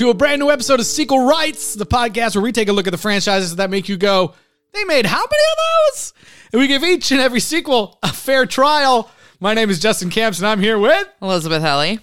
to 0.00 0.08
a 0.08 0.14
brand 0.14 0.40
new 0.40 0.50
episode 0.50 0.80
of 0.80 0.86
Sequel 0.86 1.26
Rights, 1.26 1.74
the 1.74 1.84
podcast 1.84 2.34
where 2.34 2.40
we 2.40 2.52
take 2.52 2.68
a 2.68 2.72
look 2.72 2.86
at 2.86 2.90
the 2.90 2.96
franchises 2.96 3.56
that 3.56 3.68
make 3.68 3.86
you 3.86 3.98
go, 3.98 4.32
they 4.72 4.82
made 4.84 5.04
how 5.04 5.18
many 5.18 5.26
of 5.26 5.58
those? 5.92 6.14
And 6.54 6.60
we 6.62 6.68
give 6.68 6.82
each 6.82 7.12
and 7.12 7.20
every 7.20 7.40
sequel 7.40 7.98
a 8.02 8.10
fair 8.10 8.46
trial. 8.46 9.10
My 9.40 9.52
name 9.52 9.68
is 9.68 9.78
Justin 9.78 10.08
Camps, 10.08 10.38
and 10.38 10.46
I'm 10.46 10.58
here 10.58 10.78
with. 10.78 11.06
Elizabeth 11.20 11.60
Helly. 11.60 11.98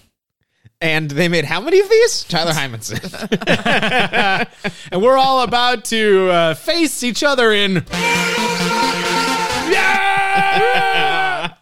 And 0.80 1.10
they 1.10 1.26
made 1.26 1.44
how 1.44 1.60
many 1.60 1.80
of 1.80 1.90
these? 1.90 2.22
Tyler 2.22 2.52
Hymanson. 2.52 3.02
And 4.92 5.02
we're 5.02 5.18
all 5.18 5.42
about 5.42 5.84
to 5.86 6.30
uh, 6.30 6.54
face 6.54 7.02
each 7.02 7.24
other 7.24 7.50
in. 7.52 7.84
Yeah! 9.72 11.54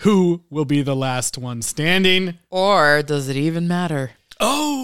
Who 0.00 0.42
will 0.50 0.66
be 0.66 0.82
the 0.82 0.94
last 0.94 1.38
one 1.38 1.62
standing? 1.62 2.36
Or 2.50 3.02
does 3.02 3.30
it 3.30 3.36
even 3.36 3.66
matter? 3.66 4.10
Oh. 4.38 4.79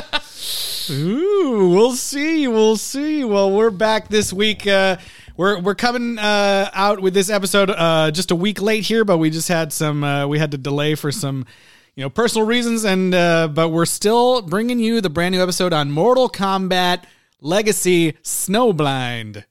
Ooh, 0.90 1.70
we'll 1.74 1.92
see. 1.92 2.48
We'll 2.48 2.76
see. 2.76 3.24
Well, 3.24 3.50
we're 3.50 3.70
back 3.70 4.08
this 4.08 4.32
week. 4.32 4.66
Uh, 4.66 4.96
we're 5.36 5.58
we're 5.60 5.74
coming 5.74 6.18
uh, 6.18 6.70
out 6.74 7.00
with 7.00 7.14
this 7.14 7.30
episode 7.30 7.70
uh, 7.70 8.10
just 8.10 8.30
a 8.30 8.36
week 8.36 8.60
late 8.60 8.84
here, 8.84 9.04
but 9.04 9.18
we 9.18 9.30
just 9.30 9.48
had 9.48 9.72
some. 9.72 10.04
Uh, 10.04 10.26
we 10.26 10.38
had 10.38 10.50
to 10.50 10.58
delay 10.58 10.94
for 10.94 11.12
some, 11.12 11.46
you 11.94 12.02
know, 12.02 12.10
personal 12.10 12.46
reasons, 12.46 12.84
and 12.84 13.14
uh, 13.14 13.48
but 13.48 13.70
we're 13.70 13.86
still 13.86 14.42
bringing 14.42 14.78
you 14.78 15.00
the 15.00 15.10
brand 15.10 15.34
new 15.34 15.42
episode 15.42 15.72
on 15.72 15.90
Mortal 15.90 16.28
Kombat 16.28 17.04
Legacy 17.40 18.12
Snowblind. 18.22 19.44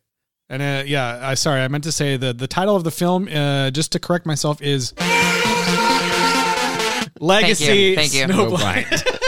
And 0.50 0.62
uh, 0.62 0.84
yeah, 0.86 1.20
I 1.22 1.34
sorry, 1.36 1.62
I 1.62 1.68
meant 1.68 1.86
to 1.86 1.92
say 1.92 2.18
the 2.18 2.34
the 2.34 2.48
title 2.48 2.76
of 2.76 2.84
the 2.84 2.92
film. 2.92 3.28
Uh, 3.28 3.72
just 3.72 3.94
to 3.94 4.00
correct 4.00 4.26
myself 4.26 4.62
is. 4.62 4.94
Legacy 7.20 7.96
Thank 7.96 8.14
you. 8.14 8.26
Snowblind. 8.26 9.18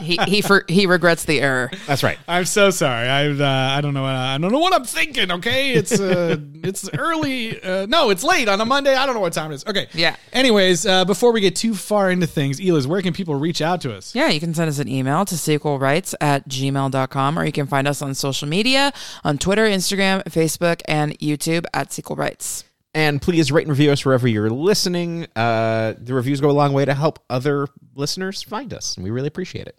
He 0.00 0.18
he 0.26 0.42
for, 0.42 0.64
he 0.68 0.86
regrets 0.86 1.24
the 1.24 1.40
error. 1.40 1.70
That's 1.86 2.02
right. 2.02 2.18
I'm 2.28 2.44
so 2.44 2.70
sorry. 2.70 3.08
I 3.08 3.28
uh, 3.28 3.76
I 3.76 3.80
don't 3.80 3.94
know. 3.94 4.02
What, 4.02 4.14
I 4.14 4.38
don't 4.38 4.52
know 4.52 4.58
what 4.58 4.74
I'm 4.74 4.84
thinking. 4.84 5.30
Okay, 5.30 5.72
it's 5.72 5.98
uh, 5.98 6.36
it's 6.62 6.88
early. 6.92 7.62
Uh, 7.62 7.86
no, 7.86 8.10
it's 8.10 8.22
late 8.22 8.48
on 8.48 8.60
a 8.60 8.64
Monday. 8.64 8.94
I 8.94 9.06
don't 9.06 9.14
know 9.14 9.20
what 9.20 9.32
time 9.32 9.52
it 9.52 9.56
is. 9.56 9.66
Okay. 9.66 9.88
Yeah. 9.94 10.16
Anyways, 10.32 10.86
uh, 10.86 11.04
before 11.04 11.32
we 11.32 11.40
get 11.40 11.56
too 11.56 11.74
far 11.74 12.10
into 12.10 12.26
things, 12.26 12.60
Eliz, 12.60 12.86
where 12.86 13.02
can 13.02 13.12
people 13.12 13.34
reach 13.34 13.62
out 13.62 13.80
to 13.82 13.94
us? 13.94 14.14
Yeah, 14.14 14.28
you 14.28 14.40
can 14.40 14.54
send 14.54 14.68
us 14.68 14.78
an 14.78 14.88
email 14.88 15.24
to 15.24 15.34
sequelrights 15.34 16.14
at 16.20 16.48
gmail.com 16.48 17.38
or 17.38 17.44
you 17.44 17.52
can 17.52 17.66
find 17.66 17.88
us 17.88 18.02
on 18.02 18.14
social 18.14 18.48
media 18.48 18.92
on 19.24 19.38
Twitter, 19.38 19.66
Instagram, 19.66 20.22
Facebook, 20.24 20.82
and 20.86 21.18
YouTube 21.18 21.64
at 21.72 21.92
Sequel 21.92 22.16
Rights. 22.16 22.64
And 22.96 23.20
please 23.20 23.52
rate 23.52 23.66
and 23.66 23.70
review 23.70 23.90
us 23.90 24.06
wherever 24.06 24.26
you're 24.26 24.48
listening. 24.48 25.26
Uh, 25.36 25.92
the 25.98 26.14
reviews 26.14 26.40
go 26.40 26.48
a 26.48 26.52
long 26.52 26.72
way 26.72 26.86
to 26.86 26.94
help 26.94 27.22
other 27.28 27.68
listeners 27.94 28.42
find 28.42 28.72
us, 28.72 28.96
and 28.96 29.04
we 29.04 29.10
really 29.10 29.28
appreciate 29.28 29.66
it. 29.66 29.78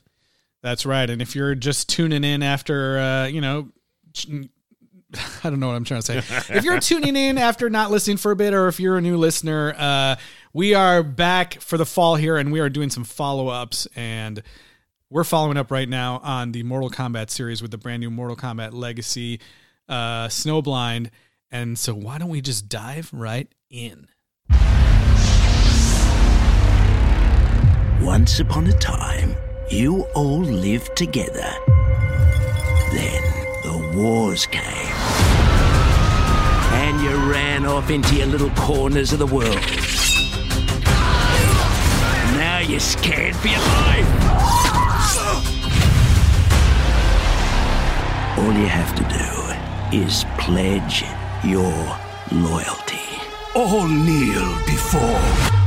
That's 0.62 0.86
right. 0.86 1.10
And 1.10 1.20
if 1.20 1.36
you're 1.36 1.56
just 1.56 1.90
tuning 1.90 2.24
in 2.24 2.44
after, 2.44 3.00
uh, 3.00 3.26
you 3.26 3.42
know. 3.42 3.70
I 5.44 5.50
don't 5.50 5.60
know 5.60 5.66
what 5.66 5.76
I'm 5.76 5.84
trying 5.84 6.04
to 6.04 6.22
say. 6.22 6.54
if 6.54 6.64
you're 6.64 6.80
tuning 6.80 7.16
in 7.16 7.40
after 7.40 7.72
not 7.72 7.90
listening 7.90 8.18
for 8.18 8.30
a 8.30 8.36
bit, 8.36 8.54
or 8.54 8.68
if 8.68 8.80
you're 8.80 8.98
a 8.98 9.02
new 9.02 9.18
listener, 9.18 9.74
uh, 9.76 10.18
we 10.54 10.76
are 10.76 11.02
back 11.02 11.60
for 11.60 11.80
the 11.80 11.88
fall 11.88 12.18
here, 12.18 12.38
and 12.38 12.52
we 12.52 12.60
are 12.60 12.70
doing 12.70 12.92
some 12.92 13.04
follow 13.04 13.48
ups. 13.48 13.88
And 13.96 14.44
we're 15.10 15.24
following 15.24 15.58
up 15.58 15.72
right 15.72 15.90
now 15.90 16.20
on 16.20 16.52
the 16.52 16.62
Mortal 16.62 16.92
Kombat 16.92 17.32
series 17.32 17.64
with 17.64 17.72
the 17.72 17.80
brand 17.80 18.02
new 18.02 18.12
Mortal 18.12 18.36
Kombat 18.36 18.74
Legacy 18.74 19.40
uh, 19.90 20.28
Snowblind. 20.28 21.10
And 21.50 21.80
so, 21.80 21.94
why 21.94 22.18
don't 22.18 22.30
we 22.30 22.42
just 22.42 22.68
dive 22.68 23.10
right 23.14 23.48
in? 23.70 24.08
Once 28.02 28.40
upon 28.42 28.68
a 28.68 28.74
time, 28.74 29.34
you 29.70 30.02
all 30.14 30.42
lived 30.42 30.96
together. 30.98 31.50
Then 32.92 33.24
the 33.64 33.94
wars 33.96 34.46
came. 34.46 34.62
And 36.74 37.02
you 37.02 37.16
ran 37.32 37.66
off 37.66 37.90
into 37.90 38.16
your 38.16 38.28
little 38.28 38.50
corners 38.52 39.14
of 39.14 39.20
the 39.20 39.26
world. 39.26 39.56
Now 42.36 42.60
you're 42.60 42.80
scared 42.82 43.36
for 43.38 43.48
your 43.48 43.60
life. 43.60 44.08
All 48.38 48.54
you 48.54 48.68
have 48.68 48.94
to 48.98 49.04
do 49.04 49.98
is 49.98 50.26
pledge 50.38 51.06
your 51.44 51.98
loyalty. 52.32 53.00
All 53.56 53.88
kneel 53.88 54.58
before 54.66 55.22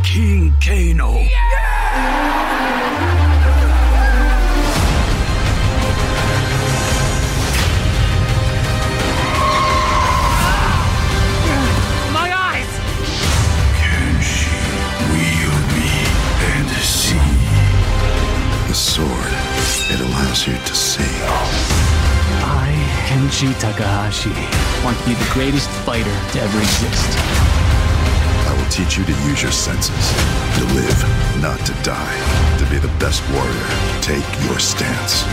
King 0.05 0.55
Kano. 0.65 1.13
My 12.13 12.29
eyes! 12.33 12.73
Can 13.81 14.21
she 14.21 14.51
wield 15.13 15.65
me 15.77 15.91
and 16.53 16.69
see? 16.83 17.21
The 18.69 18.75
sword, 18.75 19.33
it 19.93 20.01
allows 20.01 20.47
you 20.47 20.55
to 20.55 20.75
sing. 20.75 21.80
I, 23.11 23.13
Kenshi 23.13 23.53
Takahashi, 23.61 24.31
want 24.85 24.97
to 24.99 25.05
be 25.05 25.15
the 25.15 25.31
greatest 25.33 25.69
fighter 25.85 26.05
to 26.33 26.41
ever 26.41 26.59
exist. 26.59 27.19
I 28.47 28.55
will 28.57 28.71
teach 28.71 28.97
you 28.99 29.05
to 29.05 29.13
use 29.29 29.43
your 29.43 29.53
senses, 29.53 30.13
to 30.59 30.65
live, 30.75 31.43
not 31.43 31.59
to 31.67 31.73
die. 31.83 32.57
To 32.59 32.65
be 32.71 32.79
the 32.79 32.93
best 32.99 33.23
warrior, 33.31 33.67
take 34.01 34.25
your 34.49 34.59
stance. 34.59 35.25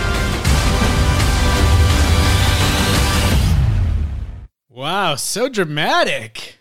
Wow, 4.69 5.15
so 5.15 5.49
dramatic 5.49 6.55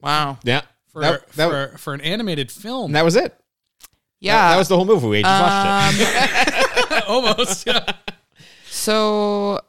Wow. 0.00 0.38
Yeah. 0.44 0.62
for, 0.92 1.02
that, 1.02 1.28
that, 1.32 1.50
for, 1.50 1.78
for 1.78 1.94
an 1.94 2.00
animated 2.00 2.50
film. 2.50 2.92
that 2.92 3.04
was 3.04 3.16
it. 3.16 3.38
Yeah. 4.18 4.32
That, 4.36 4.50
that 4.52 4.58
was 4.58 4.68
the 4.68 4.76
whole 4.76 4.86
movie. 4.86 5.06
We 5.08 5.22
just 5.22 5.42
watched 5.42 6.00
it. 6.00 6.92
Um, 6.92 7.02
Almost. 7.08 7.68
So, 8.72 9.60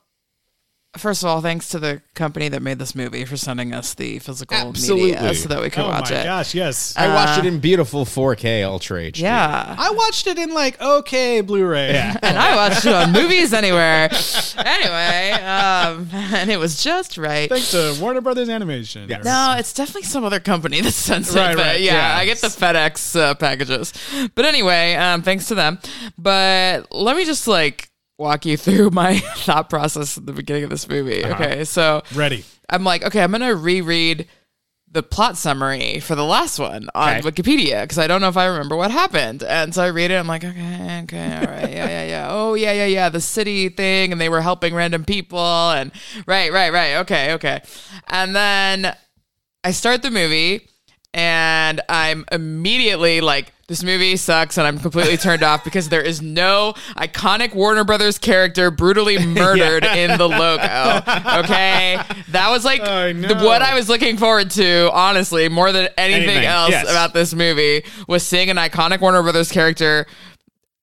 first 1.02 1.24
of 1.24 1.30
all, 1.30 1.42
thanks 1.42 1.70
to 1.70 1.80
the 1.80 2.02
company 2.14 2.48
that 2.50 2.62
made 2.62 2.80
this 2.80 2.96
movie 2.96 3.26
for 3.26 3.36
sending 3.36 3.74
us 3.74 3.94
the 3.94 4.20
physical 4.20 4.56
Absolutely. 4.56 5.12
media 5.14 5.34
so 5.36 5.50
that 5.50 5.62
we 5.62 5.70
could 5.70 5.84
oh 5.84 5.90
watch 5.90 6.12
my 6.12 6.18
it. 6.22 6.24
gosh, 6.24 6.56
yes. 6.56 6.96
I 6.96 7.08
watched 7.14 7.40
it 7.40 7.46
in 7.46 7.60
beautiful 7.60 8.06
4K 8.06 8.64
Ultra 8.64 9.02
HD. 9.12 9.20
Yeah. 9.20 9.76
I 9.78 9.92
watched 9.92 10.28
it 10.28 10.38
in 10.38 10.54
like 10.54 10.80
okay 10.82 11.42
Blu-ray. 11.42 11.92
Yeah. 11.94 12.18
and 12.24 12.38
I 12.38 12.56
watched 12.56 12.86
it 12.86 12.94
on 12.94 13.12
Movies 13.12 13.54
Anywhere. 13.54 14.10
Anyway, 14.58 15.32
um, 15.44 16.08
and 16.14 16.50
it 16.50 16.58
was 16.58 16.82
just 16.84 17.18
right. 17.18 17.50
Thanks 17.50 17.72
to 17.72 17.98
Warner 18.00 18.22
Brothers 18.22 18.50
Animation. 18.50 19.10
Yes. 19.10 19.26
No, 19.26 19.56
it's 19.58 19.74
definitely 19.74 20.04
some 20.04 20.24
other 20.24 20.40
company 20.40 20.82
that 20.82 20.92
sends 20.92 21.36
Right, 21.36 21.52
it. 21.52 21.58
But 21.58 21.66
right, 21.66 21.82
yeah, 21.82 22.14
yeah. 22.14 22.18
I 22.18 22.26
get 22.26 22.38
the 22.40 22.48
FedEx 22.48 23.20
uh, 23.20 23.36
packages. 23.36 23.94
But 24.36 24.46
anyway, 24.46 24.96
um, 24.96 25.22
thanks 25.22 25.48
to 25.48 25.56
them. 25.56 25.80
But 26.18 26.92
let 26.92 27.18
me 27.18 27.26
just 27.26 27.48
like 27.48 27.91
walk 28.22 28.46
you 28.46 28.56
through 28.56 28.90
my 29.04 29.20
thought 29.20 29.70
process 29.70 30.18
at 30.18 30.26
the 30.26 30.34
beginning 30.34 30.64
of 30.64 30.70
this 30.70 30.88
movie. 30.88 31.24
Uh-huh. 31.24 31.44
Okay, 31.44 31.66
so 31.66 32.04
Ready. 32.16 32.46
I'm 32.70 32.84
like, 32.84 33.04
okay, 33.04 33.22
I'm 33.22 33.32
gonna 33.32 33.56
reread 33.56 34.28
the 34.94 35.02
plot 35.02 35.38
summary 35.38 36.00
for 36.02 36.16
the 36.16 36.26
last 36.26 36.60
one 36.60 36.90
on 36.94 37.16
Okay. 37.18 37.22
Wikipedia 37.32 37.84
because 37.84 37.98
I 37.98 38.08
don't 38.08 38.20
know 38.20 38.28
if 38.28 38.36
I 38.36 38.46
remember 38.48 38.76
what 38.76 38.92
happened. 38.92 39.42
And 39.42 39.74
so 39.74 39.84
I 39.84 39.88
read 39.88 40.12
it. 40.12 40.16
I'm 40.16 40.28
like, 40.28 40.44
okay, 40.44 41.00
okay, 41.04 41.36
all 41.38 41.46
right, 41.46 41.72
yeah, 41.72 41.88
yeah, 41.88 42.04
yeah. 42.06 42.28
Oh, 42.32 42.54
yeah, 42.56 42.74
yeah, 42.74 42.86
yeah. 42.88 43.10
The 43.10 43.22
city 43.22 43.70
thing, 43.70 44.12
and 44.12 44.20
they 44.20 44.28
were 44.30 44.42
helping 44.42 44.74
random 44.76 45.06
people, 45.06 45.40
and 45.40 45.92
right, 46.28 46.52
right, 46.52 46.72
right. 46.74 46.96
Okay, 46.98 47.34
okay. 47.34 47.62
And 48.08 48.36
then 48.36 48.94
I 49.64 49.72
start 49.72 50.02
the 50.02 50.12
movie, 50.12 50.68
and 51.14 51.80
I'm 51.88 52.26
immediately 52.32 53.22
like, 53.22 53.54
this 53.72 53.84
movie 53.86 54.18
sucks, 54.18 54.58
and 54.58 54.68
I'm 54.68 54.78
completely 54.78 55.16
turned 55.16 55.44
off 55.44 55.64
because 55.64 55.88
there 55.88 56.02
is 56.02 56.22
no 56.22 56.74
iconic 56.98 57.56
Warner 57.56 57.86
Brothers 57.86 58.18
character 58.18 58.70
brutally 58.70 59.18
murdered 59.26 59.86
in 59.86 60.18
the 60.18 60.28
logo. 60.28 60.62
Okay, 61.42 61.98
that 62.30 62.50
was 62.50 62.66
like 62.66 62.82
I 62.82 63.14
the, 63.14 63.36
what 63.36 63.62
I 63.62 63.74
was 63.74 63.88
looking 63.88 64.18
forward 64.18 64.52
to, 64.52 64.92
honestly, 64.92 65.48
more 65.48 65.72
than 65.72 65.88
anything, 65.98 66.24
Anything, 66.24 66.46
else 66.46 66.72
yes. 66.72 66.90
about 66.90 67.14
this 67.14 67.34
movie 67.34 67.84
was 68.08 68.26
seeing 68.26 68.50
an 68.50 68.58
iconic 68.58 69.00
Warner 69.00 69.24
Brothers 69.24 69.52
character 69.52 70.06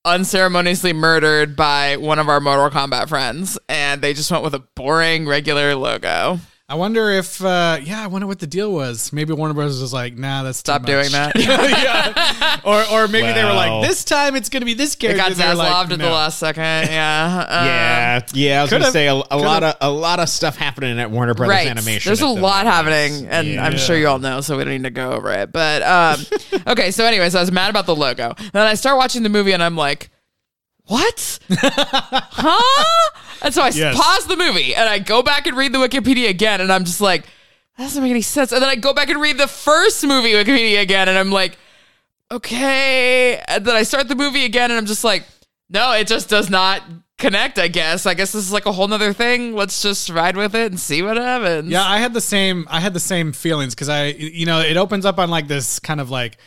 unceremoniously 0.04 0.94
murdered 0.94 1.56
by 1.56 1.98
one 1.98 2.18
of 2.18 2.28
our 2.28 2.40
Mortal 2.40 2.70
Kombat 2.70 3.08
friends, 3.08 3.58
and 3.68 4.00
they 4.00 4.14
just 4.14 4.30
went 4.30 4.42
with 4.42 4.54
a 4.54 4.60
boring 4.74 5.26
regular 5.26 5.74
logo. 5.74 6.40
I 6.70 6.74
wonder 6.74 7.08
if, 7.12 7.42
uh, 7.42 7.78
yeah, 7.82 8.04
I 8.04 8.08
wonder 8.08 8.26
what 8.26 8.40
the 8.40 8.46
deal 8.46 8.70
was. 8.70 9.10
Maybe 9.10 9.32
Warner 9.32 9.54
Brothers 9.54 9.80
was 9.80 9.94
like, 9.94 10.18
nah, 10.18 10.42
that's 10.42 10.58
too 10.62 10.70
Stop 10.70 10.82
doing 10.84 11.10
much. 11.10 11.32
that. 11.32 11.34
yeah. 11.36 12.60
Or, 12.62 12.84
or 12.92 13.08
maybe 13.08 13.32
they 13.32 13.42
were 13.42 13.48
Well. 13.54 13.80
like, 13.80 13.88
this 13.88 14.04
time 14.04 14.36
it's 14.36 14.50
going 14.50 14.60
to 14.60 14.66
be 14.66 14.74
this 14.74 14.92
It 14.92 14.98
character. 14.98 15.16
got 15.16 15.30
And 15.30 15.40
they 15.40 15.48
were 15.48 15.54
like, 15.54 15.72
Zaslaved 15.72 15.82
at 15.84 15.88
the 15.88 15.96
no. 15.96 16.10
last 16.12 16.38
second. 16.38 16.62
Yeah. 16.62 17.46
Um, 17.48 17.66
Yeah, 17.68 18.20
yeah. 18.34 18.58
I 18.58 18.62
was 18.64 18.68
could've- 18.70 18.82
gonna 18.82 18.92
say 18.92 19.06
a, 19.08 19.14
a 19.14 19.38
lot 19.38 19.62
of 19.62 19.76
a 19.80 19.90
lot 19.90 20.20
of 20.20 20.28
stuff 20.28 20.56
happening 20.56 20.98
at 21.00 21.10
Warner 21.10 21.32
Brothers 21.32 21.54
right. 21.54 21.68
Animation. 21.68 22.10
There's 22.10 22.20
a 22.20 22.26
at 22.26 22.34
the 22.34 22.40
lot 22.42 22.66
moment. 22.66 22.74
happening, 22.74 23.28
and 23.28 23.58
I'm 23.60 23.78
sure 23.78 23.96
you 23.96 24.06
all 24.06 24.18
know, 24.18 24.42
so 24.42 24.58
we 24.58 24.64
don't 24.64 24.74
need 24.74 24.84
to 24.84 24.90
go 24.90 25.12
over 25.12 25.32
it. 25.32 25.50
But 25.52 25.82
um, 25.82 26.20
okay, 26.66 26.90
so 26.90 27.06
anyways, 27.06 27.34
I 27.34 27.40
was 27.40 27.50
mad 27.50 27.70
about 27.70 27.86
the 27.86 27.96
logo. 27.96 28.34
Then 28.52 28.66
I 28.66 28.74
start 28.74 28.98
watching 28.98 29.22
the 29.22 29.30
movie, 29.30 29.52
and 29.52 29.62
I'm 29.62 29.74
like, 29.76 30.10
what? 30.84 31.38
huh? 31.50 33.10
And 33.42 33.54
so 33.54 33.62
I 33.62 33.68
Yes. 33.68 33.96
pause 33.96 34.26
the 34.26 34.36
movie 34.36 34.74
and 34.74 34.88
I 34.88 34.98
go 34.98 35.22
back 35.22 35.46
and 35.46 35.56
read 35.56 35.72
the 35.72 35.78
Wikipedia 35.78 36.28
again, 36.28 36.60
and 36.60 36.72
I'm 36.72 36.84
just 36.84 37.00
like, 37.00 37.22
that 37.76 37.84
doesn't 37.84 38.02
make 38.02 38.10
any 38.10 38.22
sense. 38.22 38.50
And 38.52 38.60
then 38.60 38.68
I 38.68 38.74
go 38.76 38.92
back 38.92 39.08
and 39.08 39.20
read 39.20 39.38
the 39.38 39.46
first 39.46 40.04
movie 40.04 40.32
Wikipedia 40.32 40.80
again, 40.80 41.08
and 41.08 41.16
I'm 41.16 41.30
like, 41.30 41.56
okay. 42.30 43.40
And 43.48 43.64
then 43.64 43.76
I 43.76 43.82
start 43.82 44.08
the 44.08 44.14
movie 44.16 44.44
again, 44.44 44.70
and 44.70 44.78
I'm 44.78 44.86
just 44.86 45.04
like, 45.04 45.24
no, 45.70 45.92
it 45.92 46.06
just 46.06 46.28
does 46.28 46.50
not 46.50 46.82
connect. 47.18 47.58
I 47.58 47.68
guess. 47.68 48.06
I 48.06 48.14
guess 48.14 48.32
this 48.32 48.44
is 48.44 48.52
like 48.52 48.66
a 48.66 48.72
whole 48.72 48.88
nother 48.88 49.12
thing. 49.12 49.54
Let's 49.54 49.82
just 49.82 50.08
ride 50.10 50.36
with 50.36 50.54
it 50.54 50.70
and 50.72 50.80
see 50.80 51.02
what 51.02 51.16
happens. 51.16 51.70
Yeah, 51.70 51.84
I 51.84 51.98
had 51.98 52.14
the 52.14 52.20
same. 52.20 52.66
I 52.70 52.80
had 52.80 52.94
the 52.94 53.00
same 53.00 53.32
feelings 53.32 53.74
because 53.74 53.88
I, 53.88 54.06
you 54.06 54.46
know, 54.46 54.60
it 54.60 54.76
opens 54.76 55.04
up 55.04 55.18
on 55.18 55.30
like 55.30 55.48
this 55.48 55.78
kind 55.78 56.00
of 56.00 56.10
like 56.10 56.38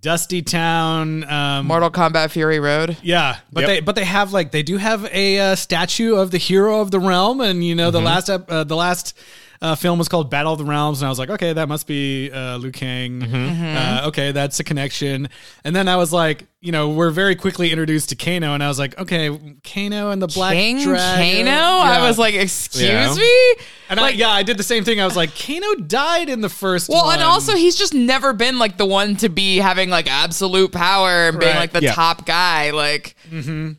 dusty 0.00 0.42
town. 0.42 1.24
Um, 1.30 1.66
Mortal 1.66 1.90
Kombat 1.90 2.30
Fury 2.30 2.60
Road. 2.60 2.96
yeah, 3.02 3.38
but 3.52 3.62
Yep. 3.62 3.68
they 3.68 3.80
but 3.80 3.94
they 3.96 4.04
have 4.04 4.32
like 4.32 4.50
they 4.52 4.62
do 4.62 4.76
have 4.76 5.04
a 5.12 5.38
uh, 5.38 5.54
statue 5.56 6.14
of 6.16 6.30
the 6.30 6.38
hero 6.38 6.80
of 6.80 6.90
the 6.90 7.00
realm, 7.00 7.40
and 7.40 7.64
you 7.64 7.74
know 7.74 7.90
the 7.90 8.00
last 8.00 8.28
uh, 8.30 8.64
the 8.64 8.76
last. 8.76 9.14
Uh, 9.62 9.74
film 9.74 9.98
was 9.98 10.08
called 10.08 10.30
Battle 10.30 10.52
of 10.52 10.58
the 10.58 10.64
Realms, 10.64 11.00
and 11.00 11.06
I 11.06 11.08
was 11.10 11.18
like, 11.18 11.30
okay, 11.30 11.52
that 11.52 11.68
must 11.68 11.86
be 11.86 12.30
uh, 12.30 12.56
Liu 12.58 12.72
Kang. 12.72 13.22
Uh, 13.22 14.02
okay, 14.08 14.32
that's 14.32 14.60
a 14.60 14.64
connection. 14.64 15.28
And 15.64 15.74
then 15.74 15.88
I 15.88 15.96
was 15.96 16.12
like, 16.12 16.46
you 16.60 16.72
know, 16.72 16.90
we're 16.90 17.10
very 17.10 17.36
quickly 17.36 17.70
introduced 17.70 18.08
to 18.10 18.16
Kano, 18.16 18.52
and 18.54 18.62
I 18.62 18.68
was 18.68 18.78
like, 18.78 18.98
okay, 18.98 19.28
Kano 19.64 20.10
and 20.10 20.20
the 20.20 20.26
Black 20.26 20.54
King 20.54 20.82
Dragon. 20.82 21.46
Kano? 21.46 21.50
Yeah. 21.50 21.82
I 22.00 22.06
was 22.08 22.18
like, 22.18 22.34
excuse 22.34 22.82
Yeah. 22.88 23.14
me? 23.14 23.54
and 23.88 24.00
I, 24.00 24.10
yeah, 24.10 24.30
I 24.30 24.42
did 24.42 24.56
the 24.56 24.62
same 24.64 24.84
thing. 24.84 25.00
I 25.00 25.04
was 25.04 25.16
like, 25.16 25.30
Kano 25.38 25.74
died 25.76 26.28
in 26.28 26.40
the 26.40 26.48
first. 26.48 26.88
Well, 26.88 27.04
one. 27.06 27.14
and 27.14 27.22
also 27.22 27.54
he's 27.54 27.76
just 27.76 27.94
never 27.94 28.32
been 28.32 28.58
like 28.58 28.76
the 28.76 28.86
one 28.86 29.16
to 29.16 29.28
be 29.28 29.58
having 29.58 29.90
like 29.90 30.10
absolute 30.10 30.72
power 30.72 31.28
and 31.28 31.38
being 31.38 31.54
like 31.56 31.72
the 31.72 31.82
Yeah. 31.82 31.92
top 31.92 32.26
guy. 32.26 32.70
Like, 32.72 33.14
mm-hmm. 33.30 33.72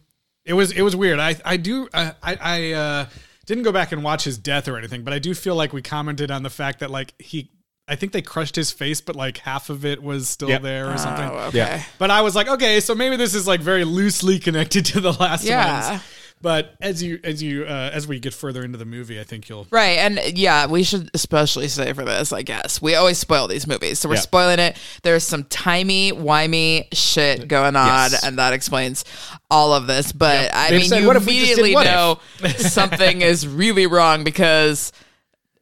It 0.45 0.53
was 0.53 0.71
it 0.71 0.81
was 0.81 0.95
weird. 0.95 1.19
I 1.19 1.35
I 1.44 1.57
do 1.57 1.89
I 1.94 2.13
I, 2.23 2.38
I 2.41 2.71
uh, 2.71 3.06
didn't 3.47 3.63
go 3.63 3.71
back 3.71 3.91
and 3.91 4.03
watch 4.03 4.25
his 4.25 4.38
death 4.38 4.67
or 4.67 4.77
anything, 4.77 5.01
but 5.03 5.13
I 5.13 5.19
do 5.19 5.33
feel 5.33 5.55
like 5.55 5.73
we 5.73 5.81
commented 5.81 6.29
on 6.29 6.44
the 6.44 6.49
fact 6.51 6.79
that 6.81 6.91
like 6.91 7.13
he 7.17 7.49
I 7.88 7.95
think 7.95 8.11
they 8.11 8.21
crushed 8.21 8.57
his 8.57 8.69
face, 8.69 8.99
but 8.99 9.15
like 9.15 9.38
half 9.38 9.69
of 9.69 9.85
it 9.85 10.03
was 10.03 10.27
still 10.27 10.49
Yep. 10.49 10.61
there 10.61 10.89
or 10.89 10.94
oh, 10.94 10.97
something. 10.97 11.29
oh, 11.29 11.38
okay. 11.47 11.57
Yeah. 11.57 11.83
But 11.97 12.11
I 12.11 12.21
was 12.21 12.35
like, 12.35 12.49
okay, 12.49 12.81
so 12.81 12.94
maybe 12.94 13.15
this 13.15 13.33
is 13.33 13.47
like 13.47 13.61
very 13.61 13.85
loosely 13.85 14.39
connected 14.39 14.85
to 14.94 14.99
the 14.99 15.13
last 15.13 15.45
Yeah. 15.45 15.91
ones. 15.91 16.03
But 16.39 16.75
as 16.79 17.01
you 17.01 17.19
as 17.23 17.41
you 17.41 17.63
uh, 17.65 17.89
as 17.91 18.07
we 18.07 18.19
get 18.19 18.33
further 18.33 18.63
into 18.63 18.77
the 18.77 18.85
movie, 18.85 19.19
I 19.19 19.23
think 19.23 19.49
you'll 19.49 19.65
Right. 19.71 19.97
And 19.97 20.19
yeah, 20.37 20.67
we 20.67 20.83
should 20.83 21.09
especially 21.15 21.67
say 21.67 21.91
for 21.93 22.05
this, 22.05 22.31
I 22.31 22.43
guess. 22.43 22.79
We 22.81 22.93
always 22.95 23.17
spoil 23.17 23.47
these 23.47 23.65
movies. 23.65 23.97
So 23.99 24.07
we're 24.07 24.15
Yeah. 24.15 24.21
spoiling 24.21 24.59
it. 24.59 24.77
There's 25.01 25.23
some 25.23 25.45
timey, 25.45 26.11
wimey 26.11 26.87
shit 26.93 27.47
going 27.47 27.75
on, 27.75 28.11
Yes. 28.11 28.23
and 28.23 28.37
that 28.37 28.53
explains 28.53 29.03
all 29.49 29.73
of 29.73 29.87
this. 29.87 30.11
But 30.11 30.53
I 30.53 30.69
They've 30.69 30.81
mean, 30.81 30.89
said, 30.89 31.01
you 31.01 31.07
"What 31.07 31.15
if 31.15 31.25
we 31.25 31.39
just 31.39 31.55
did 31.55 31.59
immediately 31.59 31.73
what 31.73 31.85
know 31.85 32.19
something 32.57 33.21
is 33.21 33.47
really 33.47 33.87
wrong 33.87 34.23
because 34.23 34.91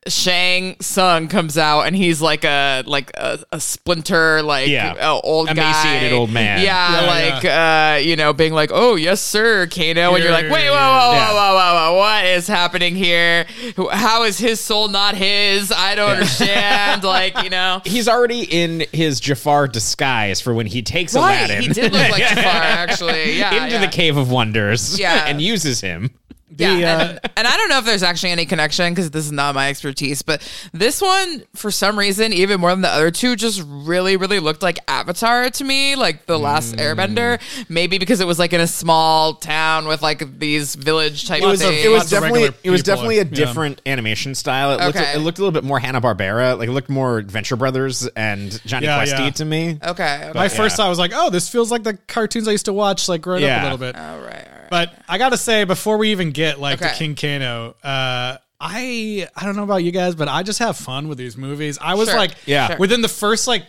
Shang 0.08 0.76
Tsung 0.82 1.28
comes 1.28 1.58
out 1.58 1.82
and 1.82 1.96
he's 1.96 2.22
like 2.22 2.44
a 2.44 2.84
like 2.86 3.12
a, 3.18 3.40
a 3.52 3.60
splinter 3.60 4.44
like 4.44 4.68
Yeah. 4.68 4.94
uh, 5.00 5.20
old 5.24 5.50
Emaciated 5.50 6.12
guy. 6.12 6.16
old 6.16 6.30
man. 6.32 6.62
Yeah, 6.62 7.02
Yeah, 7.02 7.08
like 7.08 7.46
uh, 7.46 7.98
you 8.00 8.16
know, 8.16 8.32
being 8.32 8.54
like, 8.54 8.70
"Oh 8.72 8.96
yes, 8.96 9.20
sir, 9.20 9.66
Kano," 9.68 10.14
and 10.14 10.24
you're 10.24 10.32
like, 10.32 10.44
"Wait, 10.52 10.70
whoa, 10.70 10.76
whoa, 10.76 11.12
Yeah. 11.14 11.34
whoa, 11.34 11.36
whoa, 11.36 11.56
whoa, 11.56 11.92
whoa, 11.94 11.98
what 11.98 12.26
is 12.26 12.48
happening 12.48 12.96
here? 12.96 13.48
How 13.92 14.24
is 14.24 14.38
his 14.38 14.60
soul 14.60 14.90
not 14.90 15.16
his? 15.16 15.72
I 15.72 15.96
don't 15.96 16.12
understand." 16.12 17.04
like 17.04 17.42
you 17.44 17.50
know, 17.50 17.82
He's 17.86 18.08
already 18.08 18.44
in 18.44 18.86
his 18.94 19.20
Jafar 19.20 19.68
disguise 19.68 20.40
for 20.40 20.54
when 20.54 20.68
he 20.68 20.82
takes 20.84 21.16
right? 21.16 21.46
Aladdin 21.50 21.62
He 21.64 21.68
did 21.70 21.92
look 21.94 22.10
like 22.12 22.22
Jafar, 22.30 22.44
actually. 22.44 23.38
Yeah, 23.40 23.64
into 23.64 23.76
yeah. 23.76 23.82
the 23.82 23.88
Cave 23.92 24.18
of 24.18 24.30
Wonders 24.30 25.00
Yeah. 25.00 25.26
and 25.28 25.42
uses 25.42 25.82
him. 25.82 26.12
Yeah, 26.58 26.76
The, 26.78 26.86
uh, 26.86 26.90
and, 27.10 27.20
and 27.38 27.48
I 27.48 27.58
don't 27.58 27.70
know 27.70 27.80
if 27.80 27.86
there's 27.86 28.04
actually 28.04 28.30
any 28.32 28.46
connection 28.46 28.92
because 28.94 29.10
this 29.12 29.26
is 29.26 29.32
not 29.32 29.56
my 29.56 29.70
expertise, 29.70 30.22
but 30.22 30.48
this 30.74 31.02
one, 31.02 31.44
for 31.56 31.72
some 31.72 31.98
reason, 31.98 32.32
even 32.34 32.60
more 32.62 32.70
than 32.70 32.82
the 32.82 32.88
other 32.90 33.10
two, 33.12 33.36
just 33.36 33.64
really, 33.66 34.16
really 34.16 34.40
looked 34.40 34.62
like 34.62 34.78
Avatar 34.88 35.50
to 35.50 35.64
me, 35.64 35.96
like 35.96 36.28
the 36.28 36.38
last 36.38 36.76
Mm. 36.76 36.80
Airbender. 36.96 37.66
Maybe 37.70 37.98
because 37.98 38.22
it 38.22 38.28
was 38.28 38.38
like 38.40 38.54
in 38.54 38.62
a 38.62 38.68
small 38.68 39.34
town 39.34 39.88
with 39.88 40.02
like 40.04 40.40
these 40.40 40.76
village 40.76 41.28
type 41.28 41.42
It 41.42 41.46
was, 41.48 41.62
things. 41.62 41.84
it 41.84 41.90
was 41.90 42.10
definitely 42.10 42.50
it 42.64 42.70
was 42.70 42.84
definitely 42.84 43.18
a 43.20 43.24
yeah. 43.24 43.30
different 43.32 43.82
animation 43.86 44.36
style. 44.36 44.72
It 44.80 44.84
looked 44.84 44.98
Okay. 44.98 45.14
it 45.16 45.20
looked 45.20 45.40
a 45.40 45.42
little 45.42 45.52
bit 45.52 45.64
more 45.64 45.80
Hanna 45.80 46.00
Barbera. 46.00 46.58
Like 46.58 46.70
it 46.70 46.72
looked 46.74 46.90
more 46.90 47.18
Adventure 47.18 47.56
Brothers 47.56 48.08
and 48.16 48.62
Johnny 48.66 48.86
Yeah, 48.86 49.00
Questy 49.04 49.20
yeah. 49.20 49.30
to 49.32 49.46
me. 49.46 49.80
okay. 49.84 49.90
okay. 50.26 50.32
my 50.36 50.44
yeah. 50.44 50.48
first 50.50 50.78
thought 50.78 50.90
was 50.90 51.00
like, 51.00 51.12
oh, 51.14 51.30
this 51.32 51.50
feels 51.50 51.72
like 51.72 51.84
the 51.84 51.96
cartoons 52.08 52.48
I 52.48 52.52
used 52.52 52.66
to 52.66 52.74
watch 52.74 53.10
like 53.10 53.22
growing 53.22 53.44
up 53.46 53.62
a 53.62 53.64
little 53.64 53.78
bit. 53.80 53.96
All 53.96 54.20
right, 54.20 54.48
all 54.48 54.55
right. 54.72 54.90
But 54.90 55.04
I 55.08 55.18
gotta 55.18 55.38
say, 55.38 55.64
before 55.64 55.98
we 55.98 56.12
even 56.12 56.32
get 56.32 56.60
like 56.60 56.80
the 56.80 56.88
Okay. 56.88 56.96
King 56.98 57.16
Kano, 57.16 57.76
uh, 57.84 58.38
I 58.60 59.28
I 59.36 59.46
don't 59.46 59.56
know 59.56 59.64
about 59.64 59.84
you 59.84 59.92
guys, 59.92 60.16
but 60.16 60.28
I 60.28 60.44
just 60.44 60.60
have 60.60 60.78
fun 60.78 61.08
with 61.08 61.18
these 61.18 61.38
movies. 61.38 61.78
I 61.82 61.96
was 61.96 62.10
Sure. 62.10 62.18
like, 62.18 62.32
Yeah. 62.46 62.68
Sure. 62.70 62.78
within 62.78 63.02
the 63.02 63.10
first 63.10 63.48
like 63.48 63.66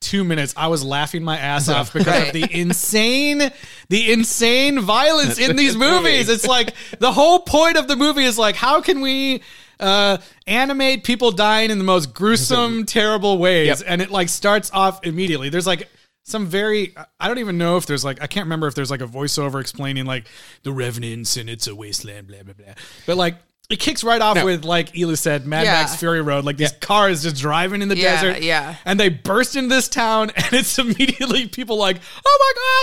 two 0.00 0.24
minutes, 0.24 0.52
I 0.56 0.66
was 0.68 0.82
laughing 0.84 1.22
my 1.22 1.38
ass 1.38 1.68
off 1.68 1.92
because 1.94 2.06
Right. 2.06 2.26
of 2.28 2.32
the 2.32 2.60
insane, 2.60 3.50
the 3.88 4.12
insane 4.12 4.80
violence 4.80 5.38
in 5.38 5.56
these 5.56 5.76
movies. 5.88 6.28
It's 6.28 6.46
like 6.46 6.74
the 6.98 7.12
whole 7.12 7.40
point 7.40 7.76
of 7.76 7.88
the 7.88 7.96
movie 7.96 8.24
is 8.24 8.38
like, 8.38 8.56
how 8.56 8.80
can 8.80 9.00
we 9.00 9.42
uh, 9.80 10.18
animate 10.46 11.02
people 11.04 11.30
dying 11.32 11.70
in 11.70 11.78
the 11.78 11.84
most 11.84 12.14
gruesome, 12.14 12.84
terrible 12.86 13.38
ways? 13.38 13.66
Yep. 13.66 13.82
And 13.86 14.02
it 14.02 14.10
like 14.10 14.28
starts 14.28 14.70
off 14.72 15.04
immediately. 15.06 15.48
There's 15.50 15.66
like 15.66 15.88
some 16.24 16.46
very 16.46 16.94
I 17.18 17.28
don't 17.28 17.38
even 17.38 17.58
know 17.58 17.76
if 17.76 17.86
there's 17.86 18.04
like 18.04 18.22
I 18.22 18.26
can't 18.26 18.44
remember 18.46 18.66
if 18.66 18.74
there's 18.74 18.90
like 18.90 19.00
a 19.02 19.06
voiceover 19.06 19.60
explaining 19.60 20.06
like 20.06 20.26
the 20.62 20.72
revenants 20.72 21.36
and 21.36 21.50
it's 21.50 21.66
a 21.66 21.74
wasteland, 21.74 22.28
blah 22.28 22.42
blah 22.42 22.54
blah. 22.54 22.74
But 23.06 23.16
like 23.16 23.36
it 23.70 23.78
kicks 23.80 24.04
right 24.04 24.20
off 24.20 24.36
No. 24.36 24.44
with 24.44 24.64
like 24.66 24.98
Ela 24.98 25.16
said, 25.16 25.46
Mad 25.46 25.64
Yeah. 25.64 25.72
Max 25.72 25.96
Fury 25.96 26.20
Road. 26.20 26.44
Like 26.44 26.58
this 26.58 26.72
car 26.72 27.08
is 27.08 27.22
just 27.22 27.36
driving 27.40 27.80
in 27.80 27.88
the 27.88 27.96
Yeah, 27.96 28.20
desert, 28.20 28.42
yeah. 28.42 28.74
and 28.84 29.00
they 29.00 29.08
burst 29.08 29.56
into 29.56 29.74
this 29.74 29.88
town, 29.88 30.30
and 30.36 30.52
it's 30.52 30.78
immediately 30.78 31.46
people 31.48 31.76
like, 31.78 31.96
oh 32.26 32.38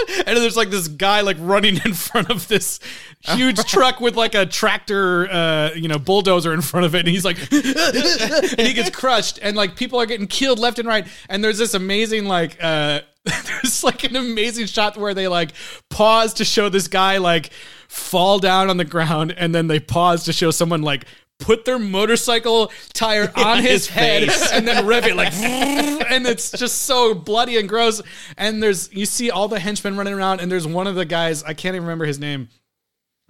my 0.07 0.15
god! 0.15 0.27
And 0.29 0.37
there's 0.37 0.57
like 0.57 0.71
this 0.71 0.87
guy 0.87 1.21
like 1.21 1.37
running 1.39 1.79
in 1.85 1.93
front 1.93 2.31
of 2.31 2.47
this 2.47 2.79
huge 3.21 3.59
truck 3.67 3.99
with 4.01 4.15
like 4.15 4.33
a 4.33 4.47
tractor, 4.47 5.29
uh, 5.29 5.69
you 5.75 5.89
know, 5.89 5.99
bulldozer 5.99 6.53
in 6.53 6.61
front 6.61 6.85
of 6.87 6.95
it, 6.95 6.99
and 6.99 7.07
he's 7.09 7.25
like, 7.25 7.37
and 7.51 8.61
he 8.67 8.73
gets 8.73 8.89
crushed, 8.89 9.37
and 9.43 9.55
like 9.55 9.75
people 9.75 9.99
are 9.99 10.07
getting 10.07 10.27
killed 10.27 10.57
left 10.57 10.79
and 10.79 10.87
right, 10.87 11.05
and 11.29 11.43
there's 11.43 11.57
this 11.59 11.73
amazing 11.75 12.25
like. 12.25 12.57
uh 12.63 13.01
there's 13.45 13.83
like 13.83 14.03
an 14.03 14.15
amazing 14.15 14.65
shot 14.65 14.97
where 14.97 15.13
they 15.13 15.27
like 15.27 15.51
pause 15.89 16.33
to 16.35 16.45
show 16.45 16.69
this 16.69 16.87
guy 16.87 17.17
like 17.17 17.51
fall 17.87 18.39
down 18.39 18.69
on 18.69 18.77
the 18.77 18.85
ground 18.85 19.33
and 19.37 19.53
then 19.53 19.67
they 19.67 19.79
pause 19.79 20.25
to 20.25 20.33
show 20.33 20.51
someone 20.51 20.81
like 20.81 21.05
put 21.39 21.63
their 21.65 21.79
motorcycle 21.79 22.69
tire 22.93 23.31
on 23.35 23.59
his, 23.63 23.87
His 23.87 23.87
head 23.87 24.29
and 24.53 24.67
then 24.67 24.85
rev 24.85 25.05
it 25.05 25.15
like 25.15 25.33
and 25.33 26.25
it's 26.27 26.51
just 26.51 26.81
so 26.83 27.13
bloody 27.15 27.57
and 27.57 27.69
gross 27.69 28.01
and 28.37 28.61
there's 28.61 28.91
you 28.93 29.05
see 29.05 29.31
all 29.31 29.47
the 29.47 29.59
henchmen 29.59 29.95
running 29.97 30.13
around 30.13 30.41
and 30.41 30.51
there's 30.51 30.67
one 30.67 30.85
of 30.85 30.95
the 30.95 31.05
guys 31.05 31.41
I 31.43 31.53
can't 31.53 31.75
even 31.75 31.83
remember 31.85 32.05
his 32.05 32.19
name 32.19 32.49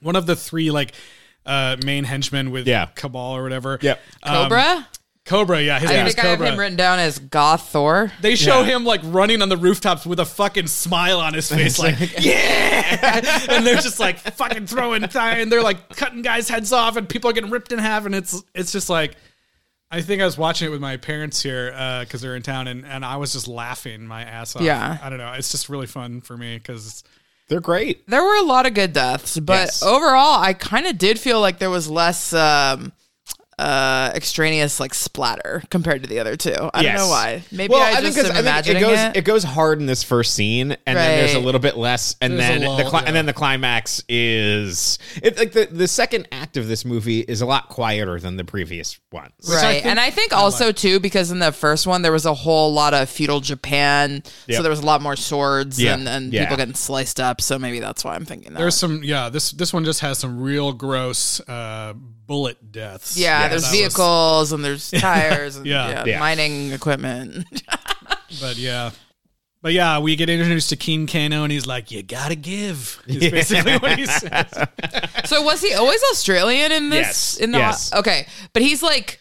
one 0.02 0.16
of 0.16 0.26
the 0.26 0.36
three 0.36 0.72
like 0.72 0.94
uh 1.46 1.78
main 1.86 2.04
henchmen 2.04 2.52
with 2.52 2.68
Yeah. 2.68 2.88
Kabal 2.96 3.36
or 3.38 3.44
whatever 3.44 3.78
yeah 3.82 3.96
Um, 4.24 4.34
Cobra. 4.50 4.88
Cobra 5.30 5.62
yeah 5.62 5.80
his 5.80 5.90
I 5.90 5.94
name 5.94 6.08
is 6.08 6.16
think 6.16 6.26
I 6.26 6.30
have 6.30 6.38
Cobra 6.40 6.52
him 6.54 6.60
written 6.60 6.76
down 6.76 7.00
as 7.00 7.20
Goth 7.20 7.70
Thor. 7.70 8.12
they 8.22 8.36
show 8.36 8.62
Yeah. 8.62 8.76
him 8.76 8.84
like 8.86 9.02
running 9.04 9.42
on 9.42 9.50
the 9.50 9.58
rooftops 9.58 10.06
with 10.06 10.20
a 10.20 10.26
fucking 10.26 10.68
smile 10.68 11.20
on 11.20 11.34
his 11.34 11.50
face, 11.54 11.78
like 11.80 11.96
yeah, 12.20 13.46
and 13.50 13.66
they're 13.66 13.76
just 13.78 14.00
like 14.00 14.18
fucking 14.20 14.68
throwing 14.68 15.02
th- 15.02 15.16
and 15.16 15.52
they're 15.52 15.64
like 15.64 15.96
cutting 15.96 16.22
guys' 16.22 16.50
heads 16.50 16.74
off, 16.74 16.96
and 16.98 17.08
people 17.08 17.30
are 17.30 17.34
getting 17.34 17.50
ripped 17.52 17.72
in 17.72 17.80
half, 17.80 18.06
and 18.06 18.14
it's 18.16 18.42
it's 18.54 18.72
just 18.72 18.90
like. 18.90 19.16
I 19.92 20.02
think 20.04 20.22
I 20.22 20.26
was 20.26 20.38
watching 20.38 20.68
it 20.68 20.70
with 20.70 20.82
my 20.82 20.98
parents 20.98 21.42
here 21.42 21.72
because 22.02 22.22
they're 22.22 22.36
in 22.36 22.44
town, 22.44 22.68
and, 22.68 22.86
and 22.86 23.04
I 23.04 23.18
was 23.18 23.34
just 23.34 23.48
laughing 23.48 24.06
my 24.06 24.22
ass 24.22 24.56
off. 24.56 24.62
Yeah. 24.62 25.00
I 25.02 25.10
don't 25.10 25.18
know. 25.18 25.34
It's 25.34 25.50
just 25.50 25.68
really 25.68 25.88
fun 25.88 26.22
for 26.22 26.38
me 26.38 26.60
because 26.60 27.04
They're 27.48 27.60
great. 27.60 28.08
There 28.08 28.22
were 28.24 28.36
a 28.36 28.44
lot 28.44 28.68
of 28.68 28.76
good 28.76 28.94
deaths, 28.94 29.40
but 29.40 29.54
Yes. 29.54 29.82
overall, 29.82 30.40
I 30.40 30.54
kind 30.54 30.86
of 30.86 31.00
did 31.00 31.20
feel 31.20 31.42
like 31.42 31.58
there 31.58 31.72
was 31.72 31.90
less 31.90 32.34
um, 32.34 32.94
uh, 33.60 34.12
extraneous 34.16 34.80
like 34.80 34.94
splatter 34.94 35.62
compared 35.70 36.02
to 36.04 36.10
the 36.10 36.20
other 36.20 36.36
two. 36.38 36.56
I 36.74 36.82
don't 36.84 36.96
know 36.96 37.08
why. 37.10 37.44
Maybe 37.52 37.72
well, 37.74 37.82
I 37.82 38.02
think 38.02 38.16
just 38.16 38.18
'cause 38.18 38.26
am 38.26 38.32
I 38.32 38.36
think 38.36 38.46
imagining 38.48 38.78
it 38.84 38.86
goes 38.86 39.00
it. 39.00 39.18
it 39.18 39.26
goes 39.26 39.44
hard 39.44 39.80
in 39.80 39.86
this 39.86 40.02
first 40.04 40.34
scene, 40.34 40.78
and 40.86 40.98
then 40.98 41.18
there's 41.20 41.34
a 41.34 41.36
Right. 41.38 41.46
little 41.46 41.60
bit 41.60 41.78
less, 41.78 42.16
and 42.22 42.40
There's 42.40 42.58
a 42.58 42.60
then 42.60 42.78
the 42.78 42.84
cli- 42.90 43.00
yeah. 43.02 43.08
and 43.08 43.16
then 43.16 43.26
the 43.26 43.34
climax 43.34 44.02
is 44.08 44.98
it, 45.22 45.38
like 45.38 45.52
the 45.52 45.66
the 45.72 45.88
second 45.88 46.28
act 46.32 46.58
of 46.58 46.68
this 46.68 46.86
movie 46.86 47.20
is 47.22 47.42
a 47.42 47.46
lot 47.46 47.70
quieter 47.70 48.20
than 48.20 48.38
the 48.38 48.44
previous 48.46 48.98
ones. 49.12 49.32
Right. 49.48 49.60
think 49.74 49.86
and 49.86 50.00
I 50.00 50.10
think 50.10 50.32
also 50.34 50.72
too 50.72 51.00
because 51.00 51.32
in 51.32 51.40
the 51.40 51.52
first 51.52 51.86
one 51.88 52.02
there 52.02 52.12
was 52.12 52.26
a 52.26 52.34
whole 52.34 52.72
lot 52.74 52.94
of 52.94 53.10
feudal 53.10 53.40
Japan, 53.42 54.24
so 54.50 54.62
there 54.62 54.72
was 54.72 54.80
a 54.80 54.86
lot 54.86 55.02
more 55.02 55.16
swords 55.16 55.80
Yeah. 55.82 55.94
and, 55.96 56.08
and 56.08 56.32
Yeah. 56.34 56.44
people 56.46 56.58
getting 56.58 56.76
sliced 56.76 57.20
up. 57.20 57.42
So 57.42 57.60
maybe 57.60 57.80
that's 57.80 58.04
why 58.06 58.16
I'm 58.16 58.26
thinking 58.26 58.54
that. 58.54 58.60
there's 58.60 58.76
some 58.78 59.02
yeah 59.04 59.30
this 59.30 59.52
this 59.52 59.74
one 59.74 59.84
just 59.86 60.00
has 60.02 60.18
some 60.20 60.40
real 60.40 60.72
gross 60.72 61.40
uh, 61.42 61.94
bullet 62.30 62.72
deaths. 62.72 63.18
yeah, 63.18 63.42
Yeah, 63.42 63.48
there's 63.50 63.64
that 63.64 63.68
was- 63.72 63.78
vehicles 63.78 64.52
and 64.54 64.64
there's 64.64 64.90
tires 65.02 65.58
and 65.58 65.66
Yeah. 65.66 65.90
yeah, 65.90 66.04
Yeah. 66.06 66.20
mining 66.20 66.72
equipment. 66.72 67.46
but 68.40 68.56
yeah. 68.56 68.92
But 69.62 69.74
yeah, 69.74 70.00
we 70.00 70.16
get 70.16 70.30
introduced 70.30 70.70
to 70.70 70.78
King 70.78 71.06
Kano, 71.06 71.44
and 71.44 71.52
he's 71.52 71.66
like, 71.66 71.92
"You 71.92 72.02
gotta 72.02 72.36
give." 72.36 72.98
Is 73.08 73.30
basically 73.30 73.76
what 73.78 74.00
he 74.00 74.06
says. 74.06 74.54
So 75.26 75.42
was 75.44 75.62
he 75.62 75.74
always 75.74 76.02
Australian 76.12 76.72
in 76.72 76.90
this? 76.90 77.08
Yes, 77.08 77.38
In 77.38 77.52
the 77.52 77.58
yes. 77.58 77.94
okay, 77.94 78.26
but 78.54 78.62
he's 78.62 78.82
like 78.82 79.20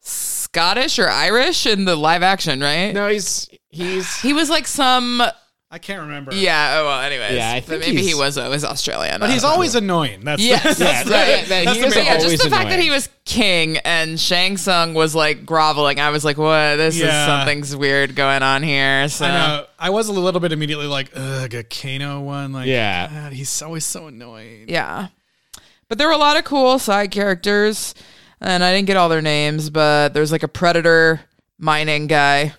Scottish 0.00 0.98
or 0.98 1.08
Irish 1.10 1.66
in 1.66 1.84
the 1.84 1.94
live 1.94 2.22
action, 2.22 2.60
right? 2.60 2.92
No, 2.94 3.08
he's 3.08 3.50
he's 3.68 4.16
He 4.22 4.32
was 4.32 4.48
like 4.48 4.66
some. 4.66 5.22
I 5.76 5.78
can't 5.78 6.00
remember. 6.00 6.32
Yeah. 6.34 6.78
oh, 6.80 6.86
Well, 6.86 7.02
anyways. 7.02 7.34
Yeah, 7.34 7.50
I 7.52 7.60
but 7.60 7.68
think 7.68 7.80
maybe 7.82 7.98
he 7.98 8.04
he's- 8.06 8.18
was 8.18 8.38
uh, 8.38 8.44
always 8.44 8.64
Australian. 8.64 9.20
but 9.20 9.28
he's 9.28 9.44
uh, 9.44 9.48
always 9.48 9.74
annoying. 9.74 10.24
That's 10.24 10.40
Yes, 10.42 10.64
Yeah, 10.64 10.72
that's 10.72 11.08
that- 11.10 11.28
right. 11.40 11.48
that- 11.48 11.64
That's 11.66 11.76
he 11.76 11.82
the 11.82 11.88
is 11.88 11.96
yeah, 11.96 12.18
just 12.18 12.42
the 12.42 12.48
fact 12.48 12.70
that 12.70 12.80
he 12.80 12.88
was 12.88 13.10
king 13.26 13.76
and 13.84 14.18
Shang 14.18 14.56
Tsung 14.56 14.94
was 14.94 15.14
like 15.14 15.44
groveling, 15.44 16.00
I 16.00 16.08
was 16.08 16.24
like, 16.24 16.38
"What? 16.38 16.76
This 16.76 16.98
is 16.98 17.10
something's 17.12 17.76
weird 17.76 18.14
going 18.16 18.42
on 18.42 18.62
here." 18.62 19.06
So 19.10 19.26
I 19.26 19.28
know. 19.32 19.66
I 19.78 19.90
was 19.90 20.08
a 20.08 20.12
little 20.12 20.40
bit 20.40 20.52
immediately 20.52 20.86
like, 20.86 21.10
ugh, 21.14 21.52
a 21.52 21.62
Kano 21.62 22.22
one. 22.22 22.54
Like, 22.54 22.66
Yeah. 22.68 23.08
God, 23.12 23.32
he's 23.34 23.60
always 23.60 23.84
so 23.84 24.06
annoying. 24.06 24.64
yeah, 24.68 25.08
but 25.90 25.98
there 25.98 26.06
were 26.06 26.14
a 26.14 26.18
lot 26.18 26.38
of 26.38 26.44
cool 26.44 26.78
side 26.78 27.10
characters, 27.10 27.94
and 28.40 28.64
I 28.64 28.74
didn't 28.74 28.86
get 28.86 28.96
all 28.96 29.10
their 29.10 29.20
names, 29.20 29.68
but 29.68 30.14
there's 30.14 30.32
like 30.32 30.42
a 30.42 30.48
predator 30.48 31.20
mining 31.58 32.06
guy. 32.06 32.54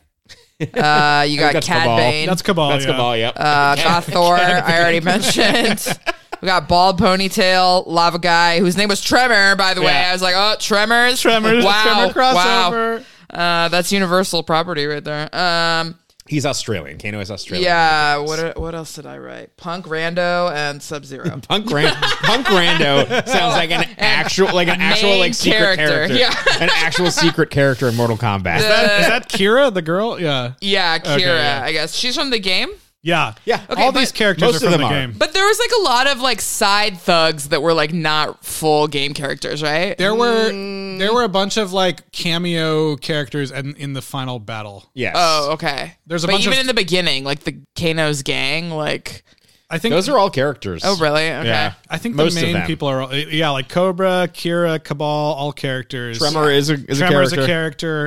Uh, 0.73 1.23
you 1.29 1.37
got 1.39 1.53
That's 1.53 1.67
Cad 1.67 1.83
Kabal. 1.83 1.97
Bane. 1.97 2.25
That's 2.27 2.41
Kabal. 2.41 2.69
that's 2.69 2.85
yeah. 2.85 2.91
Kabal. 2.91 3.17
Yep. 3.17 3.33
Uh, 3.37 3.75
got 3.75 4.03
Thor. 4.05 4.35
I 4.37 4.79
already 4.79 5.01
mentioned. 5.01 5.85
We 6.39 6.45
got 6.45 6.67
bald 6.67 6.99
ponytail 6.99 7.87
lava 7.87 8.19
guy 8.19 8.59
whose 8.59 8.77
name 8.77 8.89
was 8.89 9.01
Tremor. 9.01 9.55
By 9.55 9.73
the 9.73 9.81
way, 9.81 9.91
Yeah. 9.91 10.09
I 10.09 10.13
was 10.13 10.21
like, 10.21 10.35
oh, 10.37 10.55
Tremors. 10.59 11.19
Tremors, 11.19 11.65
Wow. 11.65 12.09
Tremor 12.11 12.33
Wow. 12.35 12.99
Uh, 13.31 13.69
that's 13.69 13.91
Universal 13.91 14.43
property 14.43 14.85
right 14.85 15.03
there. 15.03 15.35
Um, 15.35 15.95
he's 16.27 16.45
Australian. 16.45 16.97
Kano 16.97 17.19
is 17.19 17.31
Australian. 17.31 17.65
yeah. 17.65 18.17
What 18.17 18.57
what 18.59 18.75
else 18.75 18.93
did 18.95 19.05
I 19.05 19.17
write? 19.17 19.55
Punk, 19.57 19.85
Rando, 19.85 20.51
and 20.53 20.81
Sub 20.81 21.05
Zero. 21.05 21.39
Punk 21.47 21.69
Ran- 21.71 21.93
Punk 21.95 22.45
Rando 22.47 23.07
sounds 23.27 23.55
like 23.55 23.71
an 23.71 23.85
actual, 23.97 24.53
like 24.53 24.67
an 24.67 24.79
actual, 24.81 25.17
like 25.17 25.33
secret 25.33 25.59
character, 25.77 25.87
character. 25.87 26.15
yeah. 26.15 26.33
an 26.61 26.69
actual 26.73 27.11
secret 27.11 27.49
character 27.49 27.87
in 27.87 27.95
Mortal 27.95 28.17
Kombat. 28.17 28.57
Is 28.57 28.63
that 28.63 29.29
Kira, 29.29 29.73
the 29.73 29.81
girl? 29.81 30.19
Yeah. 30.19 30.53
yeah, 30.61 30.97
Kira. 30.99 31.19
yeah. 31.19 31.61
I 31.63 31.71
guess 31.71 31.95
she's 31.95 32.15
from 32.15 32.29
the 32.29 32.39
game. 32.39 32.69
Yeah. 33.07 33.35
Yeah. 33.45 33.61
Okay, 33.69 33.81
All 33.81 33.93
but- 33.93 33.99
these 34.01 34.11
characters 34.11 34.41
Most 34.41 34.63
are 34.63 34.67
of 34.67 34.73
from 34.73 34.81
them 34.81 34.81
the 34.81 34.85
are. 34.87 35.07
game. 35.07 35.15
But 35.17 35.33
there 35.33 35.45
was 35.45 35.57
like 35.59 35.71
a 35.79 35.81
lot 35.81 36.07
of 36.07 36.19
like 36.19 36.41
side 36.41 36.99
thugs 36.99 37.47
that 37.49 37.61
were 37.61 37.73
like 37.73 37.93
not 37.93 38.43
full 38.43 38.87
game 38.89 39.13
characters, 39.13 39.63
right? 39.63 39.97
There 39.97 40.13
were 40.13 40.51
Mm. 40.51 40.99
there 40.99 41.13
were 41.13 41.23
a 41.23 41.29
bunch 41.29 41.55
of 41.55 41.71
like 41.71 42.11
cameo 42.11 42.97
characters 42.97 43.49
and 43.51 43.77
in 43.77 43.93
the 43.93 44.01
final 44.01 44.39
battle. 44.39 44.89
yes. 44.93 45.15
Oh, 45.17 45.51
okay. 45.53 45.93
There's 46.05 46.23
a 46.25 46.27
but 46.27 46.33
bunch 46.33 46.43
even 46.47 46.53
of- 46.57 46.59
in 46.61 46.67
the 46.67 46.73
beginning, 46.73 47.23
like 47.23 47.41
the 47.45 47.55
Kano's 47.75 48.23
gang, 48.23 48.71
like 48.71 49.23
I 49.69 49.79
think 49.79 49.91
Those 49.91 50.07
are 50.07 50.17
all 50.17 50.29
characters. 50.29 50.81
oh 50.85 50.95
really? 50.97 51.29
Okay. 51.29 51.45
Yeah. 51.45 51.73
I 51.89 51.97
think 51.97 52.15
Most 52.15 52.35
the 52.35 52.39
of 52.39 52.45
main 52.45 52.53
them. 52.53 52.67
people 52.67 52.87
are 52.87 53.01
all, 53.01 53.13
yeah, 53.13 53.49
like 53.49 53.67
Cobra, 53.67 54.29
Kira, 54.31 54.79
Kabal, 54.79 55.01
all 55.05 55.51
characters. 55.51 56.19
Tremor 56.19 56.49
is 56.51 56.69
a 56.69 56.75
is 56.75 57.01
a 57.01 57.07
Tremor 57.07 57.23
is 57.23 57.33
character. 57.33 57.43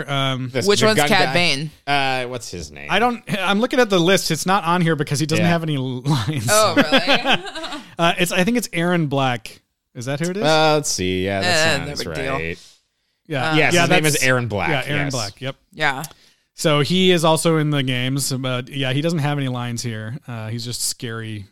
a 0.00 0.05
character. 0.07 0.11
Um, 0.11 0.49
This- 0.49 0.67
Which 0.67 0.83
one's 0.83 0.97
gun 0.97 1.09
Cad. 1.09 1.35
Bane? 1.35 1.71
Uh, 1.87 2.25
what's 2.29 2.50
his 2.50 2.71
name? 2.71 2.88
I 2.90 2.99
don't. 2.99 3.23
I'm 3.38 3.61
looking 3.61 3.79
at 3.79 3.90
the 3.90 3.99
list. 3.99 4.31
It's 4.31 4.47
not 4.47 4.64
on 4.64 4.81
here 4.81 4.97
because 4.97 5.21
he 5.21 5.26
doesn't 5.26 5.45
Yeah. 5.45 5.50
have 5.50 5.62
any 5.62 5.76
lines. 5.76 6.47
Oh 6.50 6.75
really? 6.76 7.43
Uh, 7.99 8.14
it's. 8.19 8.33
I 8.33 8.45
think 8.45 8.57
it's 8.57 8.69
Erron 8.69 9.11
Black. 9.11 9.61
Is 9.95 10.07
that 10.07 10.21
who 10.21 10.31
it 10.31 10.38
is? 10.38 10.43
Uh, 10.43 10.75
let's 10.76 10.88
see. 10.88 11.26
Yeah, 11.26 11.43
that 11.43 11.81
no 11.81 11.87
sounds 11.88 12.05
big 12.05 12.14
deal. 12.14 12.33
right. 12.33 12.59
yeah. 13.26 13.55
Yes, 13.55 13.75
yeah, 13.75 13.81
his 13.83 13.90
name 13.90 14.07
is 14.07 14.17
Erron 14.23 14.49
Black. 14.49 14.71
Yeah, 14.71 14.90
Aaron 14.90 15.07
yes. 15.09 15.12
Black. 15.12 15.38
Yep. 15.43 15.57
yeah. 15.75 16.02
So 16.61 16.81
he 16.81 17.11
is 17.11 17.25
also 17.25 17.57
in 17.57 17.71
the 17.71 17.83
games, 17.83 18.31
but 18.31 18.69
yeah, 18.69 18.93
he 18.93 19.00
doesn't 19.00 19.21
have 19.21 19.38
any 19.38 19.49
lines 19.49 19.83
here. 19.83 20.19
Uh, 20.29 20.49
he's 20.49 20.62
just 20.62 20.83
scary 20.83 21.47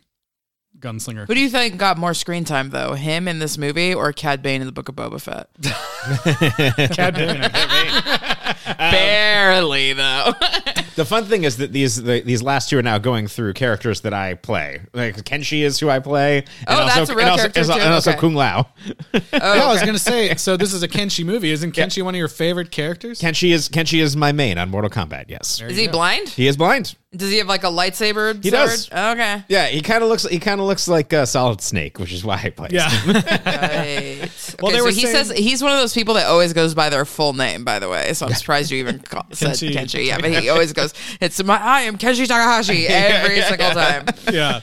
gunslinger. 0.77 1.25
Who 1.25 1.33
do 1.33 1.39
you 1.41 1.49
think 1.49 1.77
got 1.77 1.97
more 1.97 2.13
screen 2.13 2.43
time 2.43 2.69
though? 2.69 2.93
Him 2.93 3.27
in 3.27 3.39
this 3.39 3.57
movie 3.57 3.91
or 3.91 4.13
Cad 4.13 4.43
Bane 4.43 4.61
in 4.61 4.67
the 4.67 4.71
Book 4.71 4.87
of 4.87 4.95
Boba 4.95 5.19
Fett? 5.19 5.49
Cad 6.91 7.15
Bane, 7.15 7.41
I 7.41 8.53
think. 8.53 8.77
Barely 8.77 9.93
though. 9.93 10.33
The 10.99 11.05
fun 11.05 11.23
thing 11.25 11.45
is 11.45 11.55
that 11.57 11.71
these 11.71 11.95
the, 12.03 12.19
these 12.19 12.41
last 12.43 12.69
two 12.69 12.77
are 12.77 12.81
now 12.81 12.97
going 12.97 13.27
through 13.27 13.53
characters 13.53 14.01
that 14.01 14.13
I 14.13 14.33
play. 14.33 14.81
Like 14.93 15.15
Kenshi 15.23 15.61
is 15.63 15.79
who 15.79 15.89
I 15.89 15.99
play. 15.99 16.39
And 16.39 16.45
Oh, 16.67 16.73
also, 16.81 16.93
that's 16.99 17.09
a 17.09 17.15
real 17.15 17.21
and 17.21 17.31
also, 17.31 17.41
character 17.49 17.59
and 17.61 17.69
also- 17.69 17.79
too? 17.79 17.85
and 17.85 17.93
also 17.93 18.09
Okay. 18.11 18.19
Kung 18.19 18.35
Lao. 18.35 18.67
Oh, 19.13 19.19
yeah, 19.31 19.39
I 19.63 19.71
was 19.71 19.79
gonna 19.81 19.97
say. 19.97 20.35
So 20.37 20.57
this 20.57 20.73
is 20.73 20.83
a 20.83 20.89
Kenshi 20.89 21.23
movie. 21.25 21.51
Isn't 21.51 21.73
Kenshi 21.73 22.03
one 22.03 22.15
of 22.15 22.19
your 22.19 22.27
favorite 22.27 22.69
characters? 22.71 23.21
Kenshi 23.21 23.51
is 23.53 23.69
Kenshi 23.69 24.01
is 24.01 24.17
my 24.17 24.33
main 24.33 24.57
on 24.57 24.69
Mortal 24.69 24.89
Kombat. 24.89 25.25
Yes, 25.29 25.61
Is 25.61 25.77
he 25.77 25.87
blind? 25.87 26.27
he 26.29 26.47
is 26.47 26.57
blind. 26.57 26.95
Does 27.15 27.31
he 27.31 27.37
have 27.39 27.47
like 27.47 27.63
a 27.63 27.67
lightsaber? 27.67 28.35
He 28.43 28.51
sword? 28.51 28.67
does. 28.69 28.89
Oh, 28.91 29.11
okay. 29.13 29.43
Yeah, 29.47 29.65
he 29.67 29.81
kind 29.81 30.03
of 30.03 30.09
looks 30.09 30.23
he 30.27 30.37
kind 30.37 30.59
of 30.61 30.67
looks 30.67 30.87
like 30.87 31.11
a 31.13 31.25
Solid 31.25 31.59
Snake, 31.61 31.97
which 31.97 32.11
is 32.13 32.23
why 32.23 32.39
I 32.43 32.49
play. 32.49 32.67
yeah. 32.71 32.89
Right. 33.49 34.29
Well, 34.61 34.71
okay, 34.71 34.77
they 34.77 34.77
so 34.79 34.85
he 34.87 34.91
saying- 35.05 35.15
says 35.25 35.31
he's 35.37 35.63
one 35.63 35.71
of 35.71 35.79
those 35.79 35.93
people 35.93 36.13
that 36.15 36.27
always 36.27 36.53
goes 36.53 36.73
by 36.75 36.89
their 36.89 37.05
full 37.05 37.33
name. 37.33 37.63
By 37.63 37.79
the 37.79 37.89
way, 37.89 38.13
so 38.13 38.25
I'm 38.27 38.33
surprised 38.33 38.69
you 38.71 38.77
even 38.79 38.99
call, 38.99 39.25
said 39.31 39.51
Kenshi. 39.51 39.71
Kenshi. 39.73 40.05
Yeah, 40.05 40.19
but 40.19 40.31
he 40.31 40.49
always 40.49 40.73
goes. 40.73 40.88
It's 41.21 41.43
my 41.43 41.57
I 41.57 41.81
am 41.81 41.97
Kenshi 41.97 42.27
Takahashi 42.27 42.87
every 42.89 43.41
single 43.41 43.71
time. 43.71 44.05
yeah. 44.31 44.61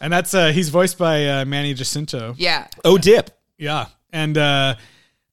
And 0.00 0.12
that's 0.12 0.34
uh, 0.34 0.48
he's 0.52 0.68
voiced 0.68 0.98
by 0.98 1.26
uh, 1.26 1.44
Manny 1.44 1.74
Jacinto. 1.74 2.34
Yeah. 2.38 2.66
Oh, 2.84 2.98
dip. 2.98 3.30
Yeah, 3.58 3.86
and 4.12 4.36
uh, 4.36 4.74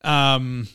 um, 0.03 0.67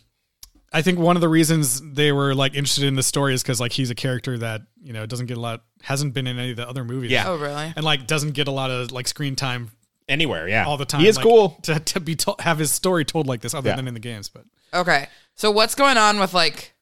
I 0.73 0.83
think 0.83 0.99
one 0.99 1.17
of 1.17 1.21
the 1.21 1.29
reasons 1.29 1.81
they 1.93 2.11
were 2.11 2.35
like 2.35 2.55
interested 2.55 2.85
in 2.85 2.97
the 2.97 3.03
story 3.03 3.33
is 3.35 3.43
because 3.43 3.61
like 3.61 3.73
he's 3.73 3.91
a 3.91 3.95
character 3.95 4.37
that 4.39 4.63
you 4.83 4.93
know 4.93 5.07
doesn't 5.07 5.27
get 5.27 5.37
a 5.37 5.41
lot, 5.41 5.63
hasn't 5.83 6.15
been 6.15 6.27
in 6.27 6.39
any 6.39 6.51
of 6.51 6.57
the 6.57 6.69
other 6.69 6.85
movies. 6.85 7.11
Yeah. 7.13 7.29
Oh 7.29 7.37
really? 7.37 7.73
and 7.77 7.85
like 7.85 8.07
doesn't 8.07 8.33
get 8.33 8.49
a 8.49 8.51
lot 8.51 8.71
of 8.71 8.91
like 8.93 9.07
screen 9.07 9.37
time 9.37 9.71
Anywhere, 10.07 10.47
yeah, 10.47 10.67
all 10.67 10.77
the 10.77 10.85
time. 10.85 11.01
He 11.01 11.09
is 11.09 11.17
like, 11.17 11.23
cool. 11.25 11.57
to, 11.63 11.81
to 11.81 11.99
be 12.01 12.15
to- 12.17 12.35
have 12.41 12.59
his 12.59 12.71
story 12.71 13.07
told 13.07 13.27
like 13.27 13.41
this, 13.41 13.55
other 13.55 13.71
Yeah. 13.71 13.77
than 13.77 13.89
in 13.89 13.95
the 13.95 14.01
games. 14.01 14.29
But 14.29 14.45
Okay. 14.75 15.07
So 15.35 15.51
what's 15.51 15.75
going 15.75 15.97
on 15.97 16.21
with 16.21 16.35
like 16.35 16.75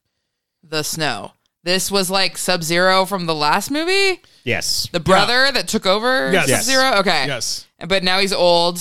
the 0.61 0.83
snow? 0.83 1.31
This 1.63 1.89
was 1.89 2.09
like 2.09 2.37
Sub 2.37 2.61
Zero 2.63 3.05
from 3.05 3.25
the 3.25 3.35
last 3.35 3.71
movie, 3.71 4.21
Yes, 4.43 4.87
the 4.91 4.99
brother 4.99 5.49
that 5.53 5.67
took 5.69 5.85
over 5.85 6.31
Yes. 6.33 6.49
Sub 6.49 6.61
Zero. 6.61 6.97
Okay. 6.99 7.25
yes, 7.27 7.65
But 7.87 8.03
now 8.03 8.19
he's 8.19 8.33
old. 8.33 8.77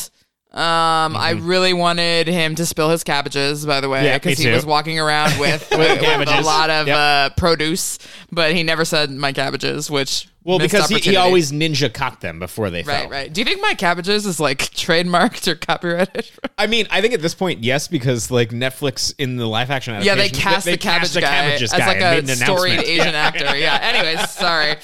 Um, 0.53 1.17
I 1.17 1.31
really 1.41 1.73
wanted 1.73 2.27
him 2.29 2.55
to 2.57 2.67
spill 2.67 2.91
his 2.91 3.03
cabbages, 3.05 3.65
by 3.65 3.81
the 3.81 3.89
way, 3.89 3.99
Mm-hmm. 4.01 4.07
Yeah, 4.07 4.13
me 4.15 4.19
because 4.19 4.39
he 4.39 4.45
too. 4.45 4.53
was 4.53 4.67
walking 4.67 4.99
around 5.01 5.39
with, 5.39 5.67
with, 5.71 5.79
with 5.79 5.99
a 5.99 6.05
cabbages. 6.05 6.45
lot 6.45 6.69
of 6.71 6.87
Yep. 6.89 6.97
uh, 6.97 7.31
produce, 7.37 7.99
but 8.31 8.55
he 8.55 8.63
never 8.63 8.85
said 8.85 9.11
my 9.11 9.33
cabbages, 9.33 9.91
which 9.91 10.29
well, 10.45 10.59
because 10.59 10.89
he, 10.89 10.99
he 10.99 11.17
always 11.17 11.53
ninja 11.53 11.93
cocked 11.93 12.21
them 12.21 12.39
before 12.39 12.71
they 12.71 12.83
right, 12.83 12.87
fell. 12.87 13.03
right. 13.03 13.11
Right. 13.11 13.33
Do 13.33 13.41
you 13.41 13.45
think 13.45 13.61
my 13.63 13.75
cabbages 13.75 14.27
is 14.27 14.41
like 14.41 14.59
trademarked 14.59 15.47
or 15.47 15.55
copyrighted? 15.55 16.31
I 16.59 16.67
mean, 16.67 16.87
I 16.91 17.01
think 17.01 17.15
at 17.15 17.23
this 17.23 17.35
point, 17.35 17.63
yes, 17.63 17.89
because 17.89 18.31
like 18.31 18.51
Netflix 18.51 19.15
in 19.19 19.37
the 19.37 19.47
live 19.47 19.71
action 19.71 19.95
Yeah, 20.03 20.13
adaptation, 20.13 20.35
they 20.35 20.43
cast 20.43 20.65
the 20.67 20.77
cabbage 20.77 21.15
guy 21.15 21.21
cabbages 21.21 21.73
as 21.73 21.79
guy 21.79 21.87
like 21.87 22.01
and 22.01 22.27
made 22.27 22.29
a 22.29 22.33
an 22.33 22.39
storied 22.39 22.73
announcement. 22.73 22.89
Asian 23.01 23.15
actor. 23.15 23.57
Yeah. 23.57 23.79
Anyways, 23.83 24.31
sorry. 24.31 24.77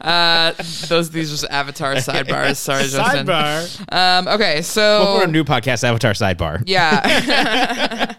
Uh, 0.00 0.52
those 0.88 1.10
these 1.10 1.30
are 1.30 1.34
just 1.36 1.50
Avatar 1.50 1.94
sidebars. 1.96 2.56
Sorry, 2.56 2.84
Justin. 2.84 3.26
sidebar. 3.26 3.92
Um, 3.94 4.28
okay, 4.28 4.62
so 4.62 4.80
Welcome 4.82 5.14
to 5.14 5.20
our 5.26 5.32
new 5.32 5.44
podcast, 5.44 5.84
Avatar 5.84 6.12
Sidebar. 6.12 6.62
Yeah. 6.66 8.14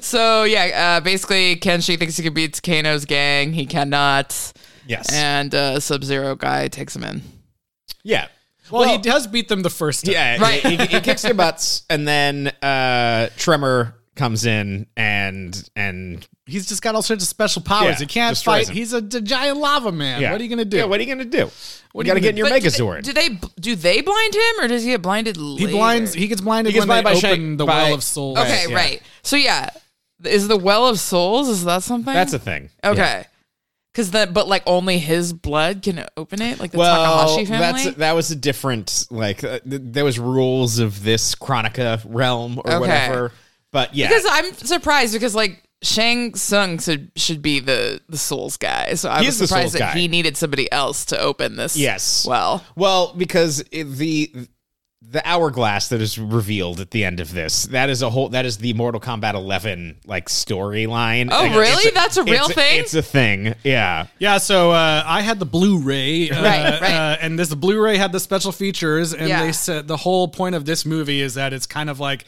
so 0.00 0.44
yeah, 0.44 0.98
uh, 0.98 1.00
basically, 1.00 1.56
Kenshi 1.56 1.98
thinks 1.98 2.16
he 2.16 2.22
can 2.22 2.34
beat 2.34 2.60
Kano's 2.62 3.04
gang. 3.04 3.52
He 3.52 3.66
cannot, 3.66 4.52
Yes. 4.88 5.12
and 5.12 5.54
uh, 5.54 5.78
Sub 5.80 6.02
Zero 6.02 6.34
guy 6.34 6.68
takes 6.68 6.96
him 6.96 7.04
in. 7.04 7.22
yeah. 8.02 8.28
Well, 8.70 8.86
he 8.88 8.98
does 8.98 9.26
beat 9.26 9.48
them 9.48 9.62
the 9.62 9.70
first 9.70 10.04
time. 10.04 10.12
Yeah, 10.12 10.40
Right. 10.42 10.60
He, 10.60 10.76
he 10.76 11.00
kicks 11.00 11.22
their 11.22 11.32
butts, 11.32 11.84
and 11.88 12.06
then 12.06 12.48
uh, 12.60 13.28
Tremor 13.38 13.94
comes 14.14 14.44
in 14.44 14.86
and 14.96 15.70
and 15.76 16.26
he's 16.44 16.66
just 16.68 16.82
got 16.82 16.94
all 16.94 17.00
sorts 17.02 17.22
of 17.24 17.28
special 17.28 17.62
powers. 17.62 17.84
Yeah, 17.86 17.94
he 18.00 18.06
can't 18.06 18.36
fight. 18.36 18.68
him. 18.68 18.74
He's 18.74 18.92
a 18.92 19.00
giant 19.00 19.56
lava 19.58 19.90
man. 19.92 20.20
yeah. 20.20 20.32
What 20.32 20.40
are 20.40 20.44
you 20.44 20.50
gonna 20.50 20.64
do? 20.66 20.76
Yeah, 20.76 20.84
what 20.84 21.00
are 21.00 21.02
you 21.02 21.08
gonna 21.08 21.24
do? 21.24 21.50
What 21.92 22.04
you 22.04 22.12
are 22.12 22.14
got 22.16 22.20
to 22.20 22.20
you 22.20 22.22
get 22.24 22.30
in 22.30 22.36
your 22.36 22.48
But 22.50 22.60
do 22.60 22.68
Megazord. 22.68 23.04
they- 23.04 23.12
Do 23.12 23.12
they 23.38 23.48
do 23.60 23.74
they 23.76 24.00
blind 24.02 24.34
him, 24.34 24.60
or 24.60 24.68
does 24.68 24.82
he 24.84 24.90
get 24.90 25.00
blinded? 25.00 25.36
he 25.36 25.66
blinds. 25.66 26.12
He 26.12 26.28
gets 26.28 26.42
blinded 26.42 26.72
He 26.74 26.78
gets 26.78 26.86
when 26.86 26.96
they 26.98 27.02
blinded 27.02 27.22
by 27.22 27.28
open 27.28 27.38
Shang- 27.40 27.56
the 27.56 27.64
by- 27.64 27.84
well 27.84 27.94
of 27.94 28.02
souls. 28.02 28.38
Okay, 28.38 28.66
yeah. 28.68 28.74
right. 28.74 29.02
So 29.22 29.36
yeah, 29.36 29.70
is 30.24 30.46
the 30.48 30.58
Well 30.58 30.86
of 30.88 31.00
Souls? 31.00 31.48
Is 31.48 31.64
that 31.64 31.82
something? 31.84 32.12
That's 32.12 32.32
a 32.34 32.38
thing. 32.38 32.68
okay. 32.84 33.24
Because 33.98 34.12
that, 34.12 34.32
but 34.32 34.46
like 34.46 34.62
only 34.64 34.98
his 34.98 35.32
blood 35.32 35.82
can 35.82 36.06
open 36.16 36.40
it, 36.40 36.60
like 36.60 36.70
the 36.70 36.78
Well, 36.78 37.26
Takahashi 37.26 37.46
family. 37.46 37.82
that's 37.82 37.96
that 37.96 38.12
was 38.14 38.30
a 38.30 38.36
different 38.36 39.08
like 39.10 39.42
uh, 39.42 39.58
th- 39.68 39.82
there 39.84 40.04
was 40.04 40.20
rules 40.20 40.78
of 40.78 41.02
this 41.02 41.34
Kronika 41.34 42.00
realm 42.08 42.58
or 42.64 42.70
Okay. 42.74 42.78
whatever. 42.78 43.32
But 43.72 43.96
yeah, 43.96 44.06
Because 44.06 44.24
I'm 44.30 44.52
surprised 44.54 45.14
because 45.14 45.34
like 45.34 45.64
Shang 45.82 46.34
Tsung 46.36 46.78
should 46.78 47.10
should 47.16 47.42
be 47.42 47.58
the 47.58 48.00
the 48.08 48.16
Souls 48.18 48.56
guy, 48.56 48.94
so 48.94 49.10
I 49.10 49.18
He 49.18 49.26
was 49.26 49.34
is 49.34 49.40
the 49.40 49.46
surprised 49.48 49.72
Souls 49.72 49.80
that 49.80 49.94
guy. 49.94 49.98
he 49.98 50.06
needed 50.06 50.36
somebody 50.36 50.70
else 50.70 51.04
to 51.06 51.18
open 51.18 51.56
this. 51.56 51.76
Yes. 51.76 52.24
Well, 52.24 52.64
Well, 52.76 53.14
because 53.16 53.64
it, 53.72 53.82
the 53.82 54.32
the 55.00 55.22
hourglass 55.26 55.88
that 55.90 56.00
is 56.02 56.18
revealed 56.18 56.80
at 56.80 56.90
the 56.90 57.04
end 57.04 57.20
of 57.20 57.32
this 57.32 57.64
that 57.66 57.88
is 57.88 58.02
a 58.02 58.10
whole 58.10 58.28
that 58.30 58.44
is 58.44 58.58
the 58.58 58.72
mortal 58.72 59.00
kombat 59.00 59.34
11 59.34 59.96
like 60.06 60.28
storyline 60.28 61.28
Oh, 61.30 61.42
Like, 61.44 61.52
really? 61.52 61.84
it's 61.84 61.92
That's 61.94 62.16
a 62.16 62.24
real 62.24 62.46
it's 62.46 62.54
thing? 62.54 62.80
it's 62.80 62.94
a 62.94 63.02
thing 63.02 63.54
yeah 63.62 64.08
Yeah, 64.18 64.38
so 64.38 64.72
uh, 64.72 65.04
I 65.06 65.20
had 65.22 65.38
the 65.38 65.46
Blu-ray, 65.46 66.30
uh, 66.30 66.42
Right, 66.42 66.80
right. 66.80 66.92
Uh, 66.92 67.16
and 67.20 67.38
this 67.38 67.54
Blu-ray 67.54 67.96
had 67.96 68.10
the 68.10 68.18
special 68.20 68.50
features, 68.50 69.14
and 69.14 69.28
Yeah. 69.28 69.44
they 69.44 69.52
said 69.52 69.86
the 69.86 69.96
whole 69.98 70.26
point 70.28 70.56
of 70.56 70.64
this 70.64 70.84
movie 70.84 71.20
is 71.20 71.34
that 71.34 71.52
it's 71.52 71.66
kind 71.66 71.88
of 71.88 72.00
like 72.00 72.24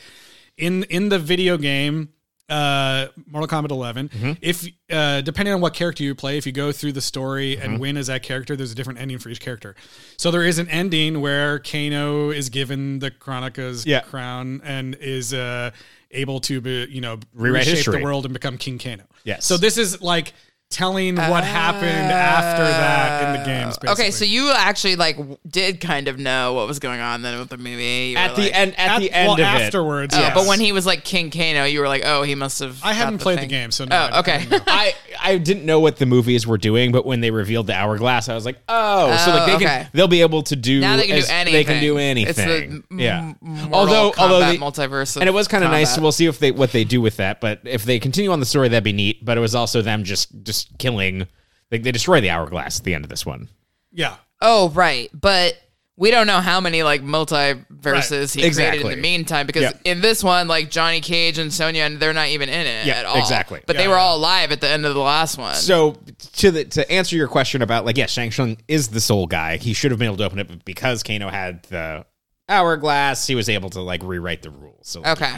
in 0.56 0.84
in 0.84 1.08
the 1.08 1.18
video 1.18 1.58
game. 1.58 2.10
Uh, 2.50 3.06
Mortal 3.30 3.48
Kombat 3.62 3.70
11. 3.70 4.08
Mm-hmm. 4.08 4.32
If 4.42 4.66
uh, 4.90 5.20
depending 5.20 5.54
on 5.54 5.60
what 5.60 5.72
character 5.72 6.02
you 6.02 6.14
play, 6.14 6.36
if 6.36 6.46
you 6.46 6.52
go 6.52 6.72
through 6.72 6.92
the 6.92 7.00
story 7.00 7.56
and 7.56 7.72
Mm-hmm. 7.74 7.80
win 7.80 7.96
as 7.96 8.08
that 8.08 8.22
character, 8.24 8.56
there's 8.56 8.72
a 8.72 8.74
different 8.74 8.98
ending 8.98 9.18
for 9.18 9.28
each 9.28 9.40
character. 9.40 9.76
So 10.16 10.30
there 10.30 10.42
is 10.42 10.58
an 10.58 10.68
ending 10.68 11.20
where 11.20 11.58
Kano 11.60 12.30
is 12.30 12.48
given 12.48 12.98
the 12.98 13.10
Kronika's 13.12 13.86
Yeah. 13.86 14.00
crown 14.00 14.60
and 14.64 14.96
is 14.96 15.32
uh, 15.32 15.70
able 16.10 16.40
to, 16.40 16.60
be, 16.60 16.86
you 16.90 17.00
know, 17.00 17.20
Rewrite 17.34 17.60
reshape 17.60 17.76
history. 17.76 17.98
the 17.98 18.04
world 18.04 18.24
and 18.24 18.34
become 18.34 18.58
King 18.58 18.78
Kano. 18.78 19.04
Yes. 19.22 19.44
So 19.44 19.56
this 19.56 19.78
is 19.78 20.02
like 20.02 20.32
telling 20.70 21.16
what 21.16 21.42
happened 21.42 22.12
after 22.12 22.62
that 22.62 23.26
in 23.26 23.32
the 23.34 23.40
ah. 23.40 23.44
games. 23.44 23.78
Basically. 23.78 24.04
Okay, 24.04 24.10
so 24.12 24.24
you 24.24 24.52
actually 24.52 24.96
like 24.96 25.18
did 25.48 25.80
kind 25.80 26.06
of 26.06 26.18
know 26.18 26.54
what 26.54 26.68
was 26.68 26.78
going 26.78 27.00
on 27.00 27.22
then 27.22 27.38
with 27.38 27.48
the 27.48 27.58
movie. 27.58 28.12
You 28.12 28.16
at 28.16 28.36
the 28.36 28.42
like- 28.42 28.54
end 28.54 28.78
at, 28.78 29.00
the 29.00 29.12
end 29.12 29.26
well, 29.26 29.34
of 29.34 29.40
it 29.40 29.42
afterwards. 29.42 30.14
Oh, 30.16 30.20
yes. 30.20 30.34
but 30.34 30.46
when 30.46 30.60
he 30.60 30.72
was 30.72 30.86
like 30.86 31.04
King 31.04 31.30
Kano, 31.30 31.64
you 31.64 31.80
were 31.80 31.88
like, 31.88 32.02
oh, 32.04 32.22
he 32.22 32.36
must 32.36 32.60
have. 32.60 32.82
I 32.84 32.90
got 32.90 32.96
hadn't 32.96 33.18
played 33.18 33.40
the 33.40 33.46
game, 33.46 33.72
so 33.72 33.84
no, 33.84 33.96
oh, 33.96 33.98
I 33.98 34.10
Oh, 34.16 34.20
okay. 34.20 34.38
didn't. 34.48 34.64
I 34.68 34.94
I 35.22 35.38
didn't 35.38 35.66
know 35.66 35.80
what 35.80 35.96
the 35.96 36.06
movies 36.06 36.46
were 36.46 36.58
doing, 36.58 36.92
but 36.92 37.04
when 37.04 37.20
they 37.20 37.30
revealed 37.30 37.66
the 37.66 37.74
hourglass, 37.74 38.28
I 38.28 38.34
was 38.34 38.44
like, 38.46 38.58
oh, 38.68 39.16
so 39.16 39.30
like 39.32 39.46
they 39.46 39.54
Oh, 39.54 39.58
can 39.58 39.80
okay. 39.80 39.88
they'll 39.92 40.08
be 40.08 40.22
able 40.22 40.42
to 40.44 40.56
do 40.56 40.80
Now 40.80 40.96
they 40.96 41.08
can 41.08 41.20
do 41.20 41.26
anything. 41.28 41.52
They 41.52 41.64
can 41.64 41.80
do 41.80 41.98
It's 41.98 42.36
the 42.36 42.42
anything. 42.42 42.84
m- 42.90 42.98
yeah. 42.98 43.32
Mortal 43.40 43.74
although 43.74 44.14
although 44.18 44.40
Kombat 44.40 44.58
multiverse 44.58 45.16
of 45.16 45.22
and 45.22 45.28
it 45.28 45.32
was 45.32 45.48
kind 45.48 45.64
of 45.64 45.70
nice. 45.70 45.90
combat. 45.90 46.02
We'll 46.02 46.12
see 46.12 46.26
if 46.26 46.38
they 46.38 46.52
what 46.52 46.72
they 46.72 46.84
do 46.84 47.00
with 47.00 47.16
that. 47.16 47.40
But 47.40 47.60
if 47.64 47.84
they 47.84 47.98
continue 47.98 48.30
on 48.30 48.40
the 48.40 48.46
story, 48.46 48.68
that'd 48.68 48.84
be 48.84 48.92
neat. 48.92 49.24
But 49.24 49.36
it 49.36 49.40
was 49.40 49.54
also 49.54 49.82
them 49.82 50.04
just 50.04 50.28
just 50.42 50.59
killing. 50.78 51.26
Like 51.70 51.82
they 51.82 51.92
destroy 51.92 52.20
the 52.20 52.30
hourglass 52.30 52.78
at 52.78 52.84
the 52.84 52.94
end 52.94 53.04
of 53.04 53.08
this 53.10 53.24
one. 53.26 53.48
yeah. 53.92 54.16
Oh, 54.42 54.70
right. 54.70 55.10
But 55.12 55.54
we 55.96 56.10
don't 56.10 56.26
know 56.26 56.40
how 56.40 56.60
many 56.62 56.82
like 56.82 57.02
multiverses 57.02 58.34
he 58.34 58.50
created 58.50 58.80
in 58.86 58.90
the 58.90 58.96
meantime 58.96 59.46
because 59.46 59.62
Yeah. 59.64 59.72
in 59.84 60.00
this 60.00 60.24
one, 60.24 60.48
like 60.48 60.70
Johnny 60.70 61.00
Cage 61.02 61.36
and 61.38 61.52
Sonya, 61.52 61.82
and 61.82 62.00
they're 62.00 62.14
not 62.14 62.28
even 62.28 62.48
in 62.48 62.66
it 62.66 62.86
Yeah, 62.86 62.94
at 63.00 63.04
all. 63.04 63.18
exactly. 63.18 63.60
But 63.66 63.76
Yeah, 63.76 63.82
they 63.82 63.88
were 63.88 63.94
yeah. 63.96 64.00
all 64.00 64.16
alive 64.16 64.50
at 64.50 64.60
the 64.62 64.68
end 64.68 64.86
of 64.86 64.94
the 64.94 65.00
last 65.00 65.36
one. 65.36 65.54
So 65.56 65.98
to 66.36 66.50
the 66.50 66.64
to 66.64 66.90
answer 66.90 67.16
your 67.16 67.28
question 67.28 67.60
about 67.62 67.84
like 67.84 67.98
yes, 67.98 68.10
Shang 68.10 68.30
Tsung 68.32 68.56
is 68.66 68.88
the 68.88 69.00
soul 69.00 69.26
guy. 69.26 69.58
He 69.58 69.74
should 69.74 69.90
have 69.90 69.98
been 69.98 70.06
able 70.06 70.16
to 70.16 70.24
open 70.24 70.38
it, 70.38 70.48
but 70.48 70.64
because 70.64 71.02
Kano 71.02 71.28
had 71.28 71.62
the 71.64 72.06
hourglass, 72.48 73.26
he 73.26 73.34
was 73.34 73.48
able 73.48 73.70
to 73.70 73.80
like 73.80 74.02
rewrite 74.02 74.42
the 74.42 74.50
rules. 74.50 74.88
So 74.88 75.00
like, 75.02 75.20
Okay. 75.20 75.34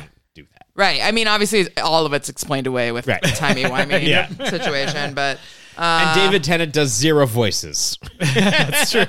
Can't 0.77 0.95
do 0.95 0.99
that. 0.99 1.01
right. 1.01 1.01
I 1.03 1.13
mean, 1.13 1.29
obviously, 1.29 1.67
all 1.79 2.07
of 2.07 2.13
it's 2.13 2.29
explained 2.29 2.67
away 2.67 2.93
with 2.93 3.07
Right. 3.07 3.23
the 3.23 3.29
timey 3.29 3.65
wimey 3.65 4.07
Yeah. 4.07 4.29
situation, 4.49 5.15
but. 5.15 5.39
And 5.79 6.11
Uh, 6.11 6.15
David 6.15 6.45
Tennant 6.45 6.73
does 6.75 6.91
zero 6.93 7.25
voices. 7.25 7.97
That's 8.21 8.91
true. 8.91 9.07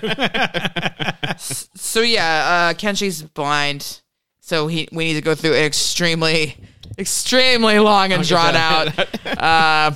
So 1.75 1.99
yeah, 2.01 2.69
uh, 2.71 2.73
Kenshi's 2.73 3.21
blind, 3.21 3.99
so 4.39 4.67
he 4.67 4.87
we 4.93 5.03
need 5.05 5.15
to 5.15 5.21
go 5.21 5.35
through 5.35 5.55
an 5.55 5.63
extremely, 5.65 6.55
extremely 6.97 7.79
long 7.79 8.13
and 8.13 8.25
drawn 8.25 8.55
out 8.55 8.97
uh, 9.25 9.91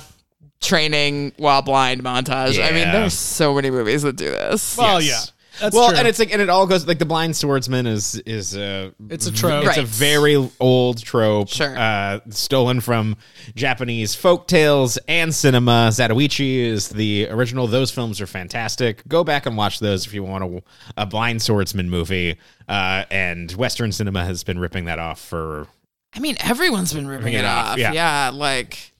training 0.60 1.32
while 1.38 1.62
blind 1.62 2.02
montage. 2.02 2.62
I 2.62 2.70
mean, 2.70 2.80
Yeah. 2.88 2.92
there's 2.92 3.14
so 3.14 3.54
many 3.54 3.70
movies 3.70 4.02
that 4.02 4.16
do 4.16 4.30
this. 4.30 4.76
Well, 4.76 5.00
Yes. 5.00 5.32
Yeah. 5.60 5.64
That's 5.64 5.74
well, 5.76 5.88
true. 5.90 5.98
and 5.98 6.08
it's 6.08 6.18
like, 6.18 6.32
and 6.32 6.40
it 6.42 6.48
all 6.48 6.66
goes 6.66 6.86
like 6.86 6.98
the 6.98 7.04
blind 7.06 7.36
swordsman 7.36 7.86
is 7.86 8.14
is 8.26 8.56
uh, 8.56 8.90
It's 9.10 9.26
a 9.26 9.32
trope. 9.32 9.64
It's 9.66 9.76
a 9.78 9.82
very 9.82 10.50
old 10.60 11.02
trope, 11.02 11.48
Sure. 11.48 11.76
uh, 11.78 12.20
stolen 12.30 12.80
from 12.80 13.16
Japanese 13.54 14.14
folk 14.14 14.46
tales 14.48 14.96
and 15.08 15.34
cinema. 15.34 15.88
Zatoichi 15.92 16.58
is 16.58 16.88
the 16.88 17.28
original. 17.30 17.66
Those 17.66 17.90
films 17.90 18.20
are 18.20 18.26
fantastic. 18.26 19.06
Go 19.08 19.24
back 19.24 19.46
and 19.46 19.56
watch 19.56 19.78
those 19.80 20.06
if 20.06 20.14
you 20.14 20.22
want 20.22 20.44
a, 20.44 20.62
a 21.02 21.06
blind 21.06 21.42
swordsman 21.42 21.90
movie. 21.90 22.36
Uh, 22.68 23.04
and 23.10 23.50
Western 23.52 23.92
cinema 23.92 24.24
has 24.24 24.44
been 24.44 24.58
ripping 24.58 24.84
that 24.84 24.98
off 24.98 25.20
for 25.20 25.66
I 26.14 26.20
mean, 26.20 26.36
everyone's 26.40 26.92
been 26.92 27.06
ripping 27.06 27.26
Ripping 27.26 27.38
it 27.40 27.44
it 27.44 27.44
off, 27.46 27.66
off. 27.72 27.78
yeah. 27.78 27.92
Yeah, 27.92 28.30
like. 28.34 28.92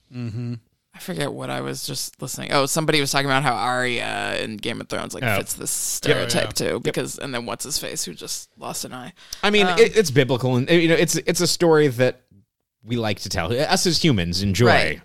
I 0.99 1.01
forget 1.01 1.33
what 1.33 1.49
I 1.49 1.61
was 1.61 1.87
just 1.87 2.21
listening. 2.21 2.53
Oh, 2.53 2.67
somebody 2.67 3.01
was 3.01 3.13
talking 3.13 3.27
about 3.27 3.45
how 3.45 3.55
Arya 3.55 4.39
in 4.43 4.57
Game 4.57 4.81
of 4.81 4.89
Thrones 4.89 5.15
like 5.15 5.23
Oh. 5.23 5.37
fits 5.37 5.55
this 5.55 5.71
stereotype 5.71 6.55
too, 6.55 6.81
because 6.81 7.19
and 7.19 7.33
then 7.33 7.47
what's 7.47 7.65
his 7.65 7.79
face 7.79 8.05
who 8.05 8.15
just 8.15 8.51
lost 8.59 8.85
an 8.85 8.93
eye. 8.93 9.13
I 9.43 9.51
mean, 9.51 9.69
Um, 9.69 9.79
it, 9.79 9.97
it's 9.97 10.11
biblical, 10.11 10.57
and 10.57 10.69
you 10.69 10.89
know, 10.89 10.97
it's 10.97 11.15
it's 11.15 11.41
a 11.41 11.47
story 11.47 11.87
that 11.87 12.23
we 12.83 12.97
like 12.97 13.21
to 13.21 13.29
tell. 13.29 13.53
Us 13.53 13.87
as 13.87 14.03
humans 14.03 14.43
enjoy 14.43 14.67
Right. 14.67 15.01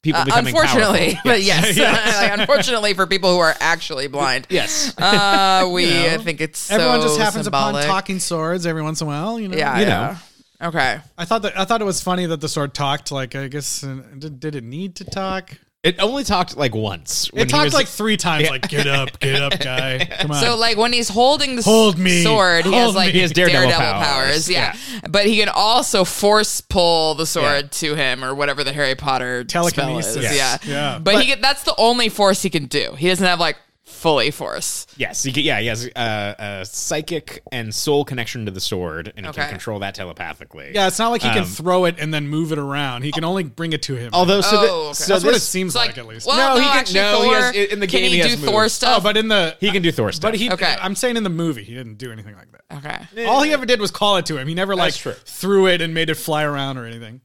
people 0.00 0.22
Uh, 0.22 0.24
becoming 0.24 0.54
unfortunately, 0.54 1.14
powerful. 1.16 1.20
but 1.30 1.42
yes, 1.42 1.76
like, 2.22 2.38
unfortunately 2.40 2.94
for 2.94 3.06
people 3.06 3.30
who 3.34 3.38
are 3.40 3.54
actually 3.60 4.06
blind, 4.06 4.46
yes. 4.48 4.96
uh, 4.96 5.68
we 5.70 5.84
You 5.84 5.90
know, 5.90 6.14
I 6.14 6.18
think 6.18 6.40
it's 6.40 6.70
Everyone 6.70 7.02
so 7.02 7.08
just 7.08 7.18
happens 7.20 7.44
symbolic. 7.44 7.84
upon 7.84 7.86
talking 7.86 8.18
swords 8.18 8.64
every 8.66 8.82
once 8.82 9.02
in 9.02 9.06
a 9.06 9.08
while. 9.08 9.38
You 9.38 9.48
know. 9.48 9.58
Yeah, 9.58 9.78
You 9.78 9.84
yeah. 9.86 10.16
Okay. 10.62 10.98
I 11.18 11.24
thought 11.24 11.42
that 11.42 11.58
I 11.58 11.64
thought 11.64 11.80
it 11.80 11.84
was 11.84 12.00
funny 12.02 12.26
that 12.26 12.40
the 12.40 12.48
sword 12.48 12.74
talked. 12.74 13.10
Like 13.12 13.34
I 13.34 13.48
guess 13.48 13.82
uh, 13.84 14.02
did, 14.18 14.40
did 14.40 14.54
it 14.54 14.64
need 14.64 14.96
to 14.96 15.04
talk? 15.04 15.50
It 15.82 15.96
only 16.00 16.24
talked 16.24 16.56
like 16.56 16.74
once. 16.74 17.30
when 17.30 17.42
It 17.42 17.50
talked 17.50 17.64
was- 17.64 17.74
like 17.74 17.86
three 17.88 18.16
times. 18.16 18.48
Like 18.48 18.68
get 18.70 18.86
up, 18.86 19.20
get 19.20 19.42
up, 19.42 19.58
guy. 19.60 20.06
Come 20.20 20.30
on. 20.30 20.42
So 20.42 20.56
like 20.56 20.78
when 20.78 20.94
he's 20.94 21.10
holding 21.10 21.56
the 21.56 21.62
Hold 21.62 21.98
me. 21.98 22.22
sword, 22.22 22.64
he 22.64 22.72
has 22.72 22.94
like 22.94 23.08
me. 23.08 23.12
He 23.12 23.18
has 23.20 23.32
daredevil 23.32 23.70
powers. 23.70 24.06
powers. 24.06 24.48
Yeah. 24.50 24.74
but 25.10 25.26
he 25.26 25.36
can 25.36 25.50
also 25.50 26.04
force 26.04 26.62
pull 26.62 27.14
the 27.16 27.26
sword 27.26 27.70
to 27.72 27.94
him 27.96 28.24
or 28.24 28.34
whatever 28.34 28.64
the 28.64 28.72
Harry 28.72 28.94
Potter 28.94 29.44
Telekinesis. 29.44 30.12
spell 30.14 30.24
is. 30.24 30.34
Yes. 30.34 30.60
Yeah, 30.64 30.72
Yeah. 30.94 30.98
But, 31.00 31.20
he 31.22 31.30
can, 31.32 31.42
that's 31.42 31.64
the 31.64 31.74
only 31.76 32.08
force 32.08 32.40
he 32.40 32.48
can 32.48 32.64
do. 32.64 32.94
He 32.96 33.08
doesn't 33.08 33.26
have 33.26 33.38
like 33.38 33.58
fully 33.94 34.30
force. 34.30 34.86
Yes, 34.96 35.22
he 35.22 35.32
can, 35.32 35.42
yeah, 35.44 35.60
he 35.60 35.66
has 35.68 35.88
uh, 35.96 36.34
a 36.38 36.64
psychic 36.66 37.42
and 37.52 37.74
soul 37.74 38.04
connection 38.04 38.44
to 38.44 38.50
the 38.50 38.60
sword, 38.60 39.12
and 39.16 39.24
he 39.24 39.30
Okay. 39.30 39.42
can 39.42 39.50
control 39.50 39.78
that 39.80 39.94
telepathically. 39.94 40.72
yeah, 40.74 40.86
it's 40.86 40.98
not 40.98 41.08
like 41.10 41.22
he 41.22 41.28
can 41.30 41.38
Um, 41.38 41.44
throw 41.46 41.84
it 41.86 41.96
and 41.98 42.12
then 42.12 42.28
move 42.28 42.52
it 42.52 42.58
around. 42.58 43.02
He 43.02 43.12
can 43.12 43.24
only 43.24 43.44
bring 43.44 43.72
it 43.72 43.82
to 43.82 43.94
him. 43.94 44.10
Although, 44.12 44.40
so, 44.40 44.50
Oh, 44.56 44.82
okay. 44.88 44.92
so 44.94 45.12
that's 45.14 45.24
what 45.24 45.30
it 45.30 45.34
this, 45.34 45.48
seems 45.48 45.70
It's 45.70 45.76
like, 45.76 45.96
at 45.98 46.06
least. 46.06 46.26
Well, 46.26 46.36
No, 46.36 46.54
no, 46.56 46.60
he 46.60 46.66
can- 46.68 46.78
actually, 46.78 47.00
no, 47.00 47.22
he 47.22 47.28
Thor, 47.28 47.36
has- 47.36 47.54
in 47.54 47.80
the 47.80 47.86
can 47.86 48.00
game 48.00 48.10
he, 48.10 48.16
he 48.16 48.18
has 48.28 48.36
do 48.40 48.46
Thor 48.46 48.68
stuff? 48.68 48.98
oh, 48.98 49.02
but 49.02 49.16
in 49.16 49.28
the 49.28 49.56
he 49.60 49.70
can 49.70 49.82
do 49.82 49.90
Thor 49.92 50.12
stuff. 50.12 50.30
but 50.32 50.38
he. 50.38 50.50
Okay. 50.50 50.76
I'm 50.80 50.94
saying 50.94 51.16
in 51.16 51.22
the 51.22 51.30
movie, 51.30 51.64
he 51.64 51.74
didn't 51.74 51.96
do 51.98 52.12
anything 52.12 52.34
like 52.34 52.48
that. 52.52 53.06
okay. 53.14 53.26
All 53.26 53.42
he 53.42 53.52
ever 53.52 53.64
did 53.66 53.80
was 53.80 53.90
call 53.90 54.16
it 54.16 54.26
to 54.26 54.36
him. 54.36 54.48
He 54.48 54.54
never 54.54 54.74
like 54.74 54.92
That's 54.94 54.98
true. 54.98 55.14
threw 55.24 55.66
it 55.68 55.80
and 55.80 55.94
made 55.94 56.10
it 56.10 56.14
fly 56.16 56.42
around 56.44 56.78
or 56.78 56.86
anything. 56.86 57.20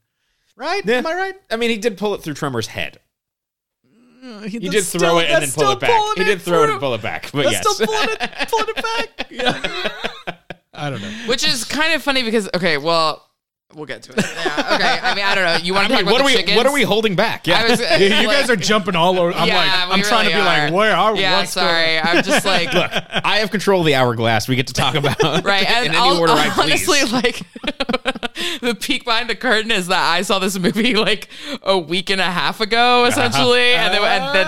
Right? 0.56 0.82
Yeah. 0.84 0.96
Am 0.98 1.06
I 1.06 1.14
right? 1.14 1.34
I 1.50 1.56
mean, 1.56 1.70
he 1.70 1.78
did 1.78 1.96
pull 1.96 2.14
it 2.14 2.22
through 2.22 2.34
Tremor's 2.34 2.66
head. 2.66 3.00
Uh, 4.22 4.40
he, 4.40 4.58
He 4.58 4.68
did 4.68 4.84
throw 4.84 5.18
it 5.18 5.30
and 5.30 5.42
then 5.42 5.50
pull 5.50 5.70
it 5.72 5.80
back. 5.80 6.16
He 6.16 6.24
did 6.24 6.42
throw 6.42 6.64
it 6.64 6.70
and 6.70 6.80
pull 6.80 6.94
it 6.94 7.02
back. 7.02 7.30
But 7.32 7.44
That's 7.44 7.52
yes, 7.52 7.74
still 7.74 7.86
pulling 7.86 8.08
it, 8.10 8.48
pulling 8.48 8.68
it 8.68 8.76
back. 8.76 9.26
Yeah. 9.30 9.88
I 10.74 10.90
don't 10.90 11.00
know. 11.00 11.12
Which 11.26 11.46
is 11.46 11.64
kind 11.64 11.94
of 11.94 12.02
funny 12.02 12.22
because 12.22 12.48
okay, 12.54 12.76
well, 12.78 13.29
we'll 13.74 13.86
get 13.86 14.02
to 14.04 14.12
it. 14.12 14.24
Yeah, 14.40 14.74
okay. 14.74 14.98
I 15.02 15.14
mean, 15.14 15.24
I 15.24 15.34
don't 15.34 15.44
know. 15.44 15.56
You 15.64 15.74
want 15.74 15.88
to 15.88 15.92
talk 15.94 15.98
mean, 16.04 16.08
about 16.08 16.12
what 16.12 16.18
the 16.18 16.24
are 16.24 16.26
we? 16.26 16.32
chickens? 16.34 16.56
What 16.56 16.66
are 16.66 16.72
we 16.72 16.82
holding 16.82 17.14
back? 17.14 17.46
Yeah, 17.46 17.68
was, 17.68 17.80
uh, 17.80 17.98
you 18.00 18.08
guys 18.26 18.48
are 18.50 18.56
jumping 18.56 18.96
all 18.96 19.18
over. 19.18 19.32
I'm 19.32 19.46
Yeah, 19.48 19.56
like, 19.58 19.98
I'm 19.98 20.02
trying 20.02 20.28
to 20.28 20.34
really 20.34 20.40
be 20.42 20.46
like, 20.46 20.72
where 20.72 20.96
are 20.96 21.12
we? 21.14 21.20
Yeah, 21.20 21.38
What's 21.38 21.54
going- 21.54 21.66
sorry. 21.66 21.98
I'm 21.98 22.22
just 22.24 22.44
like 22.46 22.72
Look, 22.74 22.90
I 22.90 23.38
have 23.38 23.50
control 23.50 23.80
of 23.80 23.86
the 23.86 23.94
hourglass. 23.94 24.48
We 24.48 24.56
get 24.56 24.66
to 24.68 24.72
talk 24.72 24.94
about 24.94 25.22
right. 25.44 25.62
in 25.62 25.68
And 25.68 25.86
any 25.88 25.96
I'll- 25.96 26.18
order 26.18 26.32
I 26.32 26.48
please. 26.50 26.88
honestly, 26.88 27.04
like 27.12 27.42
the 28.60 28.74
peek 28.74 29.04
behind 29.04 29.28
the 29.30 29.36
curtain 29.36 29.70
is 29.70 29.88
that 29.88 30.02
I 30.14 30.22
saw 30.22 30.38
this 30.38 30.58
movie 30.58 30.94
like 30.94 31.28
a 31.62 31.78
week 31.78 32.10
and 32.10 32.20
a 32.20 32.24
half 32.30 32.60
ago, 32.60 33.02
uh-huh. 33.04 33.10
essentially, 33.10 33.72
and 33.74 33.92
then, 33.94 34.02
and 34.02 34.34
then 34.34 34.46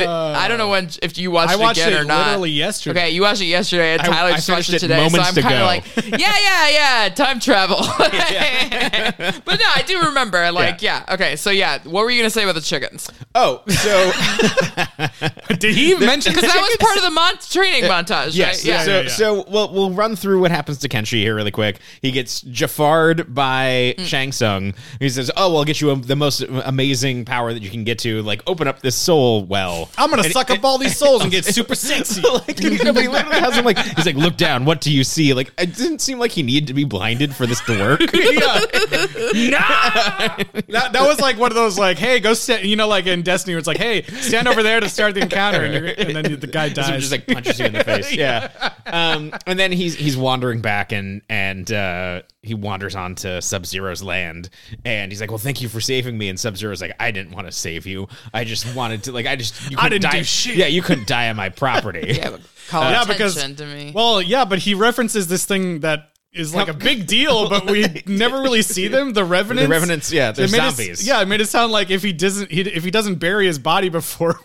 the- 0.00 0.08
I 0.38 0.46
don't 0.48 0.58
know 0.58 0.68
when 0.68 0.90
if 1.02 1.16
you 1.18 1.30
watched, 1.30 1.52
I 1.52 1.56
watched 1.56 1.78
it 1.80 1.88
again 1.88 1.92
it 1.94 2.02
or 2.02 2.04
not. 2.04 2.26
literally 2.26 2.50
yesterday. 2.50 3.00
Okay, 3.00 3.10
you 3.10 3.22
watched 3.22 3.40
it 3.40 3.46
yesterday, 3.46 3.92
and 3.94 4.02
I- 4.02 4.06
Tyler 4.06 4.30
I 4.30 4.34
just 4.36 4.48
watched 4.50 4.68
it 4.68 4.74
it 4.76 4.78
today. 4.80 5.08
So 5.08 5.18
I'm 5.18 5.34
kind 5.34 5.54
of 5.54 5.66
like, 5.66 5.84
yeah, 6.20 6.34
yeah, 6.42 6.68
yeah, 6.68 7.08
time 7.14 7.40
travel. 7.40 7.78
but 9.44 9.58
no, 9.58 9.66
I 9.74 9.82
do 9.86 10.00
remember. 10.00 10.50
Like, 10.52 10.82
yeah. 10.82 11.04
okay, 11.10 11.36
so 11.36 11.50
yeah, 11.50 11.78
what 11.84 12.04
were 12.04 12.10
you 12.10 12.20
gonna 12.20 12.30
say 12.30 12.42
about 12.42 12.54
the 12.54 12.60
chickens? 12.60 13.10
oh, 13.34 13.62
so 13.68 14.12
Did 15.58 15.74
he 15.74 15.94
mention 15.98 16.32
Because 16.32 16.50
that 16.50 16.60
was 16.60 16.76
part 16.78 16.96
of 16.96 17.02
the 17.02 17.10
mon- 17.10 17.38
training 17.38 17.84
montage, 17.84 18.36
Yes. 18.36 18.58
right? 18.58 18.64
Yeah. 18.64 18.84
so 18.84 18.90
yeah, 18.90 19.00
yeah. 19.02 19.08
so 19.08 19.44
we'll 19.48 19.72
we'll 19.72 19.90
run 19.92 20.16
through 20.16 20.40
what 20.40 20.50
happens 20.50 20.78
to 20.78 20.88
Kenshi 20.88 21.20
here 21.20 21.34
really 21.34 21.50
quick. 21.50 21.78
He 22.02 22.10
gets 22.10 22.42
Jafarred 22.42 23.34
by 23.34 23.94
mm. 23.98 24.04
Shang 24.06 24.32
Tsung. 24.32 24.74
He 24.98 25.08
says, 25.08 25.30
"Oh, 25.36 25.48
well, 25.50 25.58
I'll 25.58 25.64
get 25.64 25.80
you 25.80 25.90
a, 25.90 25.96
the 25.96 26.16
most 26.16 26.42
amazing 26.42 27.24
power 27.24 27.52
that 27.52 27.62
you 27.62 27.70
can 27.70 27.84
get 27.84 27.98
to. 28.00 28.22
Like, 28.22 28.42
open 28.46 28.68
up 28.68 28.80
this 28.80 28.96
soul 28.96 29.44
well." 29.44 29.90
I'm 29.98 30.10
gonna 30.10 30.24
suck 30.24 30.50
up 30.50 30.64
all 30.64 30.78
these 30.78 30.96
souls 30.96 31.22
and 31.22 31.30
get 31.30 31.44
super 31.44 31.74
sexy. 31.74 32.22
like, 32.22 32.60
you 32.60 32.70
know, 32.84 32.92
he 32.92 33.08
literally 33.08 33.40
has 33.40 33.56
him 33.56 33.64
like 33.64 33.78
he's 33.78 34.06
like, 34.06 34.16
look 34.16 34.36
down. 34.36 34.64
What 34.64 34.80
do 34.80 34.92
you 34.92 35.04
see? 35.04 35.34
Like, 35.34 35.52
it 35.58 35.74
didn't 35.76 36.00
seem 36.00 36.18
like 36.18 36.32
he 36.32 36.42
needed 36.42 36.66
to 36.68 36.74
be 36.74 36.84
blinded 36.84 37.34
for 37.34 37.46
this 37.46 37.60
to 37.62 37.78
work. 37.78 38.00
That, 40.68 40.92
that 40.92 41.02
was 41.06 41.20
like 41.20 41.38
one 41.38 41.50
of 41.50 41.56
those 41.56 41.78
like, 41.78 41.98
hey, 41.98 42.20
go 42.20 42.34
stand. 42.34 42.64
You 42.66 42.76
know, 42.76 42.88
like 42.88 43.06
in 43.06 43.22
Destiny, 43.22 43.54
where 43.54 43.58
it's 43.58 43.66
like, 43.66 43.78
hey, 43.78 44.02
stand 44.02 44.48
over 44.48 44.62
there 44.62 44.80
to 44.80 44.88
start 44.88 45.14
the 45.14 45.22
encounter, 45.22 45.62
and, 45.62 45.74
you're, 45.74 45.94
and 45.96 46.16
then 46.16 46.40
the 46.40 46.46
guy 46.46 46.68
dies. 46.68 46.88
he 46.88 46.96
just 46.98 47.12
like 47.12 47.26
punches 47.26 47.58
you 47.58 47.66
in 47.66 47.72
the 47.72 47.84
face. 47.84 48.12
yeah. 48.20 48.72
Um, 48.86 49.32
and 49.46 49.58
then 49.58 49.72
he's 49.72 49.94
he's 49.96 50.16
wandering 50.16 50.60
back 50.60 50.92
and 50.92 51.22
and 51.28 51.70
uh, 51.70 52.22
he 52.42 52.54
wanders 52.54 52.94
onto 52.96 53.40
Sub 53.40 53.66
Zero's 53.66 54.02
land 54.02 54.50
and 54.84 55.10
he's 55.12 55.20
like, 55.20 55.30
"Well, 55.30 55.38
thank 55.38 55.60
you 55.60 55.68
for 55.68 55.80
saving 55.80 56.16
me." 56.16 56.28
And 56.28 56.38
Sub 56.38 56.56
Zero's 56.56 56.80
like, 56.80 56.94
"I 57.00 57.10
didn't 57.10 57.32
want 57.32 57.46
to 57.46 57.52
save 57.52 57.86
you. 57.86 58.08
I 58.32 58.44
just 58.44 58.74
wanted 58.74 59.04
to 59.04 59.12
like 59.12 59.26
I 59.26 59.36
just 59.36 59.70
you 59.70 59.76
I 59.78 59.82
couldn't 59.84 60.02
didn't 60.02 60.12
die. 60.12 60.18
do 60.18 60.24
shit." 60.24 60.56
Yeah, 60.56 60.66
you 60.66 60.82
couldn't 60.82 61.06
die 61.06 61.28
on 61.30 61.36
my 61.36 61.48
property. 61.48 62.00
Yeah, 62.20 62.30
but 62.30 62.40
call 62.68 62.82
yeah, 62.82 63.02
attention 63.02 63.12
because 63.52 63.54
to 63.56 63.66
me. 63.66 63.92
well, 63.94 64.20
yeah, 64.20 64.44
but 64.44 64.58
he 64.58 64.74
references 64.74 65.28
this 65.28 65.44
thing 65.44 65.80
that 65.80 66.09
is 66.32 66.54
like 66.54 66.68
a 66.68 66.74
big 66.74 67.06
deal, 67.06 67.48
but 67.50 67.68
we 67.70 67.86
never 68.06 68.40
really 68.40 68.62
see 68.62 68.88
them. 68.88 69.12
The 69.12 69.24
revenants. 69.24 69.66
The 69.66 69.70
revenants, 69.70 70.12
yeah, 70.12 70.32
they're 70.32 70.44
It 70.46 70.52
made 70.52 70.58
it- 70.66 70.70
zombies. 70.70 71.06
yeah, 71.06 71.20
it 71.22 71.26
made 71.28 71.40
it 71.40 71.48
sound 71.48 71.72
like 71.72 71.90
if 71.90 72.02
he 72.02 72.12
doesn't, 72.12 72.50
he, 72.50 72.60
if 72.62 72.84
he 72.84 72.90
doesn't 72.90 73.16
bury 73.16 73.46
his 73.46 73.58
body 73.58 73.88
before 73.88 74.40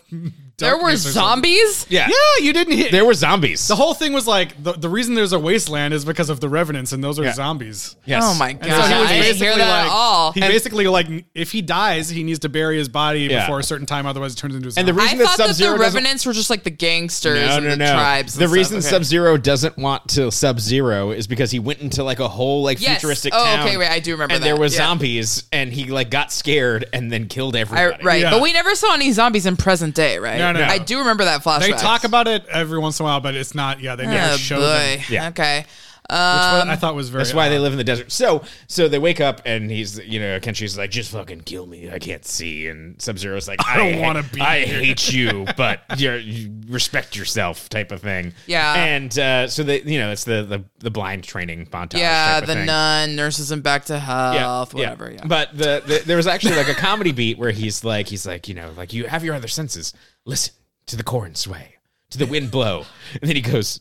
there 0.58 0.74
were 0.76 0.80
darkness 0.84 1.06
or 1.06 1.10
something. 1.10 1.52
zombies. 1.52 1.86
yeah. 1.90 2.08
Yeah, 2.08 2.44
you 2.44 2.52
didn't 2.54 2.76
hit. 2.76 2.90
There 2.90 3.04
were 3.04 3.12
zombies. 3.14 3.68
the 3.68 3.76
whole 3.76 3.92
thing 3.92 4.12
was 4.14 4.26
like 4.26 4.62
the, 4.62 4.72
the 4.72 4.88
reason 4.88 5.14
there's 5.14 5.32
a 5.34 5.38
wasteland 5.38 5.92
is 5.92 6.04
because 6.04 6.30
of 6.30 6.40
the 6.40 6.48
revenants, 6.48 6.92
and 6.92 7.04
those 7.04 7.18
are 7.18 7.24
Yeah. 7.24 7.32
zombies. 7.34 7.94
yes. 8.06 8.22
Oh 8.24 8.34
my 8.38 8.50
And 8.50 8.60
god! 8.60 8.68
so 8.68 8.74
he 8.74 9.00
was 9.00 9.10
I 9.10 9.12
didn't 9.12 9.22
basically 9.22 9.46
hear 9.48 9.56
that 9.58 9.68
like, 9.68 9.86
at 9.86 9.92
all. 9.92 10.32
he 10.32 10.40
basically 10.40 10.86
like 10.88 11.06
if 11.34 11.52
he 11.52 11.60
dies, 11.62 12.08
he 12.08 12.22
needs 12.22 12.38
to 12.40 12.48
bury 12.48 12.78
his 12.78 12.88
body 12.88 13.20
Yeah. 13.22 13.40
before 13.42 13.58
a 13.60 13.62
certain 13.62 13.86
time, 13.86 14.06
otherwise 14.06 14.32
it 14.32 14.36
turns 14.36 14.54
into 14.54 14.68
a 14.68 14.70
zombie. 14.70 14.88
And 14.90 14.96
the 14.96 15.00
zombie. 15.02 15.04
reason 15.04 15.18
I 15.18 15.22
that 15.22 15.28
thought 15.28 15.36
that 15.38 15.46
Sub-Zero 15.56 15.76
doesn't- 15.78 15.94
revenants 15.94 16.26
were 16.26 16.32
just 16.32 16.48
like 16.50 16.62
the 16.62 16.70
gangsters 16.70 17.46
No, 17.48 17.56
and 17.56 17.64
no, 17.64 17.70
the 17.72 17.76
no. 17.76 17.92
tribes. 17.92 18.34
The 18.34 18.44
and 18.44 18.52
reason. 18.52 18.78
Okay. 18.78 18.86
Sub 18.88 19.04
Zero 19.04 19.36
doesn't 19.36 19.76
want 19.76 20.08
to 20.10 20.30
Sub 20.32 20.58
Zero 20.60 21.10
is 21.10 21.26
because 21.26 21.50
he 21.50 21.58
went 21.58 21.80
into 21.80 22.02
like 22.02 22.18
a 22.20 22.28
whole 22.28 22.62
like 22.62 22.80
Yes. 22.80 23.00
futuristic 23.00 23.34
Oh, 23.36 23.44
town. 23.44 23.66
okay, 23.66 23.76
wait, 23.76 23.90
I 23.90 23.98
do 24.00 24.12
remember 24.12 24.34
And 24.34 24.42
that. 24.42 24.46
there 24.46 24.56
was 24.56 24.72
Yeah. 24.72 24.86
zombies, 24.86 25.44
and 25.52 25.72
he 25.72 25.84
like 25.84 26.10
got 26.10 26.32
scared 26.32 26.86
and 26.94 27.12
then 27.12 27.26
killed 27.26 27.56
I, 27.56 27.60
everybody. 27.60 28.04
right, 28.04 28.20
Yeah. 28.22 28.30
but 28.30 28.40
we 28.40 28.52
never 28.54 28.74
saw 28.74 28.94
any 28.94 29.12
zombies 29.12 29.44
in 29.46 29.56
present 29.56 29.94
day, 29.94 30.18
right? 30.18 30.45
No, 30.52 30.60
no, 30.60 30.66
no. 30.66 30.72
I 30.72 30.78
do 30.78 30.98
remember 30.98 31.24
that 31.24 31.42
flashback. 31.42 31.60
they 31.60 31.72
talk 31.72 32.04
about 32.04 32.28
it 32.28 32.46
every 32.46 32.78
once 32.78 32.98
in 33.00 33.04
a 33.04 33.08
while, 33.08 33.20
but 33.20 33.34
it's 33.34 33.54
not. 33.54 33.80
Yeah, 33.80 33.96
they 33.96 34.06
never 34.06 34.34
Oh 34.34 34.36
show 34.36 34.56
boy. 34.56 34.62
them. 34.62 35.00
Yeah. 35.08 35.28
Okay. 35.28 35.64
Which 36.08 36.68
I 36.68 36.76
thought 36.76 36.94
was 36.94 37.08
very. 37.08 37.24
That's 37.24 37.34
why 37.34 37.48
they 37.48 37.58
live 37.58 37.72
in 37.72 37.78
the 37.78 37.84
desert. 37.84 38.12
So, 38.12 38.44
so 38.68 38.88
they 38.88 38.98
wake 38.98 39.20
up 39.20 39.42
and 39.44 39.70
he's, 39.70 39.98
you 39.98 40.20
know, 40.20 40.38
Kenshi's 40.38 40.78
like, 40.78 40.90
just 40.90 41.10
fucking 41.12 41.40
kill 41.42 41.66
me. 41.66 41.90
I 41.90 41.98
can't 41.98 42.24
see. 42.24 42.68
And 42.68 43.00
Sub 43.00 43.18
Zero's 43.18 43.48
like, 43.48 43.58
I, 43.66 43.76
don't 43.76 43.94
ha- 43.94 44.00
wanna 44.00 44.22
be 44.22 44.40
I 44.40 44.60
here." 44.60 44.80
hate 44.80 45.12
you, 45.12 45.46
but 45.56 45.82
you're, 45.98 46.18
you 46.18 46.52
respect 46.68 47.16
yourself, 47.16 47.68
type 47.68 47.92
of 47.92 48.02
thing. 48.02 48.34
Yeah. 48.46 48.74
And 48.74 49.18
uh, 49.18 49.48
so 49.48 49.62
they, 49.62 49.82
you 49.82 49.98
know, 49.98 50.12
it's 50.12 50.24
the 50.24 50.42
the, 50.42 50.64
the 50.78 50.90
blind 50.90 51.24
training 51.24 51.66
montage. 51.66 51.98
Yeah, 51.98 52.34
type 52.34 52.42
of 52.42 52.48
the 52.48 52.54
thing. 52.54 52.66
nun 52.66 53.16
nurses 53.16 53.50
him 53.50 53.60
back 53.62 53.86
to 53.86 53.98
health, 53.98 54.74
yeah, 54.74 54.90
whatever. 54.90 55.10
Yeah. 55.10 55.26
But 55.26 55.56
the, 55.56 55.82
the 55.86 56.02
there 56.06 56.16
was 56.16 56.26
actually 56.26 56.56
like 56.56 56.68
a 56.68 56.74
comedy 56.74 57.12
beat 57.12 57.38
where 57.38 57.50
he's 57.50 57.84
like, 57.84 58.08
he's 58.08 58.26
like, 58.26 58.48
you 58.48 58.54
know, 58.54 58.72
like 58.76 58.92
you 58.92 59.06
have 59.06 59.24
your 59.24 59.34
other 59.34 59.48
senses. 59.48 59.92
Listen 60.24 60.54
to 60.86 60.96
the 60.96 61.04
corn 61.04 61.34
sway, 61.34 61.76
to 62.10 62.18
the 62.18 62.26
wind 62.26 62.50
blow, 62.50 62.84
and 63.20 63.28
then 63.28 63.36
he 63.36 63.42
goes. 63.42 63.80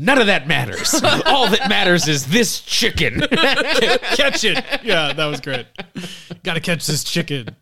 None 0.00 0.18
of 0.18 0.26
that 0.28 0.46
matters. 0.48 0.94
All 1.26 1.48
that 1.50 1.68
matters 1.68 2.08
is 2.08 2.26
this 2.26 2.60
chicken. 2.60 3.20
catch 3.30 4.44
it. 4.44 4.64
Yeah, 4.82 5.12
that 5.12 5.26
was 5.26 5.40
great. 5.40 5.66
Got 6.42 6.54
to 6.54 6.60
catch 6.60 6.86
this 6.86 7.04
chicken. 7.04 7.54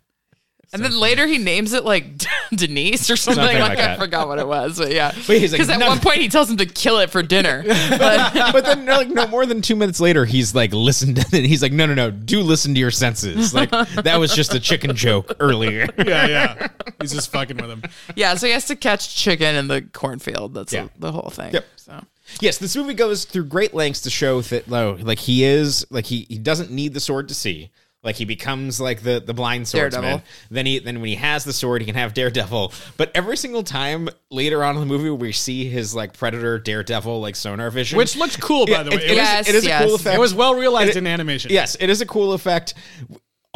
and 0.73 0.85
then 0.85 0.93
later 1.01 1.27
he 1.27 1.39
names 1.39 1.73
it 1.73 1.83
like 1.85 2.05
Denise 2.55 3.09
or 3.11 3.17
something. 3.17 3.43
Something 3.43 3.59
like 3.61 3.79
like 3.79 3.89
I 3.89 3.97
forgot 3.97 4.29
what 4.29 4.39
it 4.39 4.47
was, 4.47 4.79
but 4.79 4.93
yeah. 4.93 5.13
But 5.27 5.39
he's 5.39 5.51
like, 5.53 5.59
because 5.59 5.71
at 5.71 5.79
"No." 5.79 5.89
one 5.89 5.99
point 5.99 6.19
he 6.19 6.29
tells 6.29 6.51
him 6.51 6.59
to 6.59 6.67
kill 6.67 6.99
it 6.99 7.09
for 7.11 7.23
dinner. 7.23 7.65
But 7.67 8.53
but 8.53 8.65
then 8.67 8.85
like 8.85 9.09
no 9.09 9.27
more 9.29 9.47
than 9.47 9.63
two 9.63 9.75
minutes 9.77 9.99
later 9.99 10.25
he's 10.27 10.55
like 10.55 10.73
listen 10.75 11.15
to 11.15 11.25
and 11.37 11.47
he's 11.47 11.63
like 11.63 11.73
no 11.73 11.87
no 11.87 11.95
no 11.95 12.11
do 12.11 12.41
listen 12.43 12.75
to 12.75 12.81
your 12.81 12.91
senses 12.91 13.55
like 13.55 13.71
that 13.71 14.19
was 14.21 14.35
just 14.35 14.55
a 14.55 14.61
chicken 14.61 14.95
joke 14.95 15.35
earlier 15.41 15.87
Yeah, 15.99 16.27
yeah. 16.27 16.69
He's 17.01 17.13
just 17.13 17.33
fucking 17.33 17.57
with 17.57 17.71
him. 17.71 17.83
yeah, 18.15 18.35
so 18.35 18.47
he 18.47 18.53
has 18.53 18.67
to 18.67 18.77
catch 18.77 19.17
chicken 19.17 19.55
in 19.57 19.69
the 19.69 19.83
cornfield. 19.83 20.53
That's 20.55 20.73
Yeah. 20.73 20.89
the 20.99 21.13
whole 21.13 21.31
thing. 21.31 21.55
Yep. 21.55 21.65
So 21.77 22.05
yes 22.41 22.59
this 22.59 22.77
movie 22.77 22.95
goes 22.95 23.25
through 23.25 23.45
great 23.45 23.75
lengths 23.75 24.01
to 24.03 24.11
show 24.11 24.41
that 24.43 24.69
no, 24.69 24.93
like 25.01 25.19
he 25.19 25.45
is 25.45 25.87
like 25.91 26.07
he, 26.07 26.27
he 26.29 26.39
doesn't 26.39 26.71
need 26.71 26.95
the 26.95 27.01
sword 27.01 27.29
to 27.29 27.35
see 27.35 27.71
like 28.05 28.15
he 28.15 28.25
becomes 28.25 28.81
like 28.81 29.03
the 29.03 29.21
the 29.21 29.35
blind 29.35 29.67
swordsman 29.67 30.03
Daredevil. 30.03 30.27
then 30.53 30.67
he 30.67 30.79
then 30.79 31.01
when 31.01 31.09
he 31.09 31.17
has 31.17 31.43
the 31.45 31.53
sword 31.53 31.83
he 31.83 31.87
can 31.87 31.97
have 31.97 32.15
daredevil 32.15 32.73
but 32.97 33.11
every 33.15 33.37
single 33.37 33.65
time 33.65 34.09
later 34.31 34.63
on 34.63 34.77
in 34.77 34.81
the 34.81 34.87
movie 34.87 35.11
we 35.11 35.33
see 35.33 35.69
his 35.69 35.95
like 35.97 36.17
predator 36.17 36.59
daredevil 36.61 37.21
like 37.21 37.35
sonar 37.35 37.71
vision 37.71 37.97
Which 37.99 38.15
looks 38.17 38.37
cool, 38.37 38.67
by 38.67 38.73
Yeah, 38.73 38.83
the 38.85 38.91
way. 38.91 38.97
it- 38.99 39.03
It, 39.03 39.11
it 39.11 39.11
is- 39.11 39.19
was, 39.19 39.27
Yes, 39.27 39.49
it 39.49 39.55
is 39.57 39.67
a 39.67 39.79
cool 39.85 39.95
effect 39.97 40.17
it 40.17 40.21
was 40.21 40.35
well 40.35 40.55
realized 40.55 40.91
It- 40.91 40.97
in 40.99 41.07
animation. 41.09 41.51
Yes, 41.51 41.77
it 41.81 41.91
is 41.91 42.01
a 42.01 42.07
cool 42.07 42.35
effect. 42.35 42.75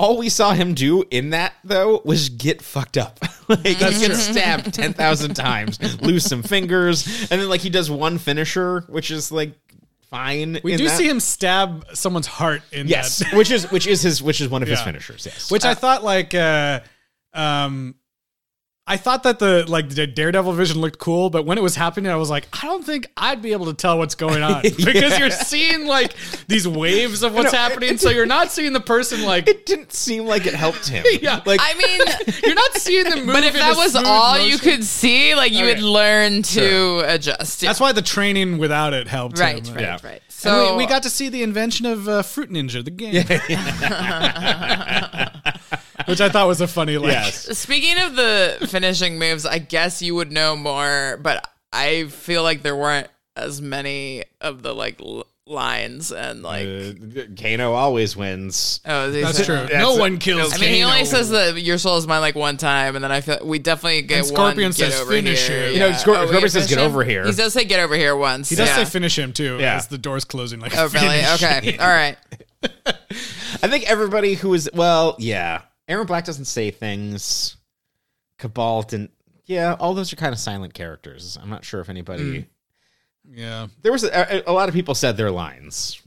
All 0.03 0.19
we 0.19 0.29
saw 0.29 0.53
him 0.53 0.75
do 0.75 1.05
in 1.11 1.31
that 1.31 1.55
though 1.63 2.03
was 2.05 2.29
get 2.29 2.61
fucked 2.61 2.99
up. 2.99 3.21
like 3.49 3.61
he 3.65 3.75
gets 3.77 4.19
stabbed 4.19 4.75
ten 4.75 4.93
thousand 4.93 5.35
times, 5.35 5.79
lose 6.03 6.25
some 6.25 6.43
fingers, 6.43 7.07
and 7.31 7.41
then 7.41 7.49
like 7.49 7.61
he 7.61 7.71
does 7.71 7.89
one 7.91 8.19
finisher, 8.19 8.81
which 8.89 9.13
is 9.13 9.31
like 9.31 9.53
fine. 10.11 10.59
We 10.65 10.73
in 10.73 10.79
do 10.79 10.89
that. 10.89 10.99
see 10.99 11.09
him 11.09 11.21
stab 11.21 11.87
someone's 11.95 12.27
heart 12.27 12.63
in 12.73 12.89
Yes, 12.89 13.21
that. 13.21 13.33
which 13.35 13.51
is 13.53 13.71
which 13.71 13.87
is 13.87 14.03
his 14.03 14.23
which 14.23 14.41
is 14.41 14.49
one 14.49 14.63
of 14.63 14.69
his 14.69 14.83
finishers. 14.83 15.25
Yes, 15.25 15.51
Which 15.51 15.65
I 15.65 15.75
thought 15.75 16.03
like 16.03 16.35
uh 16.35 16.81
um 17.33 17.95
I 18.85 18.97
thought 18.97 19.23
that 19.23 19.39
the 19.39 19.65
like 19.69 19.91
the 19.91 20.09
Daredevil 20.09 20.53
vision 20.55 20.81
looked 20.81 20.99
cool, 20.99 21.31
but 21.31 21.47
when 21.47 21.57
it 21.57 21.61
was 21.61 21.77
happening, 21.77 22.11
I 22.11 22.17
was 22.17 22.29
like, 22.31 22.49
I 22.53 22.67
don't 22.67 22.85
think 22.85 23.07
I'd 23.17 23.41
be 23.41 23.53
able 23.53 23.67
to 23.67 23.75
tell 23.75 23.97
what's 23.97 24.17
going 24.17 24.43
on 24.43 24.63
because 24.85 25.19
you're 25.21 25.31
seeing 25.31 25.87
like 25.87 26.15
these 26.49 26.67
waves 26.67 27.23
of 27.23 27.33
what's 27.33 27.53
know, 27.53 27.59
happening, 27.61 27.97
so 27.97 28.11
you're 28.11 28.27
not 28.27 28.51
seeing 28.51 28.73
the 28.73 28.81
person 28.81 29.23
like. 29.23 29.47
it 29.49 29.67
didn't 29.67 29.93
seem 29.93 30.25
like 30.27 30.47
it 30.47 30.55
helped 30.55 30.89
him. 30.89 31.05
Yeah. 31.23 31.41
like 31.47 31.61
I 31.63 31.75
mean, 31.75 32.01
You're 32.45 32.55
not 32.57 32.73
seeing 32.75 33.05
the 33.05 33.17
move. 33.19 33.27
but 33.29 33.45
if 33.45 33.55
in 33.55 33.61
that 33.61 33.75
a 33.75 33.79
was 33.79 33.93
smooth 33.93 34.05
all 34.07 34.39
you 34.41 34.59
could 34.59 34.83
see, 34.83 35.37
like 35.37 35.53
you 35.53 35.59
Okay. 35.65 35.75
would 35.75 35.83
learn 35.85 36.43
to 36.43 36.99
adjust. 37.15 37.63
Yeah. 37.63 37.69
That's 37.69 37.79
why 37.81 37.93
the 37.93 38.03
training 38.03 38.59
without 38.59 38.95
it 38.95 39.07
helped. 39.07 39.39
right, 39.39 39.65
him. 39.65 39.75
right, 39.75 39.81
Yeah. 39.83 39.99
right. 40.03 40.23
So 40.43 40.51
So 40.51 40.73
we, 40.73 40.79
we 40.85 40.87
got 40.87 41.05
to 41.05 41.11
see 41.11 41.29
the 41.29 41.45
invention 41.45 41.87
of 41.87 42.09
uh, 42.09 42.23
Fruit 42.23 42.51
Ninja, 42.51 42.85
the 42.85 42.91
game, 42.91 43.15
which 46.07 46.21
I 46.21 46.29
thought 46.29 46.49
was 46.49 46.61
a 46.61 46.67
funny. 46.67 46.99
Like, 46.99 47.13
yes, 47.13 47.57
Speaking 47.57 48.03
of 48.03 48.17
the 48.17 48.67
finishing 48.69 49.21
moves, 49.21 49.47
I 49.47 49.59
guess 49.59 50.03
you 50.03 50.17
would 50.17 50.33
know 50.33 50.57
more, 50.57 51.19
but 51.23 51.49
I 51.73 52.07
feel 52.09 52.43
like 52.43 52.63
there 52.63 52.75
weren't 52.75 53.07
as 53.37 53.63
many 53.63 54.25
of 54.41 54.63
the 54.63 54.75
like 54.75 55.01
l- 55.01 55.27
lines 55.47 56.13
and 56.13 56.43
like. 56.43 56.67
uh, 56.67 56.93
Kano 57.41 57.73
always 57.73 58.17
wins. 58.17 58.81
oh, 58.87 59.11
that's 59.11 59.37
said- 59.39 59.47
true. 59.47 59.57
That's 59.57 59.73
no 59.75 59.97
a- 59.97 59.99
one 59.99 60.19
kills. 60.19 60.55
I 60.55 60.59
mean, 60.59 60.75
he 60.75 60.83
only 60.85 61.05
says 61.05 61.31
that 61.31 61.61
your 61.61 61.79
soul 61.79 61.97
is 61.97 62.07
mine 62.07 62.21
like 62.21 62.35
one 62.35 62.57
time, 62.57 62.95
and 62.95 63.03
then 63.05 63.11
I 63.13 63.21
feel 63.21 63.39
we 63.45 63.59
definitely 63.59 64.03
get 64.03 64.19
And 64.19 64.27
Scorpion 64.27 64.63
one. 64.69 64.71
Get 64.73 64.75
says, 64.93 65.01
over 65.01 65.11
"Finish 65.11 65.49
here. 65.49 65.67
him." 65.67 65.73
You 65.75 65.79
know, 65.81 65.87
Yeah. 65.89 65.95
Scor- 65.97 66.17
Oh, 66.17 66.27
Scorpion 66.27 66.49
says, 66.51 66.69
"Get 66.69 66.79
him?" 66.79 66.85
over 66.85 67.05
here. 67.05 67.25
He 67.27 67.33
does 67.33 67.53
say 67.53 67.65
get 67.65 67.81
over 67.81 67.95
here 67.97 68.17
once. 68.17 68.49
He 68.49 68.57
does 68.57 68.69
yeah. 68.69 68.77
say 68.77 68.85
finish 68.85 69.19
him 69.19 69.33
too. 69.33 69.59
Yeah. 69.61 69.77
as 69.77 69.89
the 69.89 69.99
door's 69.99 70.25
closing. 70.25 70.61
Like, 70.61 70.77
Oh, 70.77 70.89
really? 70.89 71.23
finish. 71.23 71.43
Okay. 71.43 71.79
All 71.79 71.89
right. 71.89 72.17
I 73.63 73.69
think 73.69 73.91
everybody 73.91 74.35
who 74.35 74.55
is 74.55 74.71
well, 74.73 75.17
yeah. 75.19 75.63
Erron 75.89 76.07
Black 76.07 76.25
doesn't 76.25 76.45
say 76.45 76.71
things. 76.71 77.57
Kabal 78.39 78.83
didn't. 78.83 79.11
Yeah, 79.47 79.75
all 79.79 79.95
those 79.95 80.13
are 80.13 80.17
kind 80.17 80.33
of 80.33 80.39
silent 80.39 80.73
characters. 80.73 81.37
I'm 81.43 81.51
not 81.51 81.65
sure 81.65 81.81
if 81.81 81.89
anybody. 81.89 82.47
Yeah, 83.35 83.69
There 83.83 83.93
was 83.93 84.05
a, 84.05 84.45
a, 84.47 84.51
a 84.51 84.53
lot 84.53 84.69
of 84.69 84.75
people 84.75 84.95
said 84.95 85.17
their 85.17 85.31
lines. 85.31 86.03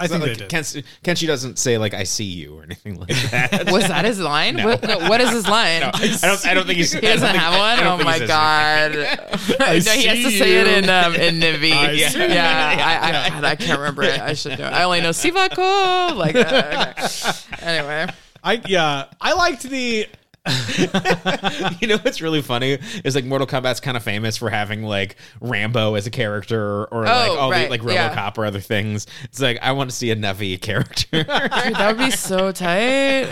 I 0.00 0.06
think 0.06 0.22
like 0.22 0.38
they 0.38 0.46
did. 0.46 0.84
Kenshi 1.04 1.26
doesn't 1.26 1.58
say 1.58 1.76
like 1.76 1.92
"I 1.92 2.04
see 2.04 2.24
you" 2.24 2.58
or 2.58 2.62
anything 2.62 2.98
like 2.98 3.08
that. 3.30 3.66
Was 3.70 3.86
that 3.88 4.06
his 4.06 4.18
line? 4.18 4.56
What, 4.56 4.82
what 4.82 5.20
is 5.20 5.30
his 5.30 5.46
line? 5.46 5.82
I 5.94 6.18
don't. 6.22 6.46
I 6.46 6.54
don't 6.54 6.66
think 6.66 6.78
he's. 6.78 6.92
He 6.92 7.02
doesn't 7.02 7.36
have 7.36 7.58
one. 7.58 7.86
Oh 7.86 8.02
my 8.02 8.18
god! 8.18 8.92
no, 8.94 9.66
he 9.66 10.06
has 10.06 10.18
to 10.18 10.30
see 10.30 10.38
say 10.38 10.60
it 10.60 10.68
in 10.68 10.88
um, 10.88 11.14
in 11.14 11.38
Nivi. 11.38 11.72
I 11.72 11.90
yeah, 11.92 12.08
see 12.08 12.22
I, 12.22 13.26
I, 13.26 13.28
God, 13.28 13.44
I 13.44 13.56
can't 13.56 13.78
remember 13.78 14.02
it. 14.04 14.18
I 14.18 14.32
should 14.32 14.58
know. 14.58 14.64
I 14.64 14.84
only 14.84 15.02
know 15.02 15.10
Sivako. 15.10 16.16
Like, 16.16 16.34
uh, 16.34 16.94
okay. 16.96 17.60
anyway, 17.60 18.06
I 18.42 18.62
yeah, 18.66 19.04
I 19.20 19.34
liked 19.34 19.64
the. 19.64 20.08
you 21.80 21.86
know 21.86 21.98
what's 21.98 22.20
really 22.22 22.40
funny 22.42 22.78
is 23.04 23.14
like 23.14 23.24
Mortal 23.24 23.46
Kombat's 23.46 23.80
kind 23.80 23.96
of 23.96 24.02
famous 24.02 24.36
for 24.36 24.48
having 24.48 24.82
like 24.82 25.16
Rambo 25.40 25.94
as 25.96 26.06
a 26.06 26.10
character 26.10 26.84
or 26.86 27.04
like 27.04 27.30
all 27.30 27.50
right, 27.50 27.64
the 27.64 27.70
like 27.70 27.82
yeah. 27.82 28.14
RoboCop 28.14 28.38
or 28.38 28.46
other 28.46 28.60
things. 28.60 29.06
It's 29.24 29.40
like 29.40 29.58
I 29.60 29.72
want 29.72 29.90
to 29.90 29.96
see 29.96 30.10
a 30.10 30.16
Navi 30.16 30.60
character. 30.60 31.06
Dude, 31.24 31.26
that 31.26 31.94
would 31.96 31.98
be 31.98 32.10
so 32.16 32.52
tight. 32.52 33.26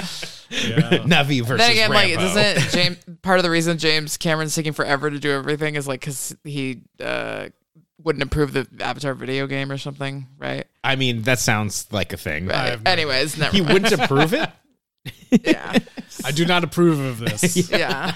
Yeah. 0.50 0.98
Navi 1.04 1.40
versus 1.42 1.58
Then 1.58 1.70
again, 1.72 1.90
like, 1.90 2.16
Rambo. 2.16 2.34
doesn't 2.34 2.70
James? 2.72 2.98
Part 3.22 3.38
of 3.38 3.42
the 3.42 3.50
reason 3.50 3.78
James 3.78 4.16
Cameron's 4.16 4.54
taking 4.54 4.72
forever 4.72 5.10
to 5.10 5.18
do 5.18 5.30
everything 5.30 5.76
is 5.76 5.86
like 5.88 6.00
because 6.00 6.36
he 6.44 6.82
uh, 7.00 7.48
wouldn't 8.02 8.22
approve 8.22 8.52
the 8.52 8.66
Avatar 8.80 9.14
video 9.14 9.46
game 9.46 9.72
or 9.72 9.78
something, 9.78 10.26
right? 10.38 10.66
I 10.84 10.96
mean, 10.96 11.22
that 11.22 11.38
sounds 11.38 11.86
like 11.90 12.12
a 12.12 12.16
thing. 12.16 12.46
Right. 12.46 12.82
no 12.82 12.90
Anyways, 12.90 13.36
never 13.38 13.52
He 13.54 13.60
mind. 13.62 13.72
wouldn't 13.72 13.92
approve 14.00 14.32
it. 14.34 14.48
Yeah. 15.30 15.78
I 16.24 16.30
do 16.30 16.44
not 16.44 16.64
approve 16.64 17.00
of 17.00 17.18
this. 17.18 17.70
yeah. 17.70 18.14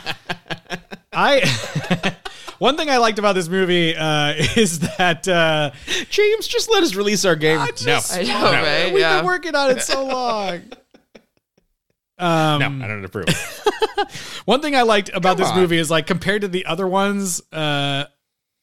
I 1.13 2.17
one 2.59 2.77
thing 2.77 2.89
I 2.89 2.97
liked 2.97 3.19
about 3.19 3.35
this 3.35 3.49
movie 3.49 3.95
uh, 3.95 4.35
is 4.57 4.81
that 4.81 5.29
uh, 5.29 5.73
James, 6.09 6.49
just 6.49 6.71
let 6.71 6.83
us 6.83 6.95
release 6.95 7.25
our 7.25 7.37
game. 7.37 7.65
just- 7.77 8.15
no, 8.15 8.21
I 8.21 8.23
know, 8.25 8.53
no, 8.53 8.63
right? 8.63 8.93
we've 8.93 9.01
yeah. 9.01 9.17
been 9.19 9.27
working 9.27 9.55
on 9.55 9.71
it 9.71 9.83
so 9.83 10.07
long. 10.07 10.63
Um, 12.19 12.79
no, 12.79 12.85
I 12.85 12.89
don't 12.89 13.05
approve. 13.05 13.27
One 14.45 14.61
thing 14.61 14.77
I 14.77 14.83
liked 14.83 15.09
about 15.09 15.37
Come 15.37 15.39
this 15.39 15.49
on. 15.49 15.59
movie 15.59 15.79
is 15.79 15.91
like 15.91 16.07
compared 16.07 16.43
to 16.43 16.49
the 16.49 16.67
other 16.67 16.87
ones, 16.87 17.43
uh, 17.53 18.05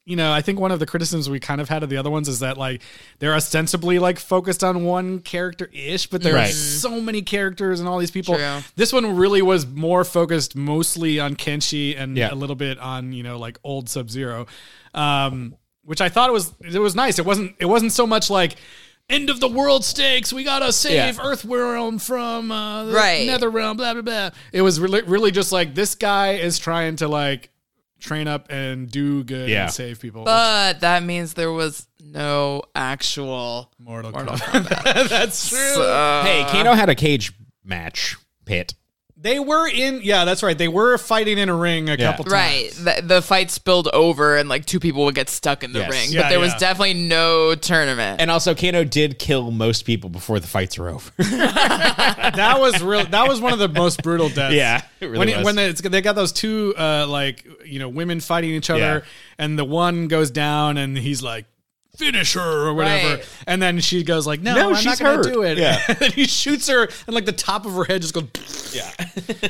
you 0.10 0.16
know, 0.16 0.32
I 0.32 0.42
think 0.42 0.60
one 0.60 0.72
of 0.72 0.80
the 0.80 0.86
criticisms 0.88 1.30
we 1.30 1.40
kind 1.40 1.62
of 1.62 1.70
had 1.70 1.84
of 1.84 1.90
the 1.90 1.98
other 1.98 2.10
ones 2.10 2.28
is 2.28 2.40
that 2.40 2.58
like 2.58 2.82
they're 3.20 3.36
ostensibly 3.36 4.00
like 4.00 4.18
focused 4.18 4.64
on 4.64 4.84
one 4.84 5.20
character 5.20 5.70
ish, 5.72 6.08
but 6.08 6.24
there 6.24 6.36
are 6.38 6.48
so 6.48 7.00
many 7.00 7.22
characters 7.22 7.80
and 7.80 7.88
all 7.88 8.00
these 8.00 8.10
people. 8.12 8.36
True. 8.36 8.60
This 8.76 8.92
one 8.92 9.16
really 9.16 9.42
was 9.42 9.68
more 9.68 10.04
focused 10.04 10.56
mostly 10.56 11.20
on 11.20 11.36
Kenshi 11.36 11.96
and 12.00 12.18
Yeah. 12.18 12.34
a 12.34 12.36
little 12.36 12.56
bit 12.56 12.80
on 12.80 13.14
you 13.14 13.22
know 13.24 13.38
like 13.38 13.60
old 13.64 13.88
Sub 13.88 14.10
Zero, 14.10 14.48
um, 14.94 15.56
which 15.84 16.02
I 16.02 16.10
thought 16.10 16.30
it 16.30 16.34
was 16.34 16.54
it 16.62 16.80
was 16.80 16.96
nice. 16.96 17.20
It 17.20 17.26
wasn't 17.26 17.56
it 17.60 17.66
wasn't 17.66 17.92
so 17.92 18.08
much 18.08 18.30
like. 18.30 18.56
End 19.12 19.32
of 19.32 19.40
the 19.40 19.48
world 19.48 19.84
stakes. 19.84 20.32
We 20.32 20.44
gotta 20.44 20.72
save 20.72 20.94
Yeah. 20.94 21.24
Earthrealm 21.24 22.00
from 22.00 22.52
uh, 22.52 22.84
the 22.86 22.94
Right. 22.94 23.28
Netherrealm. 23.28 23.76
Blah 23.76 23.94
blah 23.94 24.04
blah. 24.04 24.30
It 24.54 24.62
was 24.62 24.80
really, 24.80 25.02
really 25.02 25.32
just 25.32 25.52
like 25.52 25.74
this 25.74 25.96
guy 25.96 26.34
is 26.34 26.60
trying 26.60 26.96
to 26.98 27.08
like 27.08 27.50
train 28.00 28.28
up 28.28 28.48
and 28.50 28.90
do 28.90 29.24
good 29.24 29.50
Yeah. 29.50 29.64
and 29.64 29.72
save 29.74 30.00
people. 30.00 30.24
But 30.24 30.80
that 30.82 31.04
means 31.04 31.34
there 31.34 31.52
was 31.52 31.88
no 32.00 32.64
actual 32.76 33.72
Mortal, 33.78 34.12
Mortal 34.12 34.36
Kombat. 34.38 35.10
That's 35.10 35.50
true. 35.50 35.82
Uh, 35.84 36.24
hey, 36.24 36.46
Kano 36.50 36.74
had 36.74 36.90
a 36.90 36.96
cage 36.96 37.34
match 37.64 38.16
pit. 38.46 38.74
They 39.22 39.38
were 39.40 39.68
in. 39.68 40.00
Yeah, 40.04 40.24
that's 40.26 40.42
right. 40.44 40.58
They 40.58 40.68
were 40.70 40.98
fighting 40.98 41.38
in 41.38 41.50
a 41.50 41.56
ring 41.56 41.90
a 41.90 41.94
Yeah. 41.96 42.12
couple 42.12 42.26
times. 42.26 42.34
Right. 42.80 42.96
The, 42.98 43.02
the 43.06 43.22
fight 43.22 43.52
spilled 43.52 43.90
over 43.92 44.38
and 44.38 44.48
like 44.48 44.66
two 44.66 44.80
people 44.80 45.04
would 45.06 45.16
get 45.16 45.30
stuck 45.30 45.64
in 45.64 45.74
the 45.74 45.80
Yes. 45.80 45.92
ring. 45.92 46.08
Yeah, 46.12 46.22
but 46.24 46.30
there 46.30 46.40
was 46.40 46.54
definitely 46.56 46.94
no 46.94 47.54
tournament. 47.56 48.22
And 48.22 48.32
also, 48.32 48.56
Kano 48.56 48.84
did 48.84 49.20
kill 49.20 49.52
most 49.52 49.84
people 49.84 50.10
before 50.10 50.40
the 50.40 50.48
fights 50.48 50.78
were 50.78 50.90
over. 50.90 51.12
That 51.20 52.58
was 52.60 52.82
real. 52.82 53.06
That 53.06 53.28
was 53.28 53.42
one 53.42 53.54
of 53.54 53.60
the 53.60 53.68
most 53.68 54.04
brutal 54.04 54.30
deaths. 54.34 54.56
Yeah, 54.56 54.84
it 55.00 55.06
really 55.08 55.18
when 55.20 55.28
he- 55.28 55.36
was. 55.36 55.46
when 55.46 55.56
they, 55.56 55.66
it's- 55.70 55.82
they 55.82 56.02
got 56.02 56.16
those 56.16 56.32
two 56.32 56.74
uh, 56.78 57.06
like 57.08 57.46
you 57.66 57.80
know 57.80 57.90
women 57.90 58.20
fighting 58.20 58.52
each 58.52 58.70
other, 58.70 58.80
Yeah. 58.80 59.00
and 59.38 59.58
the 59.58 59.66
one 59.66 60.08
goes 60.08 60.32
down, 60.32 60.78
and 60.78 60.98
he's 60.98 61.22
like. 61.24 61.46
Finish 61.98 62.34
her 62.36 62.68
or 62.68 62.74
whatever, 62.74 63.16
Right. 63.16 63.30
and 63.46 63.62
then 63.62 63.80
she 63.82 64.04
goes 64.04 64.26
like, 64.26 64.40
"No, 64.42 64.56
No, 64.56 64.70
I'm 64.70 64.76
she's 64.76 64.86
not 64.86 65.22
gonna 65.22 65.24
do 65.34 65.44
it." 65.44 65.58
Yeah. 65.58 65.82
and 65.90 65.98
then 65.98 66.12
he 66.12 66.26
shoots 66.26 66.68
her, 66.70 66.84
and 67.08 67.14
like 67.16 67.26
the 67.26 67.34
top 67.34 67.66
of 67.66 67.74
her 67.74 67.84
head 67.84 68.02
just 68.02 68.14
goes. 68.14 68.74
yeah. 68.74 68.90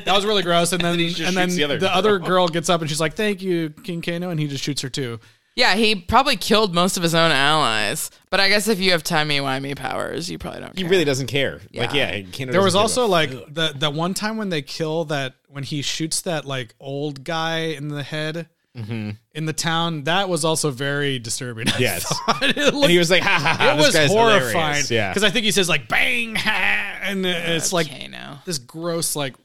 That 0.06 0.16
was 0.16 0.26
really 0.26 0.42
gross. 0.44 0.72
And 0.74 0.82
then 0.82 0.98
he 0.98 1.10
just 1.10 1.22
and 1.28 1.38
then 1.38 1.50
shoots 1.50 1.60
the 1.60 1.78
the 1.78 1.94
other, 1.96 2.16
other 2.16 2.20
girl 2.20 2.48
gets 2.48 2.70
up 2.70 2.82
and 2.82 2.90
she's 2.90 3.00
like, 3.02 3.14
"Thank 3.14 3.42
you, 3.44 3.70
King 3.84 4.02
Kano," 4.02 4.30
and 4.32 4.40
he 4.40 4.48
just 4.48 4.64
shoots 4.64 4.82
her 4.82 4.90
too. 4.90 5.20
yeah, 5.56 5.76
he 5.76 5.94
probably 5.94 6.38
killed 6.38 6.74
most 6.74 6.96
of 6.98 7.04
his 7.04 7.14
own 7.14 7.32
allies. 7.32 8.10
But 8.30 8.40
I 8.40 8.48
guess 8.50 8.68
if 8.68 8.80
you 8.80 8.92
have 8.92 9.04
timey 9.04 9.40
wimey 9.40 9.76
powers, 9.76 10.32
you 10.32 10.38
probably 10.38 10.62
don't 10.62 10.78
He 10.78 10.86
really 10.86 11.04
doesn't 11.06 11.28
care. 11.28 11.60
Like, 11.74 11.94
Yeah. 11.94 12.16
yeah, 12.16 12.26
Kano 12.36 12.52
There 12.52 12.62
was 12.64 12.76
also 12.76 13.06
like 13.08 13.30
the 13.54 13.74
the 13.78 13.90
one 13.92 14.14
time 14.14 14.38
when 14.38 14.50
they 14.50 14.62
kill 14.62 15.06
that 15.06 15.34
when 15.50 15.64
he 15.64 15.82
shoots 15.82 16.22
that 16.22 16.46
like 16.46 16.74
old 16.80 17.24
guy 17.24 17.60
in 17.78 17.90
the 17.90 18.04
head 18.04 18.48
in 18.76 19.46
the 19.46 19.54
town. 19.54 20.04
That 20.06 20.30
was 20.30 20.46
also 20.46 20.72
very 20.72 21.20
disturbing. 21.20 21.68
I 21.70 21.78
Yes. 21.80 22.04
thought. 22.26 22.44
it, 22.44 22.58
and 22.58 22.86
he 22.92 22.98
was 22.98 23.10
like, 23.12 23.24
ha 23.24 23.38
ha 23.40 23.56
ha. 23.60 23.74
it 23.74 23.78
this 23.78 23.98
was 23.98 24.12
horrifying. 24.12 24.52
hilarious. 24.54 24.92
Yeah. 24.92 25.10
because 25.10 25.24
I 25.24 25.30
think 25.32 25.46
he 25.46 25.52
says 25.52 25.68
like 25.70 25.88
bang 25.88 26.36
ha, 26.36 27.00
and 27.02 27.26
it's 27.26 27.74
like 27.74 27.90
Kano. 27.90 28.40
this 28.46 28.58
gross 28.60 29.16
like 29.16 29.36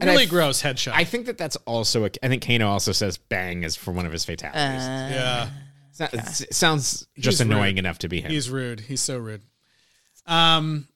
really 0.00 0.24
f- 0.24 0.30
gross 0.30 0.62
headshot. 0.62 0.92
I 0.94 1.04
think 1.04 1.26
that 1.26 1.38
that's 1.38 1.56
also. 1.66 2.04
A, 2.04 2.10
I 2.22 2.28
think 2.28 2.46
Kano 2.46 2.68
also 2.68 2.92
says 2.92 3.16
"bang" 3.18 3.62
is 3.62 3.76
for 3.76 3.92
one 3.92 4.04
of 4.06 4.12
his 4.12 4.24
fatalities. 4.24 4.60
yeah. 4.60 5.48
It's 5.90 6.00
not- 6.00 6.14
it's- 6.14 6.40
it 6.40 6.54
sounds 6.54 7.06
just 7.18 7.38
He's 7.38 7.40
annoying 7.42 7.74
rude. 7.76 7.80
enough 7.80 7.98
to 8.00 8.08
be 8.08 8.20
him. 8.22 8.30
He's 8.30 8.48
rude. 8.50 8.80
He's 8.80 9.00
so 9.02 9.18
rude. 9.18 9.42
Um, 10.26 10.88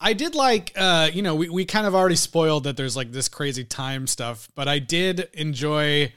I 0.00 0.12
did 0.12 0.34
like, 0.36 0.72
uh, 0.76 1.10
you 1.12 1.22
know, 1.22 1.34
we, 1.34 1.48
we 1.48 1.64
kind 1.64 1.86
of 1.86 1.94
already 1.94 2.14
spoiled 2.16 2.64
that 2.64 2.76
there's 2.76 2.96
like 2.96 3.10
this 3.10 3.28
crazy 3.28 3.64
time 3.64 4.06
stuff, 4.06 4.48
but 4.54 4.68
I 4.68 4.78
did 4.78 5.28
enjoy 5.34 6.12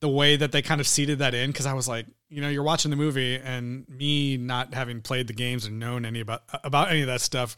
the 0.00 0.08
way 0.08 0.36
that 0.36 0.50
they 0.52 0.62
kind 0.62 0.80
of 0.80 0.88
seeded 0.88 1.18
that 1.18 1.34
in 1.34 1.50
because 1.50 1.66
I 1.66 1.74
was 1.74 1.86
like, 1.86 2.06
you 2.28 2.40
know, 2.40 2.48
you're 2.48 2.62
watching 2.62 2.90
the 2.90 2.96
movie 2.96 3.36
and 3.36 3.86
me 3.88 4.36
not 4.36 4.74
having 4.74 5.02
played 5.02 5.26
the 5.26 5.32
games 5.32 5.66
and 5.66 5.78
known 5.78 6.04
any 6.04 6.20
about 6.20 6.42
about 6.64 6.90
any 6.90 7.02
of 7.02 7.06
that 7.06 7.20
stuff. 7.20 7.56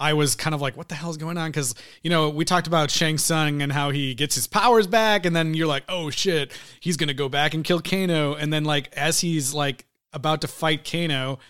I 0.00 0.12
was 0.12 0.36
kind 0.36 0.54
of 0.54 0.60
like, 0.60 0.76
what 0.76 0.88
the 0.88 0.94
hell's 0.94 1.16
going 1.16 1.36
on? 1.38 1.50
Because, 1.50 1.74
you 2.02 2.10
know, 2.10 2.28
we 2.28 2.44
talked 2.44 2.68
about 2.68 2.88
Shang 2.88 3.18
Tsung 3.18 3.62
and 3.62 3.72
how 3.72 3.90
he 3.90 4.14
gets 4.14 4.36
his 4.36 4.46
powers 4.46 4.86
back. 4.86 5.26
And 5.26 5.34
then 5.34 5.54
you're 5.54 5.66
like, 5.66 5.82
oh 5.88 6.08
shit, 6.10 6.52
he's 6.78 6.96
going 6.96 7.08
to 7.08 7.14
go 7.14 7.28
back 7.28 7.52
and 7.52 7.64
kill 7.64 7.80
Kano. 7.80 8.34
And 8.34 8.52
then, 8.52 8.64
like, 8.64 8.92
as 8.92 9.20
he's 9.20 9.52
like 9.54 9.86
about 10.12 10.42
to 10.42 10.48
fight 10.48 10.88
Kano, 10.88 11.40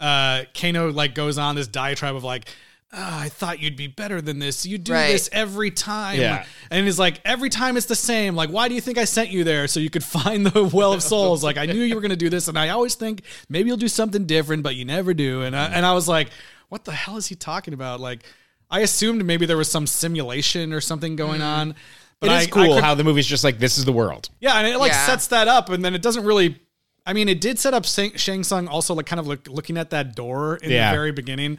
uh, 0.00 0.44
Kano 0.54 0.90
like 0.90 1.14
goes 1.14 1.36
on 1.36 1.56
this 1.56 1.68
diatribe 1.68 2.16
of 2.16 2.24
like, 2.24 2.48
"Ah, 2.92 3.20
I 3.20 3.28
thought 3.28 3.60
you'd 3.60 3.76
be 3.76 3.86
better 3.86 4.20
than 4.20 4.38
this. 4.40 4.66
You 4.66 4.76
do 4.78 4.92
Right. 4.92 5.12
this 5.12 5.28
every 5.32 5.70
time. 5.70 6.18
Yeah. 6.20 6.44
And 6.70 6.86
he's 6.86 6.98
like, 6.98 7.20
every 7.24 7.48
time 7.48 7.76
it's 7.76 7.86
the 7.86 7.94
same. 7.94 8.34
Like, 8.34 8.50
why 8.50 8.68
do 8.68 8.74
you 8.74 8.80
think 8.80 8.98
I 8.98 9.04
sent 9.04 9.30
you 9.30 9.44
there? 9.44 9.68
So 9.68 9.78
you 9.80 9.90
could 9.90 10.02
find 10.18 10.44
the 10.46 10.64
well 10.64 10.92
of 10.92 11.02
souls. 11.02 11.44
Like, 11.44 11.56
I 11.56 11.66
knew 11.66 11.80
you 11.82 11.94
were 11.94 12.00
going 12.00 12.10
to 12.10 12.16
do 12.16 12.28
this. 12.30 12.48
And 12.48 12.58
I 12.58 12.70
always 12.70 12.94
think 12.96 13.22
maybe 13.48 13.68
you'll 13.68 13.76
do 13.76 13.88
something 13.88 14.24
different, 14.26 14.62
but 14.64 14.74
you 14.74 14.84
never 14.84 15.14
do. 15.14 15.42
And 15.42 15.54
I, 15.54 15.66
and 15.66 15.86
I 15.86 15.92
was 15.92 16.08
like, 16.08 16.30
what 16.68 16.84
the 16.84 16.92
hell 16.92 17.16
is 17.16 17.26
he 17.28 17.34
talking 17.36 17.74
about? 17.74 18.00
Like, 18.00 18.24
I 18.70 18.80
assumed 18.80 19.24
maybe 19.24 19.46
there 19.46 19.56
was 19.56 19.70
some 19.70 19.86
simulation 19.86 20.72
or 20.72 20.80
something 20.80 21.16
going 21.16 21.42
on. 21.42 21.74
But 22.20 22.28
it 22.28 22.32
I, 22.32 22.40
is 22.40 22.46
I 22.48 22.50
cool 22.50 22.74
could- 22.74 22.84
how 22.84 22.94
the 22.94 23.04
movie's 23.04 23.26
just 23.26 23.44
like 23.44 23.58
this 23.58 23.78
is 23.78 23.84
the 23.86 23.92
world. 23.92 24.28
yeah, 24.40 24.58
and 24.58 24.66
it 24.68 24.76
like 24.78 24.92
Yeah. 24.92 25.06
sets 25.06 25.28
that 25.28 25.48
up, 25.48 25.70
and 25.70 25.82
then 25.84 25.94
it 25.94 26.02
doesn't 26.02 26.24
really. 26.24 26.60
I 27.06 27.14
mean, 27.14 27.30
it 27.30 27.40
did 27.40 27.58
set 27.58 27.72
up 27.72 27.86
Shang, 27.86 28.14
Shang 28.16 28.44
Tsung 28.44 28.68
also 28.68 28.94
like 28.94 29.06
kind 29.06 29.18
of 29.18 29.26
look, 29.26 29.48
looking 29.48 29.78
at 29.78 29.88
that 29.90 30.14
door 30.14 30.56
in 30.56 30.70
Yeah. 30.70 30.90
the 30.90 30.96
very 30.98 31.12
beginning, 31.12 31.56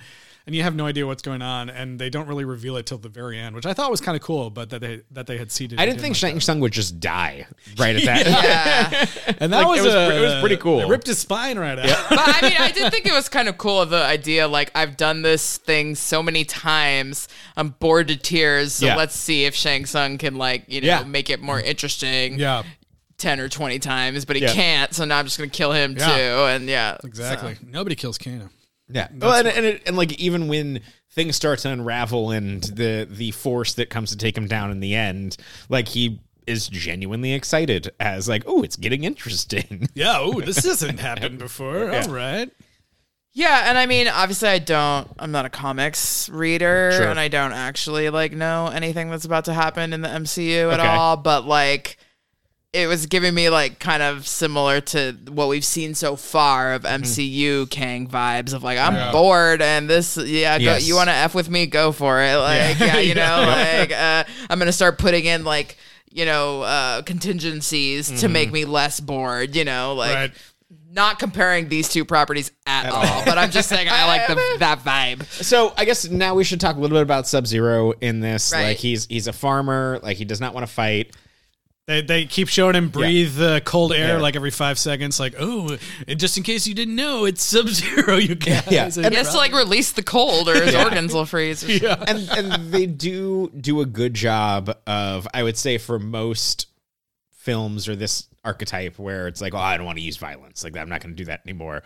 and 0.48 0.56
you 0.56 0.64
have 0.64 0.76
no 0.76 0.86
idea 0.86 1.06
what's 1.06 1.22
going 1.22 1.42
on, 1.42 1.70
and 1.70 2.00
they 2.00 2.10
don't 2.10 2.28
really 2.28 2.46
reveal 2.46 2.76
it 2.78 2.86
till 2.86 2.98
the 2.98 3.10
very 3.10 3.38
end, 3.38 3.56
which 3.56 3.66
I 3.66 3.74
thought 3.74 3.92
was 3.92 4.02
kind 4.02 4.16
of 4.16 4.22
cool. 4.24 4.50
But 4.50 4.70
that 4.72 4.82
they 4.82 5.02
that 5.12 5.28
they 5.28 5.38
had 5.38 5.52
seeded. 5.52 5.80
I 5.80 5.86
didn't 5.86 6.00
think 6.02 6.14
like 6.14 6.18
Shang 6.20 6.36
that. 6.36 6.42
Tsung 6.42 6.60
would 6.62 6.72
just 6.72 7.00
die 7.00 7.46
right 7.78 7.96
at 7.96 8.04
that. 8.06 8.26
Yeah. 8.26 9.34
and 9.40 9.54
that 9.54 9.60
like, 9.66 9.68
was, 9.68 9.82
it 9.82 9.86
was 9.86 10.08
pre- 10.08 10.18
it 10.18 10.22
was 10.22 10.40
pretty 10.40 10.58
cool. 10.58 10.80
It 10.82 10.88
ripped 10.88 11.08
his 11.08 11.20
spine 11.20 11.60
right 11.60 11.78
out. 11.78 11.86
but 12.10 12.20
I 12.20 12.40
mean, 12.42 12.58
I 12.60 12.72
did 12.72 12.92
think 12.92 13.06
it 13.06 13.14
was 13.14 13.30
kind 13.30 13.48
of 13.48 13.58
cool 13.58 13.86
the 13.86 14.04
idea. 14.04 14.48
Like, 14.48 14.72
I've 14.76 14.98
done 14.98 15.22
this 15.22 15.58
thing 15.58 15.96
so 15.96 16.22
many 16.24 16.44
times, 16.46 17.28
I'm 17.56 17.70
bored 17.70 18.08
to 18.10 18.18
tears. 18.18 18.74
So 18.74 18.88
Yeah. 18.88 18.96
let's 18.96 19.16
see 19.16 19.46
if 19.46 19.56
Shang 19.56 19.86
Tsung 19.86 20.18
can 20.18 20.36
like 20.36 20.66
you 20.68 20.82
know 20.82 20.88
Yeah. 20.88 21.04
make 21.04 21.30
it 21.30 21.40
more 21.42 21.60
interesting. 21.60 22.40
yeah, 22.40 22.64
ten 23.18 23.40
or 23.40 23.48
twenty 23.50 23.78
times, 23.80 24.26
but 24.26 24.36
he 24.36 24.42
Yeah. 24.42 24.54
can't. 24.54 24.94
So 24.94 25.06
now 25.06 25.20
I'm 25.20 25.26
just 25.26 25.38
gonna 25.38 25.50
kill 25.50 25.72
him 25.72 25.96
Yeah. 25.98 26.08
too. 26.18 26.22
And 26.46 26.68
yeah, 26.68 26.98
exactly. 27.04 27.58
Nobody 27.64 27.96
kills 27.96 28.18
Kano. 28.18 28.50
Yeah. 28.94 29.08
Well, 29.18 29.34
and, 29.34 29.48
and, 29.48 29.66
it, 29.66 29.82
and 29.86 29.96
like 29.98 30.20
even 30.20 30.48
when 30.48 30.82
things 31.12 31.36
start 31.36 31.60
to 31.60 31.70
unravel 31.70 32.32
and 32.32 32.64
the 32.64 33.08
the 33.10 33.32
force 33.32 33.74
that 33.74 33.90
comes 33.90 34.12
to 34.12 34.18
take 34.18 34.38
him 34.38 34.48
down 34.48 34.72
in 34.72 34.80
the 34.80 34.96
end, 34.96 35.38
like 35.70 35.88
he 35.90 36.20
is 36.48 36.68
genuinely 36.68 37.34
excited 37.34 37.92
as 38.00 38.28
like, 38.28 38.44
oh, 38.48 38.64
it's 38.64 38.76
getting 38.76 39.04
interesting. 39.04 39.88
Yeah. 39.94 40.16
Oh, 40.18 40.42
this 40.42 40.66
hasn't 40.66 41.00
happened 41.00 41.38
before. 41.40 41.92
All 41.94 42.10
right. 42.10 42.50
Yeah, 43.34 43.70
and 43.70 43.78
I 43.78 43.86
mean, 43.86 44.10
obviously, 44.10 44.50
I 44.50 44.60
don't. 44.60 45.10
I'm 45.18 45.32
not 45.32 45.46
a 45.46 45.50
comics 45.50 46.28
reader, 46.28 46.92
Sure. 46.94 47.08
and 47.08 47.18
I 47.18 47.30
don't 47.30 47.54
actually 47.54 48.10
like 48.10 48.34
know 48.34 48.68
anything 48.68 49.10
that's 49.10 49.24
about 49.24 49.46
to 49.46 49.54
happen 49.54 49.94
in 49.94 50.02
the 50.02 50.10
MCU 50.10 50.74
at 50.74 50.80
Okay. 50.82 50.90
all. 50.90 51.16
But 51.16 51.46
like, 51.46 51.96
it 52.74 52.88
was 52.88 53.06
giving 53.08 53.34
me 53.34 53.50
like 53.50 53.80
kind 53.80 54.02
of 54.02 54.26
similar 54.26 54.80
to 54.80 55.12
what 55.30 55.50
we've 55.50 55.66
seen 55.66 55.94
so 55.94 56.16
far 56.16 56.74
of 56.74 56.84
Mm-hmm. 56.84 57.04
MCU 57.04 57.70
Kang 57.70 58.08
vibes 58.08 58.54
of 58.54 58.64
like 58.64 58.78
I'm 58.80 59.12
bored 59.12 59.62
and 59.62 59.90
this 59.90 60.16
yeah 60.18 60.58
go, 60.58 60.78
you 60.78 60.96
want 60.96 61.10
to 61.10 61.14
f 61.16 61.36
with 61.36 61.50
me 61.50 61.66
go 61.66 61.92
for 61.92 62.22
it 62.22 62.36
like 62.38 62.80
yeah, 62.80 62.98
you 63.00 63.14
know 63.16 63.44
like 63.48 63.92
uh, 63.92 64.24
I'm 64.50 64.58
gonna 64.60 64.72
start 64.72 64.98
putting 64.98 65.26
in 65.26 65.44
like 65.44 65.78
you 66.10 66.26
know 66.26 66.62
uh, 66.62 67.02
contingencies 67.02 68.08
to 68.08 68.14
Mm-hmm. 68.14 68.34
make 68.34 68.52
me 68.52 68.66
less 68.66 69.00
bored 69.00 69.56
you 69.56 69.66
know 69.66 69.94
like 69.96 70.16
Right. 70.16 70.32
not 70.92 71.20
comparing 71.20 71.68
these 71.70 71.88
two 71.90 72.04
properties 72.06 72.52
at, 72.66 72.86
all, 72.90 73.24
but 73.26 73.38
I'm 73.38 73.50
just 73.52 73.68
saying 73.70 73.88
I 73.90 74.08
like 74.08 74.28
the, 74.28 74.36
that 74.60 74.80
vibe. 74.80 75.24
so 75.26 75.74
I 75.78 75.84
guess 75.86 76.10
now 76.10 76.36
we 76.36 76.44
should 76.46 76.60
talk 76.62 76.76
a 76.78 76.80
little 76.80 76.96
bit 76.96 77.04
about 77.04 77.28
Sub 77.28 77.48
Zero 77.48 77.92
in 78.02 78.20
this. 78.22 78.52
Right. 78.54 78.64
Like 78.70 78.78
he's 78.78 79.06
he's 79.08 79.28
a 79.28 79.34
farmer, 79.34 80.00
like 80.04 80.16
he 80.18 80.26
does 80.26 80.40
not 80.42 80.54
want 80.54 80.66
to 80.68 80.72
fight. 80.74 81.16
They, 81.92 82.02
they 82.02 82.26
keep 82.26 82.48
showing 82.48 82.76
him 82.76 82.88
breathe 82.90 83.42
uh, 83.42 83.60
cold 83.60 83.92
air 83.92 84.16
Yeah. 84.16 84.22
like 84.22 84.36
every 84.38 84.50
five 84.52 84.80
seconds. 84.80 85.20
Like, 85.20 85.36
oh, 85.40 85.78
and 86.08 86.20
just 86.20 86.38
in 86.38 86.44
case 86.44 86.66
you 86.66 86.74
didn't 86.74 86.96
know, 86.96 87.26
it's 87.26 87.44
Sub 87.44 87.68
Zero, 87.68 88.16
you 88.16 88.36
guys. 88.36 88.68
Yeah. 88.72 88.86
And 88.96 89.10
He 89.14 89.16
has 89.16 89.32
to 89.32 89.38
like 89.38 89.54
release 89.54 89.92
the 89.92 90.04
cold 90.04 90.48
or 90.48 90.54
his 90.64 90.74
organs 90.76 91.14
will 91.14 91.26
freeze. 91.26 91.64
or 91.64 91.70
something. 91.80 92.08
and 92.08 92.30
and 92.54 92.72
they 92.72 92.86
do 92.86 93.50
do 93.60 93.82
a 93.82 93.86
good 93.86 94.14
job 94.14 94.76
of 94.88 95.28
I 95.34 95.44
would 95.44 95.58
say 95.58 95.78
for 95.78 96.00
most 96.00 96.68
films 97.32 97.88
or 97.90 97.96
this 97.96 98.28
archetype 98.44 98.98
where 99.00 99.28
it's 99.28 99.42
like, 99.42 99.54
oh, 99.54 99.58
I 99.58 99.76
don't 99.78 99.86
want 99.86 99.98
to 99.98 100.04
use 100.04 100.18
violence. 100.18 100.64
Like 100.64 100.78
I'm 100.78 100.90
not 100.90 101.02
going 101.02 101.14
to 101.16 101.18
do 101.18 101.26
that 101.26 101.42
anymore. 101.46 101.84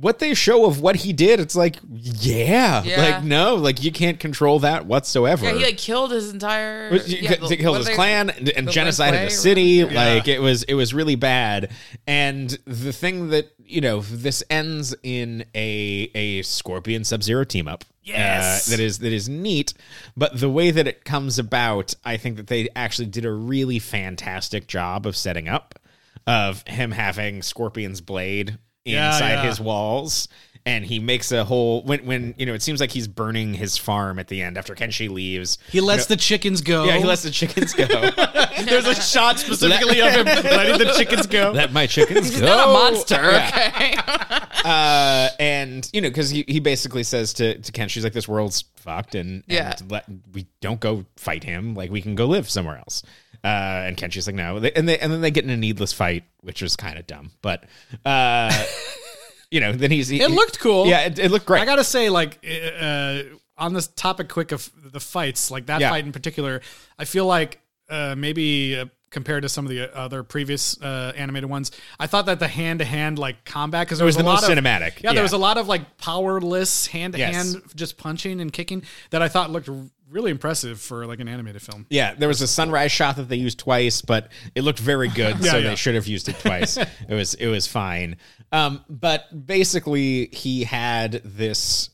What 0.00 0.18
they 0.18 0.34
show 0.34 0.66
of 0.66 0.80
what 0.80 0.96
he 0.96 1.12
did, 1.12 1.40
it's 1.40 1.54
like, 1.56 1.76
yeah, 1.90 2.82
Yeah. 2.84 3.00
like 3.00 3.24
no, 3.24 3.54
like 3.54 3.82
you 3.82 3.92
can't 3.92 4.18
control 4.20 4.58
that 4.60 4.86
whatsoever. 4.86 5.44
Yeah, 5.46 5.52
he 5.54 5.64
like 5.64 5.78
killed 5.78 6.10
his 6.10 6.32
entire. 6.32 6.94
Yeah, 7.06 7.36
the- 7.36 7.56
killed 7.56 7.78
his 7.78 7.86
they- 7.86 7.94
clan 7.94 8.30
and, 8.30 8.48
and 8.50 8.68
genocided 8.68 9.24
the 9.26 9.30
city. 9.30 9.84
Like 9.84 10.28
it 10.28 10.40
was, 10.40 10.62
it 10.64 10.74
was 10.74 10.92
really 10.92 11.16
bad. 11.16 11.70
And 12.06 12.50
the 12.66 12.92
thing 12.92 13.30
that 13.30 13.50
you 13.66 13.80
know, 13.80 14.00
this 14.00 14.42
ends 14.50 14.94
in 15.02 15.44
a 15.54 16.10
a 16.14 16.42
Scorpion 16.42 17.02
Sub 17.04 17.22
Zero 17.22 17.44
team 17.44 17.66
up. 17.66 17.84
Yes. 18.02 18.68
uh, 18.68 18.72
that 18.72 18.80
is 18.80 18.98
that 18.98 19.12
is 19.12 19.28
neat. 19.28 19.72
But 20.16 20.38
the 20.38 20.50
way 20.50 20.70
that 20.70 20.86
it 20.86 21.04
comes 21.06 21.38
about, 21.38 21.94
I 22.04 22.18
think 22.18 22.36
that 22.36 22.48
they 22.48 22.68
actually 22.76 23.06
did 23.06 23.24
a 23.24 23.32
really 23.32 23.78
fantastic 23.78 24.66
job 24.66 25.06
of 25.06 25.16
setting 25.16 25.48
up 25.48 25.78
of 26.26 26.62
him 26.66 26.90
having 26.90 27.40
Scorpion's 27.42 28.00
blade 28.02 28.58
Yeah, 28.84 29.12
inside 29.12 29.30
yeah. 29.32 29.42
his 29.44 29.60
walls. 29.60 30.28
And 30.66 30.82
he 30.82 30.98
makes 30.98 31.30
a 31.30 31.44
whole 31.44 31.82
when 31.82 32.06
when 32.06 32.34
you 32.38 32.46
know 32.46 32.54
it 32.54 32.62
seems 32.62 32.80
like 32.80 32.90
he's 32.90 33.06
burning 33.06 33.52
his 33.52 33.76
farm 33.76 34.18
at 34.18 34.28
the 34.28 34.40
end 34.40 34.56
after 34.56 34.74
Kenshi 34.74 35.10
leaves. 35.10 35.58
He 35.70 35.82
lets 35.82 36.06
the 36.06 36.16
chickens 36.16 36.62
go. 36.62 36.84
Yeah, 36.86 36.96
he 36.96 37.04
lets 37.04 37.22
the 37.22 37.30
chickens 37.30 37.74
go. 37.74 37.84
There's 38.64 38.86
a 38.86 38.94
shot 38.94 39.38
specifically 39.38 40.00
of 40.00 40.12
him 40.14 40.24
letting 40.26 40.78
the 40.78 40.94
chickens 40.96 41.26
go. 41.26 41.50
Let 41.50 41.74
my 41.74 41.86
chickens 41.86 42.28
He's 42.30 42.40
go. 42.40 42.46
not 42.46 42.66
a 42.68 42.72
monster. 42.72 43.14
Yeah. 43.16 43.72
Okay. 43.74 44.44
Uh, 44.64 45.28
and 45.38 45.86
you 45.92 46.00
know, 46.00 46.08
because 46.08 46.30
he, 46.30 46.46
he 46.48 46.60
basically 46.60 47.02
says 47.02 47.34
to 47.34 47.58
to 47.58 47.72
Ken, 47.72 47.88
she's 47.90 48.02
like, 48.04 48.14
"This 48.14 48.26
world's 48.26 48.64
fucked, 48.76 49.14
and, 49.14 49.44
Yeah. 49.46 49.74
and 49.78 49.90
let, 49.90 50.06
we 50.32 50.46
don't 50.62 50.80
go 50.80 51.04
fight 51.16 51.44
him. 51.44 51.74
Like 51.74 51.90
we 51.90 52.00
can 52.00 52.14
go 52.14 52.24
live 52.24 52.48
somewhere 52.48 52.78
else." 52.78 53.02
Uh, 53.44 53.84
and 53.86 53.96
Kenshi's 53.98 54.26
like, 54.26 54.34
"No," 54.36 54.58
They- 54.58 54.72
and 54.72 54.88
they 54.88 54.98
and 54.98 55.12
then 55.12 55.20
they 55.20 55.30
get 55.30 55.44
in 55.44 55.50
a 55.50 55.56
needless 55.56 55.92
fight, 55.92 56.24
which 56.40 56.62
was 56.62 56.76
kind 56.76 56.98
of 56.98 57.06
dumb, 57.06 57.30
but 57.42 57.64
uh, 58.04 58.64
you 59.50 59.60
know, 59.60 59.72
then 59.72 59.90
he's 59.90 60.08
he, 60.08 60.20
It 60.22 60.30
looked 60.30 60.58
cool. 60.60 60.86
Yeah, 60.86 61.00
it, 61.02 61.18
it 61.18 61.30
looked 61.30 61.46
great. 61.46 61.60
I 61.62 61.66
gotta 61.66 61.84
say, 61.84 62.08
like, 62.08 62.44
uh, 62.80 63.22
on 63.58 63.74
this 63.74 63.86
topic, 63.88 64.28
quick 64.30 64.50
of 64.52 64.70
the 64.92 64.98
fights, 65.00 65.50
like 65.50 65.66
that 65.66 65.80
Yeah. 65.80 65.90
fight 65.90 66.04
in 66.06 66.12
particular, 66.12 66.62
I 66.98 67.04
feel 67.04 67.26
like 67.26 67.60
uh, 67.90 68.14
maybe 68.16 68.78
uh, 68.78 68.86
compared 69.10 69.42
to 69.42 69.48
some 69.48 69.64
of 69.66 69.70
the 69.70 69.94
other 69.96 70.22
previous 70.24 70.80
uh, 70.82 71.12
animated 71.14 71.48
ones, 71.50 71.70
I 72.00 72.06
thought 72.06 72.26
that 72.26 72.40
the 72.40 72.48
hand 72.48 72.78
to 72.80 72.84
hand 72.86 73.18
like 73.18 73.44
combat 73.44 73.86
because 73.86 73.98
there 73.98 74.06
was 74.06 74.16
was, 74.16 74.24
the 74.24 74.28
a 74.28 74.32
most 74.32 74.42
lot 74.48 74.50
of 74.50 74.58
cinematic, 74.58 75.02
Yeah, 75.02 75.10
yeah. 75.10 75.12
there 75.12 75.22
was 75.22 75.34
a 75.34 75.38
lot 75.38 75.58
of 75.58 75.68
like 75.68 75.98
powerless 75.98 76.86
hand 76.86 77.12
to 77.12 77.24
hand 77.24 77.60
Yes. 77.62 77.74
just 77.76 77.96
punching 77.98 78.40
and 78.40 78.50
kicking 78.52 78.82
that 79.10 79.20
I 79.22 79.28
thought 79.28 79.50
looked 79.50 79.68
really 80.14 80.30
impressive 80.30 80.80
for 80.80 81.06
like 81.06 81.20
an 81.20 81.28
animated 81.28 81.60
film. 81.60 81.84
Yeah, 81.90 82.14
there 82.14 82.28
was 82.28 82.40
a 82.40 82.46
sunrise 82.46 82.92
shot 82.92 83.16
that 83.16 83.28
they 83.28 83.36
used 83.36 83.58
twice, 83.58 84.00
but 84.00 84.28
it 84.54 84.62
looked 84.62 84.78
very 84.78 85.08
good, 85.08 85.36
Yeah, 85.40 85.50
so 85.50 85.58
yeah. 85.58 85.68
they 85.70 85.74
should 85.76 85.94
have 85.96 86.06
used 86.06 86.28
it 86.28 86.38
twice. 86.38 86.76
it 87.08 87.14
was 87.14 87.34
it 87.34 87.48
was 87.48 87.66
fine. 87.66 88.16
Um, 88.52 88.84
but 88.88 89.46
basically, 89.46 90.26
he 90.32 90.64
had 90.64 91.20
this 91.24 91.90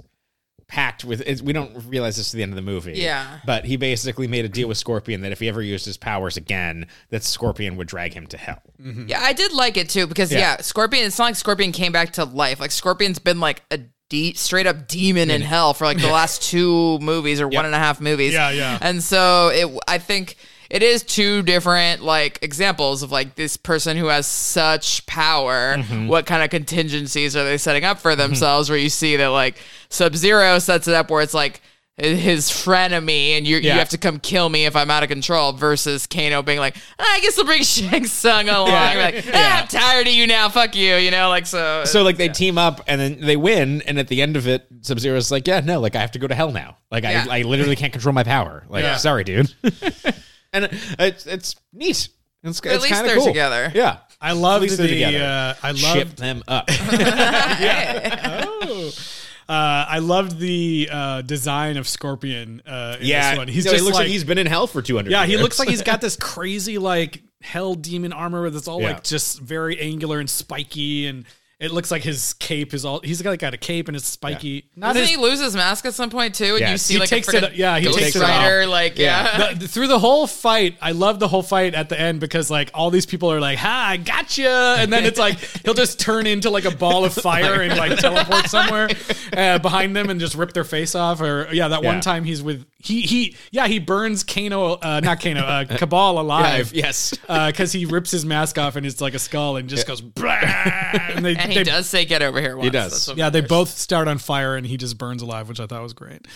pact 0.69 1.05
with. 1.05 1.21
It, 1.27 1.41
we 1.43 1.53
don't 1.53 1.73
realize 1.89 2.17
this 2.17 2.31
to 2.31 2.37
the 2.37 2.43
end 2.45 2.53
of 2.53 2.57
the 2.57 2.63
movie. 2.63 2.93
Yeah. 2.93 3.41
but 3.45 3.65
he 3.65 3.77
basically 3.77 4.29
made 4.29 4.45
a 4.45 4.49
deal 4.49 4.69
with 4.69 4.77
Scorpion 4.79 5.23
that 5.23 5.33
if 5.33 5.41
he 5.41 5.49
ever 5.49 5.63
used 5.63 5.85
his 5.87 5.97
powers 5.97 6.37
again, 6.37 6.87
that 7.09 7.25
Scorpion 7.25 7.77
would 7.77 7.89
drag 7.89 8.13
him 8.15 8.27
to 8.29 8.37
hell. 8.39 8.63
Yeah, 8.79 9.21
I 9.21 9.33
did 9.33 9.53
like 9.53 9.77
it 9.77 9.89
too 9.89 10.07
because 10.07 10.31
Yeah. 10.31 10.39
yeah. 10.39 10.57
Scorpion. 10.59 11.07
It's 11.07 11.19
not 11.19 11.25
like 11.25 11.37
Scorpion 11.37 11.73
came 11.73 11.91
back 11.93 12.13
to 12.13 12.25
life. 12.25 12.61
Like 12.61 12.71
Scorpion's 12.71 13.19
been 13.19 13.41
like 13.41 13.63
a 13.73 13.81
de- 14.11 14.35
straight 14.35 14.67
up 14.67 14.87
demon 14.87 15.31
in 15.31 15.41
hell 15.41 15.73
for 15.73 15.87
like 15.87 15.99
the 15.99 16.11
last 16.11 16.43
two 16.43 16.99
movies 16.99 17.41
or 17.41 17.49
one 17.49 17.65
and 17.65 17.75
a 17.75 17.79
half 17.79 17.99
movies. 18.03 18.35
Yeah, 18.35 18.51
yeah. 18.51 18.77
And 18.83 19.03
so 19.03 19.49
it, 19.49 19.81
I 19.89 19.97
think 19.97 20.37
it 20.69 20.83
is 20.83 21.03
two 21.03 21.43
different 21.43 22.03
like 22.03 22.39
examples 22.43 23.03
of 23.03 23.11
like 23.11 23.35
this 23.37 23.57
person 23.57 23.97
who 23.97 24.07
has 24.07 24.27
such 24.27 25.07
power. 25.07 25.77
Mm-hmm. 25.77 26.09
What 26.09 26.27
kind 26.27 26.43
of 26.43 26.51
contingencies 26.51 27.35
are 27.35 27.45
they 27.45 27.57
setting 27.57 27.85
up 27.85 27.99
for 27.99 28.15
themselves? 28.15 28.69
Where 28.69 28.79
you 28.79 28.91
see 28.91 29.17
that 29.17 29.29
like 29.29 29.57
Sub 29.89 30.15
Zero 30.15 30.59
sets 30.59 30.87
it 30.87 30.95
up 30.95 31.11
where 31.11 31.23
it's 31.23 31.35
like 31.35 31.63
his 32.05 32.51
frenemy 32.51 33.37
and 33.37 33.47
you 33.47 33.57
you 33.59 33.71
have 33.73 33.89
to 33.91 33.99
come 33.99 34.19
kill 34.19 34.49
me 34.49 34.67
if 34.67 34.77
I'm 34.77 34.91
out 34.91 35.03
of 35.03 35.09
control 35.09 35.53
versus 35.53 36.07
Kano 36.07 36.43
being 36.43 36.59
like, 36.59 36.77
"Ah, 36.99 37.05
I 37.15 37.21
guess 37.21 37.39
I'll 37.39 37.45
bring 37.45 37.63
Shang 37.63 38.07
Tsung 38.07 38.49
along. 38.49 38.69
Yeah. 38.69 39.11
Like, 39.15 39.25
ah, 39.33 39.63
I'm 39.63 39.69
tired 39.69 40.07
of 40.07 40.13
you 40.13 40.27
now. 40.27 40.49
Fuck 40.49 40.77
you. 40.77 40.97
You 40.97 41.11
know, 41.11 41.29
like 41.29 41.47
so. 41.47 41.85
So 41.85 42.03
like 42.03 42.17
they 42.17 42.29
team 42.29 42.59
up 42.59 42.81
and 42.87 43.01
then 43.01 43.21
they 43.21 43.37
win, 43.37 43.83
and 43.83 43.99
at 43.99 44.09
the 44.09 44.23
end 44.23 44.37
of 44.37 44.47
it, 44.49 44.67
Sub 44.83 44.99
Zero's 44.99 45.31
like, 45.31 45.47
"Yeah, 45.47 45.61
no, 45.61 45.81
like 45.81 45.97
I 45.97 46.01
have 46.01 46.13
to 46.13 46.19
go 46.19 46.27
to 46.27 46.35
hell 46.35 46.53
now. 46.53 46.77
Like 46.91 47.05
Yeah. 47.05 47.27
I, 47.31 47.41
I 47.41 47.43
literally 47.43 47.77
can't 47.77 47.93
control 47.93 48.13
my 48.15 48.25
power. 48.25 48.65
Like, 48.69 48.85
Yeah. 48.85 48.97
sorry, 48.97 49.25
dude." 49.25 49.53
and 50.53 50.69
it's 50.99 51.27
it's 51.27 51.57
neat. 51.73 52.09
It's, 52.43 52.59
At 52.61 52.73
it's 52.73 52.83
least 52.83 52.95
kinda 52.95 53.07
they're 53.09 53.17
cool. 53.19 53.27
together. 53.27 53.71
Yeah, 53.75 53.99
I 54.19 54.33
love 54.33 54.63
least 54.63 54.79
they're 54.79 54.87
the. 54.87 55.17
Uh, 55.19 55.55
I 55.63 55.75
ship 55.75 56.09
loved. 56.09 56.19
them 56.19 56.43
up. 56.49 56.71
Uh, 59.51 59.85
I 59.89 59.99
loved 59.99 60.39
the 60.39 60.89
uh, 60.93 61.23
design 61.23 61.77
of 61.77 61.89
Scorpion. 61.89 62.63
Uh, 62.65 62.97
in 63.01 63.07
yeah, 63.07 63.31
this 63.31 63.39
one. 63.39 63.49
he's 63.49 63.65
No, 63.65 63.73
just 63.73 63.81
he 63.81 63.85
looks 63.85 63.95
like, 63.97 64.05
like 64.05 64.11
he's 64.13 64.23
been 64.23 64.39
in 64.39 64.47
hell 64.47 64.67
for 64.69 64.81
two 64.81 64.95
hundred. 64.95 65.11
Yeah, 65.11 65.27
he 65.27 65.37
looks 65.37 65.59
like 65.59 65.69
he's 65.69 65.83
got 65.83 66.01
this 66.03 66.15
crazy 66.17 66.79
like 66.79 67.23
hell 67.43 67.75
demon 67.75 68.13
armor 68.13 68.49
that's 68.51 68.69
all 68.69 68.81
Yeah. 68.81 68.89
like 68.93 69.03
just 69.03 69.41
very 69.41 69.81
angular 69.81 70.21
and 70.21 70.31
spiky, 70.31 71.07
and 71.09 71.25
it 71.61 71.71
looks 71.73 71.91
like 71.91 72.03
his 72.03 72.33
cape 72.35 72.73
is 72.73 72.85
all. 72.87 73.01
He's 73.01 73.21
got 73.21 73.31
like 73.31 73.41
got 73.41 73.53
a 73.55 73.59
cape 73.59 73.87
and 73.89 73.97
it's 73.97 74.07
spiky. 74.07 74.65
Not 74.75 74.89
Doesn't 74.95 75.03
his, 75.03 75.11
he 75.11 75.17
lose 75.19 75.41
his 75.41 75.55
mask 75.55 75.85
at 75.85 75.93
some 75.95 76.09
point 76.09 76.35
too? 76.35 76.53
And 76.53 76.61
Yes. 76.61 76.71
you 76.73 76.79
see 76.79 76.95
He 76.95 77.01
like 77.01 77.09
takes 77.11 77.29
a 77.33 77.37
it- 77.37 77.45
freaking 77.53 77.57
yeah, 77.57 77.79
he 77.79 77.85
Ghost 77.85 77.99
takes 77.99 78.17
it 78.17 78.23
Rider, 78.23 78.67
like 78.67 78.99
yeah. 78.99 79.53
the, 79.55 79.69
through 79.69 79.89
the 79.89 79.99
whole 79.99 80.27
fight, 80.27 80.77
I 80.81 80.93
love 80.93 81.21
the 81.21 81.29
whole 81.29 81.43
fight 81.43 81.75
at 81.75 81.89
the 81.91 82.01
end 82.01 82.19
because 82.19 82.51
like 82.51 82.71
all 82.73 82.91
these 82.91 83.05
people 83.07 83.31
are 83.31 83.41
like, 83.41 83.59
"Ha, 83.59 83.89
I 83.91 83.97
gotcha," 83.99 84.77
and 84.79 84.91
then 84.93 85.05
it's 85.05 85.19
like 85.19 85.39
he'll 85.65 85.75
just 85.75 86.01
turn 86.01 86.27
into 86.27 86.49
like 86.49 86.65
a 86.65 86.75
ball 86.75 87.05
of 87.05 87.13
fire 87.13 87.61
and 87.61 87.77
like 87.77 87.99
teleport 87.99 88.47
somewhere 88.49 88.89
uh, 89.37 89.59
behind 89.59 89.95
them 89.95 90.09
and 90.09 90.19
just 90.19 90.35
rip 90.35 90.55
their 90.55 90.65
face 90.65 90.95
off. 90.95 91.21
Or 91.21 91.49
yeah, 91.53 91.69
that 91.69 91.83
Yeah. 91.83 91.93
one 91.93 92.01
time 92.01 92.25
he's 92.25 92.43
with 92.43 92.65
he 92.79 93.03
he 93.03 93.37
yeah 93.51 93.67
he 93.67 93.79
burns 93.79 94.25
Kano, 94.25 94.75
uh, 94.77 95.01
not 95.05 95.21
Kano, 95.21 95.41
uh, 95.43 95.65
Kabal 95.67 96.19
alive. 96.19 96.73
yes. 96.75 97.13
because 97.29 97.73
he 97.73 97.85
rips 97.85 98.11
his 98.11 98.25
mask 98.25 98.57
off 98.57 98.77
and 98.77 98.87
it's 98.87 99.03
like 99.03 99.13
a 99.13 99.19
skull 99.19 99.57
and 99.59 99.69
just 99.69 99.87
goes 99.87 100.01
"Blah!" 100.01 100.31
and 100.41 101.23
they, 101.25 101.37
and 101.37 101.50
he 101.51 101.59
they- 101.59 101.65
does 101.65 101.87
say 101.89 102.05
get 102.05 102.23
over 102.23 102.41
here 102.41 102.57
once. 102.57 102.73
does. 102.73 102.91
That's 102.93 103.09
what 103.09 103.17
yeah 103.19 103.31
they 103.31 103.41
both 103.41 103.69
start 103.71 104.09
on 104.09 104.19
fire 104.19 104.57
and 104.57 104.67
he 104.67 104.77
just 104.77 104.97
burns 104.99 105.23
alive 105.23 105.49
which 105.49 105.61
i 105.61 105.67
thought 105.67 105.83
was 105.83 105.93
great 105.93 106.27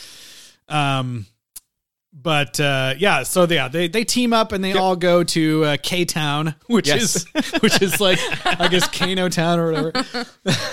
um 0.68 1.27
but 2.12 2.61
uh 2.61 2.94
yeah 2.98 3.22
so 3.24 3.44
yeah 3.44 3.68
they 3.68 3.88
they 3.88 4.05
team 4.05 4.33
up 4.33 4.53
and 4.53 4.62
they 4.62 4.72
all 4.74 4.94
go 4.96 5.24
to 5.24 5.64
uh, 5.64 5.77
k-town 5.83 6.55
which 6.66 6.87
Yes. 6.88 7.27
is 7.35 7.53
which 7.62 7.83
is 7.83 8.00
like 8.00 8.18
i 8.46 8.68
guess 8.68 8.87
kano 8.88 9.29
town 9.29 9.59
or 9.59 9.72
whatever 9.72 9.92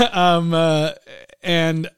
um 0.11 0.53
uh 0.53 0.91
and 1.41 1.89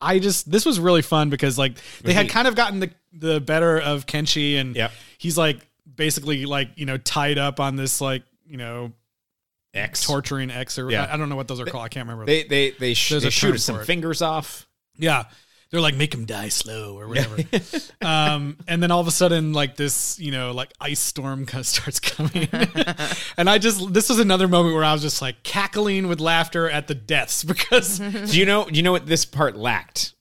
I 0.00 0.20
just 0.20 0.48
this 0.48 0.64
was 0.64 0.78
really 0.78 1.02
fun 1.02 1.28
because 1.28 1.58
like 1.58 1.72
they 2.04 2.12
had 2.12 2.28
kind 2.28 2.46
of 2.46 2.54
gotten 2.54 2.78
the 2.78 2.90
the 3.12 3.40
better 3.40 3.80
of 3.80 4.06
Kenshi 4.06 4.56
and 4.60 4.76
Yep. 4.76 4.92
he's 5.18 5.36
like 5.36 5.58
basically 5.92 6.46
like 6.46 6.68
you 6.76 6.86
know 6.86 6.98
tied 6.98 7.36
up 7.36 7.58
on 7.58 7.74
this 7.74 8.00
like 8.00 8.22
you 8.46 8.58
know 8.58 8.92
X. 9.74 10.04
torturing 10.04 10.50
X 10.50 10.78
or 10.78 10.90
Yeah. 10.90 11.04
I, 11.04 11.14
I 11.14 11.16
don't 11.16 11.28
know 11.28 11.36
what 11.36 11.48
those 11.48 11.60
are 11.60 11.66
called. 11.66 11.84
I 11.84 11.88
can't 11.88 12.06
remember. 12.06 12.24
They 12.26 12.44
they 12.44 12.70
they, 12.70 12.94
sh- 12.94 13.20
they 13.20 13.30
shoot 13.30 13.58
some 13.60 13.84
fingers 13.84 14.22
off. 14.22 14.66
yeah. 14.96 15.24
They're 15.70 15.82
like, 15.82 15.96
make 15.96 16.14
him 16.14 16.24
die 16.24 16.48
slow 16.48 16.98
or 16.98 17.06
whatever. 17.08 17.36
um, 18.00 18.56
and 18.66 18.82
then 18.82 18.90
all 18.90 19.00
of 19.00 19.06
a 19.06 19.10
sudden, 19.10 19.52
like 19.52 19.76
this, 19.76 20.18
you 20.18 20.30
know, 20.32 20.52
like 20.52 20.72
ice 20.80 20.98
storm 20.98 21.44
kind 21.44 21.60
of 21.60 21.66
starts 21.66 22.00
coming. 22.00 22.48
and 23.36 23.50
I 23.50 23.58
just, 23.58 23.92
this 23.92 24.08
was 24.08 24.18
another 24.18 24.48
moment 24.48 24.74
where 24.74 24.84
I 24.84 24.94
was 24.94 25.02
just 25.02 25.20
like 25.20 25.42
cackling 25.42 26.08
with 26.08 26.20
laughter 26.20 26.70
at 26.70 26.86
the 26.88 26.94
deaths 26.94 27.44
because 27.52 27.98
Do 27.98 28.38
you 28.38 28.46
know? 28.46 28.64
Do 28.64 28.74
you 28.76 28.82
know 28.82 28.92
what 28.92 29.06
this 29.06 29.26
part 29.26 29.56
lacked? 29.56 30.14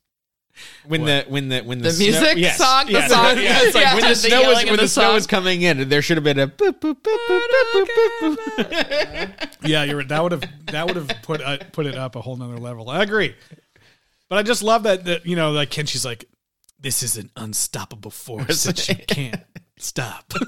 When 0.86 1.04
the 1.06 1.26
when 1.28 1.50
the 1.50 1.62
when 1.62 1.80
the, 1.80 1.90
The 1.90 1.92
snow- 1.92 2.06
music 2.06 2.38
yes, 2.38 2.58
song? 2.58 2.86
The 2.88 3.08
song? 3.08 3.38
yeah, 3.38 3.60
it's 3.64 3.76
like 3.76 3.84
Yeah, 3.84 3.94
when 3.96 4.04
the 4.04 4.10
the 4.10 4.16
snow 4.16 4.42
was 4.50 4.64
when 4.64 4.76
the, 4.76 4.82
the 4.84 4.88
snow 4.88 5.14
was 5.14 5.28
coming 5.28 5.62
in, 5.62 5.90
there 5.90 6.02
should 6.02 6.18
have 6.18 6.24
been 6.24 6.40
a 6.40 6.48
boop, 6.48 6.80
boop, 6.80 6.96
boop, 7.02 7.18
boop, 7.30 7.42
boop, 7.74 7.86
boop, 8.22 8.36
boop, 8.36 8.38
boop. 8.58 9.50
yeah, 9.64 9.84
you're 9.84 9.98
right. 9.98 10.08
That 10.08 10.24
would 10.24 10.32
have, 10.32 10.44
that 10.68 10.86
would 10.88 10.96
have 10.96 11.08
put, 11.24 11.42
uh, 11.42 11.58
put 11.72 11.86
it 11.86 11.96
up 11.96 12.16
a 12.16 12.22
whole 12.22 12.36
nother 12.38 12.58
level. 12.58 12.90
I 12.90 13.04
agree. 13.04 13.36
But 14.30 14.40
I 14.40 14.44
just 14.44 14.64
love 14.64 14.84
that, 14.84 15.06
that, 15.06 15.26
you 15.26 15.36
know, 15.36 15.52
like 15.52 15.70
Kenshi's 15.70 16.04
like, 16.06 16.26
this 16.80 17.02
is 17.04 17.18
an 17.18 17.30
unstoppable 17.36 18.12
force 18.12 18.64
that 18.64 18.88
you 18.90 18.96
can't 19.08 19.42
stop. 19.78 20.34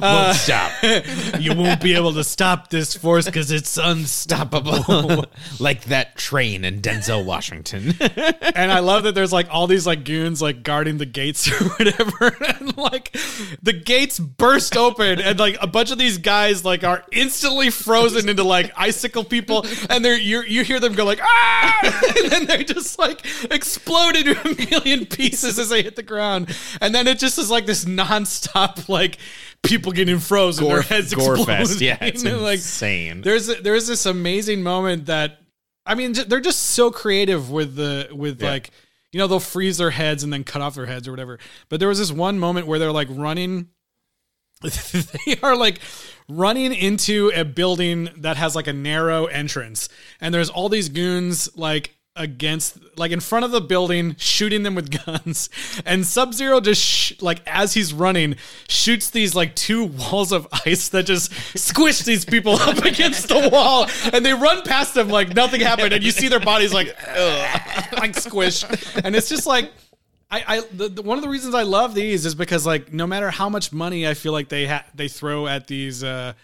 Won't 0.00 0.36
stop. 0.36 0.72
you 1.38 1.54
won't 1.54 1.80
be 1.80 1.94
able 1.94 2.12
to 2.14 2.24
stop 2.24 2.70
this 2.70 2.94
force 2.94 3.26
because 3.26 3.50
it's 3.50 3.76
unstoppable. 3.76 5.26
like 5.60 5.84
that 5.84 6.16
train 6.16 6.64
in 6.64 6.80
Denzel 6.80 7.24
Washington. 7.24 7.94
and 8.54 8.72
I 8.72 8.80
love 8.80 9.04
that 9.04 9.14
there's 9.14 9.32
like 9.32 9.48
all 9.50 9.66
these 9.66 9.86
like 9.86 10.04
goons 10.04 10.40
like 10.42 10.62
guarding 10.62 10.98
the 10.98 11.06
gates 11.06 11.50
or 11.50 11.64
whatever, 11.70 12.36
and 12.58 12.76
like 12.76 13.12
the 13.62 13.72
gates 13.72 14.18
burst 14.18 14.76
open, 14.76 15.20
and 15.20 15.38
like 15.38 15.56
a 15.60 15.66
bunch 15.66 15.90
of 15.90 15.98
these 15.98 16.18
guys 16.18 16.64
like 16.64 16.84
are 16.84 17.04
instantly 17.12 17.70
frozen 17.70 18.28
into 18.28 18.44
like 18.44 18.72
icicle 18.76 19.24
people, 19.24 19.66
and 19.90 20.04
they're 20.04 20.18
you 20.18 20.42
you 20.42 20.64
hear 20.64 20.80
them 20.80 20.94
go 20.94 21.04
like 21.04 21.20
ah, 21.22 22.02
and 22.18 22.30
then 22.30 22.46
they 22.46 22.64
just 22.64 22.98
like 22.98 23.24
explode 23.50 24.16
into 24.16 24.38
a 24.40 24.70
million 24.70 25.06
pieces 25.06 25.58
as 25.58 25.68
they 25.68 25.82
hit 25.82 25.96
the 25.96 26.02
ground, 26.02 26.54
and 26.80 26.93
then 26.94 27.06
it 27.08 27.18
just 27.18 27.38
is 27.38 27.50
like 27.50 27.66
this 27.66 27.84
nonstop 27.84 28.88
like 28.88 29.18
people 29.62 29.92
getting 29.92 30.18
frozen, 30.18 30.64
Gore, 30.64 30.74
their 30.74 30.82
heads 30.82 31.12
exploding. 31.12 31.44
fest. 31.46 31.80
Yeah, 31.80 31.98
it's 32.00 32.24
like 32.24 32.56
insane. 32.58 33.22
there's 33.22 33.46
there's 33.62 33.86
this 33.86 34.06
amazing 34.06 34.62
moment 34.62 35.06
that 35.06 35.38
I 35.86 35.94
mean 35.94 36.12
they're 36.12 36.40
just 36.40 36.60
so 36.60 36.90
creative 36.90 37.50
with 37.50 37.76
the 37.76 38.08
with 38.12 38.40
Yeah. 38.42 38.50
like 38.50 38.70
you 39.12 39.18
know 39.18 39.26
they'll 39.26 39.40
freeze 39.40 39.78
their 39.78 39.90
heads 39.90 40.22
and 40.24 40.32
then 40.32 40.44
cut 40.44 40.60
off 40.62 40.74
their 40.74 40.86
heads 40.86 41.06
or 41.08 41.12
whatever. 41.12 41.38
But 41.68 41.78
there 41.80 41.88
was 41.88 41.98
this 41.98 42.10
one 42.12 42.38
moment 42.38 42.66
where 42.66 42.78
they're 42.78 42.92
like 42.92 43.08
running. 43.10 43.68
they 44.62 45.36
are 45.42 45.56
like 45.56 45.78
running 46.28 46.72
into 46.72 47.30
a 47.34 47.44
building 47.44 48.08
that 48.18 48.36
has 48.38 48.56
like 48.56 48.66
a 48.66 48.72
narrow 48.72 49.26
entrance, 49.26 49.88
and 50.20 50.32
there's 50.34 50.48
all 50.48 50.68
these 50.68 50.88
goons 50.88 51.54
like 51.56 51.94
against 52.16 52.78
like 52.96 53.10
in 53.10 53.18
front 53.18 53.44
of 53.44 53.50
the 53.50 53.60
building 53.60 54.14
shooting 54.18 54.62
them 54.62 54.74
with 54.74 55.04
guns. 55.06 55.50
And 55.84 56.06
sub-zero 56.06 56.60
just 56.60 56.80
sh- 56.80 57.12
like 57.20 57.40
as 57.46 57.74
he's 57.74 57.92
running 57.92 58.36
shoots 58.68 59.10
these 59.10 59.34
like 59.34 59.54
two 59.56 59.84
walls 60.12 60.32
of 60.32 60.46
ice 60.64 60.88
that 60.90 61.06
just 61.06 61.32
squish 61.58 62.00
these 62.00 62.24
people 62.24 62.52
up 62.60 62.78
against 62.84 63.28
the 63.28 63.48
wall. 63.52 63.88
And 64.12 64.24
they 64.24 64.32
run 64.32 64.62
past 64.62 64.94
them 64.94 65.08
like 65.08 65.34
nothing 65.34 65.60
happened. 65.60 65.92
And 65.92 66.04
you 66.04 66.10
see 66.10 66.28
their 66.28 66.40
bodies 66.40 66.72
like 66.72 66.96
like 67.92 68.14
squish. 68.14 68.64
And 69.02 69.16
it's 69.16 69.28
just 69.28 69.46
like 69.46 69.72
I, 70.30 70.44
I 70.46 70.60
the, 70.72 70.88
the, 70.88 71.02
one 71.02 71.18
of 71.18 71.24
the 71.24 71.30
reasons 71.30 71.54
I 71.54 71.62
love 71.62 71.94
these 71.94 72.26
is 72.26 72.34
because 72.34 72.64
like 72.64 72.92
no 72.92 73.06
matter 73.06 73.30
how 73.30 73.48
much 73.48 73.72
money 73.72 74.06
I 74.06 74.14
feel 74.14 74.32
like 74.32 74.48
they 74.48 74.66
ha- 74.66 74.86
they 74.94 75.08
throw 75.08 75.46
at 75.46 75.66
these 75.66 76.04
uh 76.04 76.34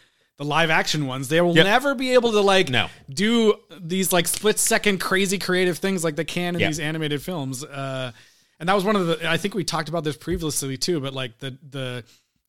the 0.40 0.46
live 0.46 0.70
action 0.70 1.06
ones, 1.06 1.28
they 1.28 1.38
will 1.42 1.54
Yep. 1.54 1.66
never 1.66 1.94
be 1.94 2.14
able 2.14 2.32
to 2.32 2.40
like 2.40 2.70
No. 2.70 2.88
do 3.12 3.56
these 3.78 4.10
like 4.10 4.26
split 4.26 4.58
second 4.58 4.98
crazy 4.98 5.38
creative 5.38 5.76
things 5.76 6.02
like 6.02 6.16
they 6.16 6.24
can 6.24 6.54
in 6.54 6.62
Yeah. 6.62 6.68
these 6.68 6.80
animated 6.80 7.20
films. 7.22 7.62
Uh, 7.62 8.12
and 8.58 8.66
that 8.66 8.72
was 8.74 8.82
one 8.82 8.96
of 8.96 9.06
the 9.06 9.28
I 9.30 9.36
think 9.36 9.54
we 9.54 9.64
talked 9.64 9.90
about 9.90 10.02
this 10.02 10.16
previously 10.16 10.78
too, 10.78 10.98
but 10.98 11.12
like 11.12 11.38
the 11.40 11.58
the 11.70 12.04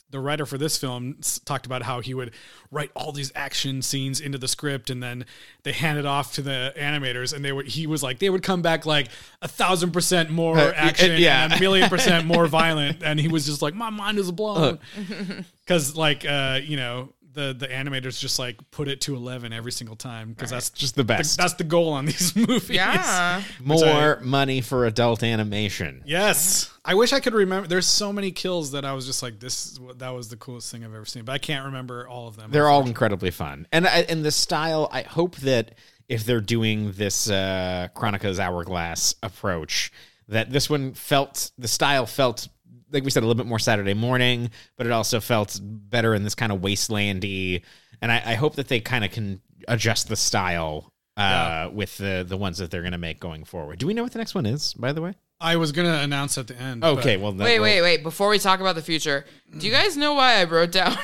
the 0.10 0.20
writer 0.20 0.46
for 0.46 0.58
this 0.58 0.78
film 0.78 1.18
talked 1.46 1.66
about 1.66 1.82
how 1.84 2.02
he 2.02 2.14
would 2.14 2.32
write 2.70 2.92
all 2.96 3.12
these 3.14 3.32
action 3.34 3.82
scenes 3.82 4.20
into 4.20 4.38
the 4.38 4.48
script 4.48 4.90
and 4.90 5.02
then 5.02 5.26
they 5.64 5.72
hand 5.74 5.98
it 5.98 6.06
off 6.06 6.34
to 6.34 6.42
the 6.42 6.74
animators 6.78 7.34
and 7.34 7.44
they 7.46 7.52
would 7.54 7.66
he 7.68 7.88
was 7.88 8.04
like 8.04 8.20
they 8.20 8.30
would 8.30 8.44
come 8.44 8.62
back 8.62 8.86
like 8.86 9.08
a 9.42 9.48
thousand 9.48 9.92
percent 9.92 10.30
more 10.30 10.58
Uh, 10.58 10.74
action 10.76 11.20
yeah. 11.20 11.44
and 11.46 11.54
a 11.54 11.60
million 11.62 11.88
percent 11.90 12.26
more 12.26 12.46
violent 12.62 13.02
and 13.04 13.20
he 13.22 13.28
was 13.30 13.46
just 13.46 13.62
like 13.62 13.74
my 13.74 13.90
mind 13.90 14.18
is 14.18 14.30
blown 14.32 14.80
because 15.66 15.96
like 15.96 16.26
uh 16.26 16.60
you 16.62 16.76
know 16.78 17.10
the 17.34 17.54
the 17.58 17.68
animators 17.68 18.20
just 18.20 18.40
like 18.40 18.58
put 18.72 18.88
it 18.88 19.02
to 19.02 19.16
11 19.16 19.54
every 19.54 19.72
single 19.72 19.96
time 19.96 20.30
because 20.34 20.50
that's 20.50 20.70
Just 20.70 20.96
the 20.96 21.04
best. 21.04 21.38
that's 21.38 21.54
the 21.54 21.64
goal 21.64 21.94
on 21.94 22.06
these 22.12 22.36
movies 22.36 22.70
Yeah. 22.70 23.42
More 23.64 24.20
money 24.22 24.62
for 24.62 24.86
adult 24.86 25.24
animation. 25.24 26.04
Yes, 26.06 26.70
I 26.84 26.96
wish 26.96 27.14
I 27.14 27.20
could 27.20 27.34
remember. 27.34 27.68
There's 27.68 27.86
so 27.88 28.12
many 28.12 28.32
kills 28.32 28.72
that 28.72 28.84
I 28.86 28.94
was 28.94 29.06
just 29.06 29.22
like, 29.24 29.40
"This 29.40 29.68
is 29.72 29.80
what 29.80 30.00
that 30.00 30.10
was 30.10 30.30
the 30.30 30.38
coolest 30.38 30.72
thing 30.72 30.84
I've 30.84 30.94
ever 30.94 31.06
seen," 31.06 31.24
but 31.26 31.34
I 31.34 31.38
can't 31.38 31.66
remember 31.66 32.08
all 32.08 32.28
of 32.28 32.36
them. 32.36 32.52
They're 32.52 32.68
all 32.68 32.86
incredibly 32.86 33.32
fun, 33.32 33.68
and 33.72 33.88
I- 33.88 34.06
and 34.10 34.26
the 34.26 34.32
style. 34.32 34.90
I 34.92 35.04
hope 35.04 35.36
that 35.38 35.76
if 36.10 36.26
they're 36.26 36.42
doing 36.42 36.92
this 36.94 37.30
uh, 37.30 37.88
Kronika's 37.96 38.40
Hourglass 38.40 39.16
approach, 39.24 39.92
that 40.28 40.52
this 40.52 40.70
one 40.70 40.94
felt 40.94 41.52
the 41.58 41.68
style 41.68 42.06
felt 42.06 42.48
like 42.92 43.04
we 43.04 43.12
said 43.12 43.24
a 43.24 43.26
little 43.26 43.42
bit 43.42 43.48
more 43.48 43.60
Saturday 43.60 43.94
morning, 43.94 44.50
but 44.78 44.86
it 44.86 44.92
also 44.92 45.20
felt 45.20 45.60
better 45.64 46.14
in 46.14 46.24
this 46.24 46.36
kind 46.36 46.52
of 46.52 46.60
wastelandy. 46.60 47.64
And 48.02 48.12
I, 48.12 48.22
I 48.26 48.34
hope 48.36 48.56
that 48.56 48.68
they 48.68 48.80
kind 48.80 49.04
of 49.06 49.12
can 49.12 49.42
adjust 49.68 50.08
the 50.10 50.16
style 50.16 50.92
uh, 51.18 51.70
with 51.72 51.98
the 51.98 52.26
the 52.28 52.38
ones 52.38 52.58
that 52.58 52.72
they're 52.72 52.82
going 52.82 52.94
to 52.94 52.98
make 52.98 53.20
going 53.20 53.44
forward. 53.44 53.80
Do 53.80 53.88
we 53.88 53.94
know 53.94 54.04
what 54.04 54.12
the 54.12 54.18
next 54.20 54.34
one 54.36 54.46
is? 54.46 54.74
By 54.74 54.92
the 54.92 55.02
way. 55.02 55.14
I 55.40 55.56
was 55.56 55.72
gonna 55.72 55.96
announce 56.04 56.38
at 56.38 56.46
the 56.48 56.56
end. 56.56 56.84
Okay. 56.84 57.16
but- 57.16 57.24
Well. 57.24 57.32
Then 57.32 57.46
Wait, 57.46 57.60
we'll- 57.60 57.64
wait, 57.64 57.82
wait. 57.82 58.04
Before 58.04 58.30
we 58.30 58.38
talk 58.38 58.60
about 58.60 58.76
the 58.76 58.82
future, 58.84 59.26
do 59.58 59.66
you 59.66 59.72
guys 59.72 59.98
know 59.98 60.14
why 60.14 60.36
I 60.36 60.44
wrote 60.44 60.72
down 60.72 60.96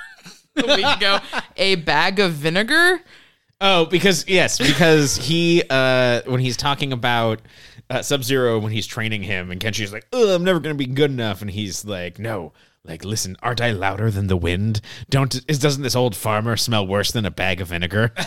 a 0.56 0.76
week 0.76 0.84
ago 0.86 1.18
a 1.56 1.76
bag 1.76 2.20
of 2.20 2.32
vinegar? 2.32 3.00
Oh, 3.60 3.86
because 3.86 4.26
yes, 4.28 4.58
because 4.58 5.16
he 5.16 5.62
uh 5.70 6.20
when 6.26 6.40
he's 6.40 6.56
talking 6.56 6.92
about 6.92 7.40
uh, 7.90 8.02
Sub 8.02 8.22
Zero 8.24 8.58
when 8.58 8.72
he's 8.72 8.86
training 8.86 9.22
him, 9.22 9.50
and 9.50 9.60
Kenshi's 9.60 9.92
like, 9.92 10.06
"Oh, 10.12 10.34
I'm 10.34 10.44
never 10.44 10.60
gonna 10.60 10.74
be 10.74 10.86
good 10.86 11.10
enough," 11.10 11.40
and 11.42 11.50
he's 11.50 11.84
like, 11.84 12.18
"No." 12.18 12.52
Like, 12.84 13.04
listen, 13.04 13.36
aren't 13.42 13.60
I 13.60 13.72
louder 13.72 14.10
than 14.10 14.28
the 14.28 14.36
wind? 14.36 14.80
Don't 15.10 15.42
is 15.46 15.58
doesn't 15.58 15.82
this 15.82 15.96
old 15.96 16.16
farmer 16.16 16.56
smell 16.56 16.86
worse 16.86 17.10
than 17.12 17.26
a 17.26 17.30
bag 17.30 17.60
of 17.60 17.68
vinegar? 17.68 18.12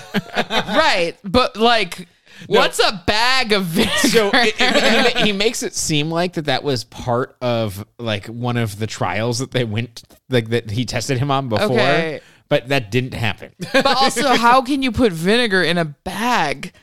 Right, 0.45 1.15
but 1.23 1.55
like, 1.57 2.07
what's 2.47 2.79
a 2.79 3.03
bag 3.07 3.53
of 3.53 3.63
vinegar? 3.65 4.07
so 4.07 4.29
it, 4.33 4.55
it- 4.59 5.17
he, 5.17 5.23
he 5.27 5.31
makes 5.31 5.63
it 5.63 5.73
seem 5.73 6.11
like 6.11 6.33
that 6.33 6.45
that 6.45 6.63
was 6.63 6.83
part 6.83 7.35
of 7.41 7.85
like 7.97 8.27
one 8.27 8.57
of 8.57 8.77
the 8.77 8.87
trials 8.87 9.39
that 9.39 9.51
they 9.51 9.63
went 9.63 10.03
like 10.29 10.49
that 10.49 10.69
he 10.71 10.85
tested 10.85 11.17
him 11.17 11.31
on 11.31 11.49
before, 11.49 11.65
Okay. 11.71 12.19
but 12.49 12.67
that 12.69 12.91
didn't 12.91 13.13
happen. 13.13 13.53
but 13.73 13.85
also, 13.85 14.35
how 14.35 14.61
can 14.61 14.83
you 14.83 14.91
put 14.91 15.11
vinegar 15.11 15.63
in 15.63 15.77
a 15.77 15.85
bag? 15.85 16.73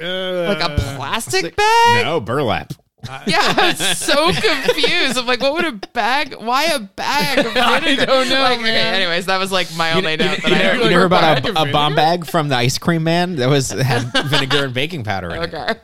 Uh, 0.00 0.46
Like 0.48 0.60
a 0.62 0.74
plastic 0.96 1.56
bag? 1.56 2.04
no 2.04 2.20
burlap. 2.20 2.72
Yeah, 3.26 3.38
I 3.40 3.68
was 3.78 3.96
so 3.98 4.32
confused. 4.32 5.16
I'm 5.16 5.24
like, 5.26 5.40
what 5.40 5.52
would 5.54 5.64
a 5.64 5.72
bag? 5.94 6.34
Why 6.34 6.64
a 6.64 6.80
bag 6.80 7.38
of 7.38 7.44
vinegar? 7.54 8.02
I 8.02 8.04
don't 8.04 8.28
know. 8.28 8.40
Like, 8.42 8.58
okay, 8.58 8.76
anyways, 8.76 9.26
that 9.26 9.38
was 9.38 9.52
like 9.52 9.68
my 9.76 9.92
only 9.92 10.16
note. 10.16 10.42
that 10.42 10.48
You 10.48 10.54
I 10.54 10.58
never, 10.58 10.82
you 10.82 10.90
never 10.90 11.08
bought 11.08 11.46
a, 11.46 11.62
a 11.62 11.72
bomb 11.72 11.94
bag 11.94 12.26
from 12.26 12.48
the 12.48 12.56
ice 12.56 12.76
cream 12.76 13.04
man 13.04 13.36
that 13.36 13.48
was 13.48 13.70
had 13.70 14.10
vinegar 14.26 14.64
and 14.64 14.74
baking 14.74 15.04
powder 15.04 15.30
in 15.30 15.42
it. 15.44 15.54
Okay. 15.54 15.74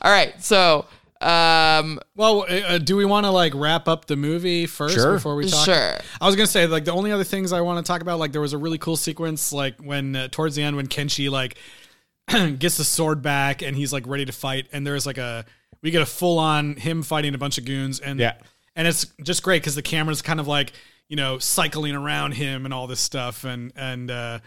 All 0.00 0.10
right. 0.10 0.40
So, 0.42 0.86
um, 1.20 1.98
well, 2.14 2.42
uh, 2.48 2.54
uh, 2.74 2.78
do 2.78 2.96
we 2.96 3.04
want 3.04 3.26
to 3.26 3.30
like 3.32 3.52
wrap 3.54 3.88
up 3.88 4.04
the 4.06 4.16
movie 4.16 4.66
first 4.66 4.94
Sure. 4.94 5.14
before 5.14 5.34
we 5.34 5.48
talk? 5.50 5.64
Sure. 5.64 5.98
I 6.20 6.26
was 6.26 6.36
gonna 6.36 6.46
say 6.46 6.66
like 6.68 6.84
the 6.84 6.92
only 6.92 7.10
other 7.10 7.24
things 7.24 7.52
I 7.52 7.60
want 7.62 7.84
to 7.84 7.90
talk 7.90 8.02
about 8.02 8.18
like 8.20 8.30
there 8.32 8.40
was 8.40 8.52
a 8.52 8.58
really 8.58 8.78
cool 8.78 8.96
sequence 8.96 9.52
like 9.52 9.80
when 9.82 10.14
uh, 10.14 10.28
towards 10.30 10.54
the 10.54 10.62
end 10.62 10.76
when 10.76 10.86
Kenshi 10.86 11.28
like 11.28 11.56
gets 12.58 12.76
the 12.76 12.84
sword 12.84 13.22
back 13.22 13.62
and 13.62 13.76
he's 13.76 13.92
like 13.92 14.06
ready 14.06 14.24
to 14.24 14.32
fight 14.32 14.66
and 14.72 14.86
there's 14.86 15.06
like 15.06 15.18
a 15.18 15.44
we 15.82 15.90
get 15.90 16.02
a 16.02 16.06
full 16.06 16.38
on 16.38 16.76
him 16.76 17.02
fighting 17.02 17.34
a 17.34 17.38
bunch 17.38 17.58
of 17.58 17.64
goons 17.64 18.00
and 18.00 18.18
Yeah. 18.18 18.34
and 18.74 18.88
it's 18.88 19.06
just 19.22 19.42
great 19.42 19.62
because 19.62 19.74
the 19.74 19.82
camera's 19.82 20.22
kind 20.22 20.40
of 20.40 20.48
like 20.48 20.72
you 21.08 21.16
know 21.16 21.38
cycling 21.38 21.94
around 21.94 22.32
him 22.32 22.64
and 22.64 22.74
all 22.74 22.86
this 22.86 23.00
stuff 23.00 23.44
and 23.44 23.72
and 23.76 24.10
uh 24.10 24.38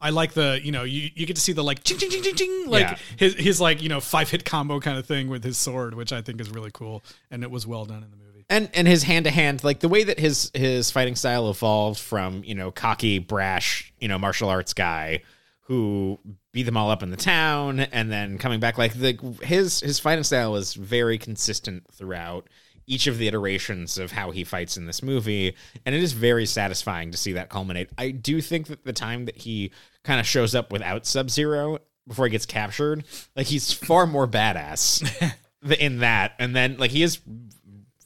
I 0.00 0.10
like 0.10 0.32
the 0.32 0.60
you 0.62 0.70
know 0.72 0.84
you, 0.84 1.10
you 1.14 1.26
get 1.26 1.36
to 1.36 1.42
see 1.42 1.52
the 1.52 1.62
like 1.64 1.82
ching 1.84 1.98
ching 1.98 2.10
ching 2.10 2.22
ching 2.22 2.34
ching 2.34 2.64
like 2.66 2.82
Yeah. 2.82 2.96
his 3.16 3.34
his 3.34 3.60
like 3.60 3.82
you 3.82 3.88
know 3.88 4.00
five 4.00 4.28
hit 4.30 4.44
combo 4.44 4.80
kind 4.80 4.98
of 4.98 5.06
thing 5.06 5.28
with 5.28 5.44
his 5.44 5.58
sword 5.58 5.94
which 5.94 6.12
I 6.12 6.22
think 6.22 6.40
is 6.40 6.50
really 6.50 6.70
cool 6.72 7.02
and 7.30 7.42
it 7.42 7.50
was 7.50 7.66
well 7.66 7.84
done 7.84 8.02
in 8.02 8.10
the 8.10 8.16
movie. 8.16 8.44
And 8.50 8.70
and 8.74 8.88
his 8.88 9.02
hand 9.02 9.26
to 9.26 9.30
hand, 9.30 9.62
like 9.62 9.80
the 9.80 9.88
way 9.88 10.04
that 10.04 10.18
his 10.18 10.50
his 10.54 10.90
fighting 10.90 11.14
style 11.16 11.50
evolved 11.50 12.00
from 12.00 12.42
you 12.44 12.54
know 12.54 12.70
cocky, 12.70 13.18
brash, 13.18 13.92
you 14.00 14.08
know 14.08 14.18
martial 14.18 14.48
arts 14.48 14.72
guy 14.72 15.20
who 15.68 16.18
beat 16.50 16.62
them 16.62 16.78
all 16.78 16.90
up 16.90 17.02
in 17.02 17.10
the 17.10 17.16
town, 17.16 17.80
and 17.80 18.10
then 18.10 18.38
coming 18.38 18.58
back 18.58 18.78
like 18.78 18.94
the 18.94 19.18
his 19.42 19.80
his 19.80 19.98
fighting 19.98 20.24
style 20.24 20.56
is 20.56 20.72
very 20.72 21.18
consistent 21.18 21.84
throughout 21.92 22.48
each 22.86 23.06
of 23.06 23.18
the 23.18 23.28
iterations 23.28 23.98
of 23.98 24.10
how 24.10 24.30
he 24.30 24.44
fights 24.44 24.78
in 24.78 24.86
this 24.86 25.02
movie, 25.02 25.54
and 25.84 25.94
it 25.94 26.02
is 26.02 26.12
very 26.12 26.46
satisfying 26.46 27.10
to 27.10 27.18
see 27.18 27.32
that 27.32 27.50
culminate. 27.50 27.90
I 27.98 28.12
do 28.12 28.40
think 28.40 28.68
that 28.68 28.84
the 28.84 28.94
time 28.94 29.26
that 29.26 29.36
he 29.36 29.70
kind 30.04 30.18
of 30.18 30.26
shows 30.26 30.54
up 30.54 30.72
without 30.72 31.04
Sub 31.04 31.28
Zero 31.28 31.80
before 32.06 32.24
he 32.24 32.30
gets 32.30 32.46
captured, 32.46 33.04
like 33.36 33.46
he's 33.46 33.70
far 33.70 34.06
more 34.06 34.26
badass 34.26 35.34
in 35.78 35.98
that, 35.98 36.32
and 36.38 36.56
then 36.56 36.78
like 36.78 36.92
he 36.92 37.02
is 37.02 37.20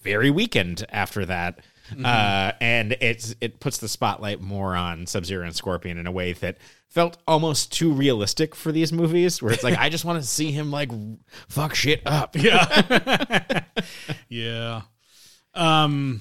very 0.02 0.30
weakened 0.32 0.84
after 0.90 1.24
that. 1.26 1.60
Uh, 2.04 2.52
and 2.60 2.96
it's 3.00 3.34
it 3.40 3.60
puts 3.60 3.78
the 3.78 3.88
spotlight 3.88 4.40
more 4.40 4.74
on 4.74 5.06
Sub 5.06 5.24
Zero 5.24 5.44
and 5.44 5.54
Scorpion 5.54 5.98
in 5.98 6.06
a 6.06 6.12
way 6.12 6.32
that 6.34 6.58
felt 6.88 7.16
almost 7.26 7.72
too 7.72 7.92
realistic 7.92 8.54
for 8.54 8.70
these 8.70 8.92
movies, 8.92 9.40
where 9.40 9.52
it's 9.52 9.64
like 9.64 9.78
I 9.78 9.88
just 9.88 10.04
want 10.04 10.20
to 10.20 10.28
see 10.28 10.52
him 10.52 10.70
like 10.70 10.90
fuck 11.48 11.74
shit 11.74 12.02
up. 12.06 12.36
Yeah. 12.42 13.64
yeah. 14.28 14.82
Um 15.54 16.20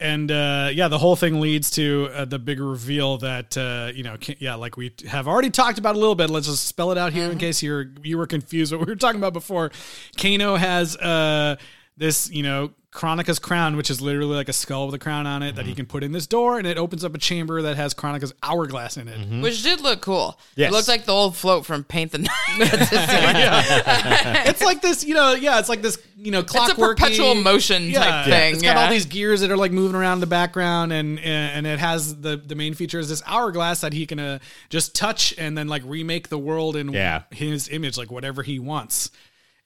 and 0.00 0.30
uh 0.30 0.70
yeah, 0.72 0.88
the 0.88 0.98
whole 0.98 1.16
thing 1.16 1.40
leads 1.40 1.70
to 1.72 2.08
uh, 2.14 2.24
the 2.24 2.38
big 2.38 2.60
reveal 2.60 3.18
that 3.18 3.56
uh 3.56 3.90
you 3.94 4.02
know, 4.02 4.16
can, 4.18 4.36
yeah, 4.38 4.54
like 4.54 4.76
we 4.76 4.94
have 5.08 5.26
already 5.26 5.50
talked 5.50 5.78
about 5.78 5.96
a 5.96 5.98
little 5.98 6.14
bit. 6.14 6.30
Let's 6.30 6.46
just 6.46 6.66
spell 6.66 6.92
it 6.92 6.98
out 6.98 7.12
here 7.12 7.30
in 7.30 7.38
case 7.38 7.62
you're 7.62 7.86
you 8.02 8.16
were 8.18 8.26
confused 8.26 8.72
what 8.72 8.86
we 8.86 8.92
were 8.92 8.96
talking 8.96 9.20
about 9.20 9.32
before. 9.32 9.70
Kano 10.16 10.56
has 10.56 10.96
uh 10.96 11.56
this, 11.98 12.30
you 12.30 12.44
know, 12.44 12.70
Kronika's 12.90 13.38
crown, 13.38 13.76
which 13.76 13.90
is 13.90 14.00
literally 14.00 14.34
like 14.34 14.48
a 14.48 14.52
skull 14.52 14.86
with 14.86 14.94
a 14.94 14.98
crown 14.98 15.26
on 15.26 15.42
it 15.42 15.56
that 15.56 15.66
he 15.66 15.74
can 15.74 15.84
put 15.84 16.02
in 16.02 16.12
this 16.12 16.26
door, 16.26 16.56
and 16.58 16.66
it 16.66 16.78
opens 16.78 17.04
up 17.04 17.14
a 17.14 17.18
chamber 17.18 17.60
that 17.62 17.76
has 17.76 17.92
Kronika's 17.92 18.32
hourglass 18.42 18.96
in 18.96 19.08
it. 19.08 19.42
which 19.42 19.62
did 19.62 19.82
look 19.82 20.00
cool. 20.00 20.38
Yes. 20.56 20.70
It 20.70 20.74
looked 20.74 20.88
like 20.88 21.04
the 21.04 21.12
old 21.12 21.36
float 21.36 21.66
from 21.66 21.84
Paint 21.84 22.12
the 22.12 22.18
Night. 22.18 22.30
it's 24.46 24.62
like 24.62 24.80
this, 24.80 25.04
you 25.04 25.14
know, 25.14 25.34
yeah, 25.34 25.58
it's 25.58 25.68
like 25.68 25.82
this, 25.82 25.98
you 26.16 26.30
know, 26.30 26.40
it's 26.40 26.52
a 26.54 26.56
clockwork 26.56 26.98
perpetual 26.98 27.34
motion 27.34 27.92
type 27.92 28.24
thing. 28.26 28.54
It's 28.54 28.62
yeah. 28.62 28.74
got 28.74 28.84
all 28.86 28.90
these 28.90 29.06
gears 29.06 29.40
that 29.42 29.50
are 29.50 29.56
like 29.56 29.72
moving 29.72 29.94
around 29.94 30.14
in 30.14 30.20
the 30.20 30.26
background, 30.26 30.92
and 30.92 31.18
and 31.20 31.66
it 31.66 31.78
has 31.78 32.20
the 32.20 32.36
the 32.36 32.54
main 32.54 32.74
feature 32.74 32.98
is 32.98 33.08
this 33.08 33.22
hourglass 33.26 33.80
that 33.82 33.92
he 33.92 34.06
can 34.06 34.18
uh, 34.18 34.38
just 34.70 34.94
touch 34.94 35.34
and 35.38 35.56
then 35.56 35.68
like 35.68 35.82
remake 35.84 36.28
the 36.28 36.38
world 36.38 36.74
in 36.76 36.92
Yeah. 36.92 37.22
his 37.30 37.68
image, 37.68 37.96
like 37.98 38.10
whatever 38.10 38.42
he 38.42 38.58
wants. 38.58 39.10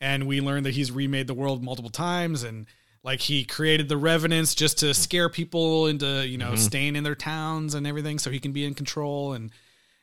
And 0.01 0.27
we 0.27 0.41
learn 0.41 0.65
that 0.65 0.75
he's 0.75 0.91
remade 0.91 1.29
the 1.29 1.35
world 1.35 1.63
multiple 1.63 1.91
times, 1.91 2.43
and 2.43 2.67
like 3.05 3.21
he 3.21 3.45
created 3.45 3.89
the 3.89 3.97
revenants 3.97 4.55
just 4.55 4.79
to 4.79 4.95
scare 4.95 5.29
people 5.29 5.87
into 5.89 6.27
you 6.27 6.39
know 6.39 6.49
Mm-hmm. 6.53 6.57
staying 6.57 6.97
in 6.97 7.05
their 7.05 7.15
towns 7.15 7.75
and 7.75 7.87
everything, 7.87 8.19
so 8.19 8.31
he 8.31 8.39
can 8.39 8.53
be 8.53 8.65
in 8.65 8.75
control 8.75 9.33
and 9.33 9.51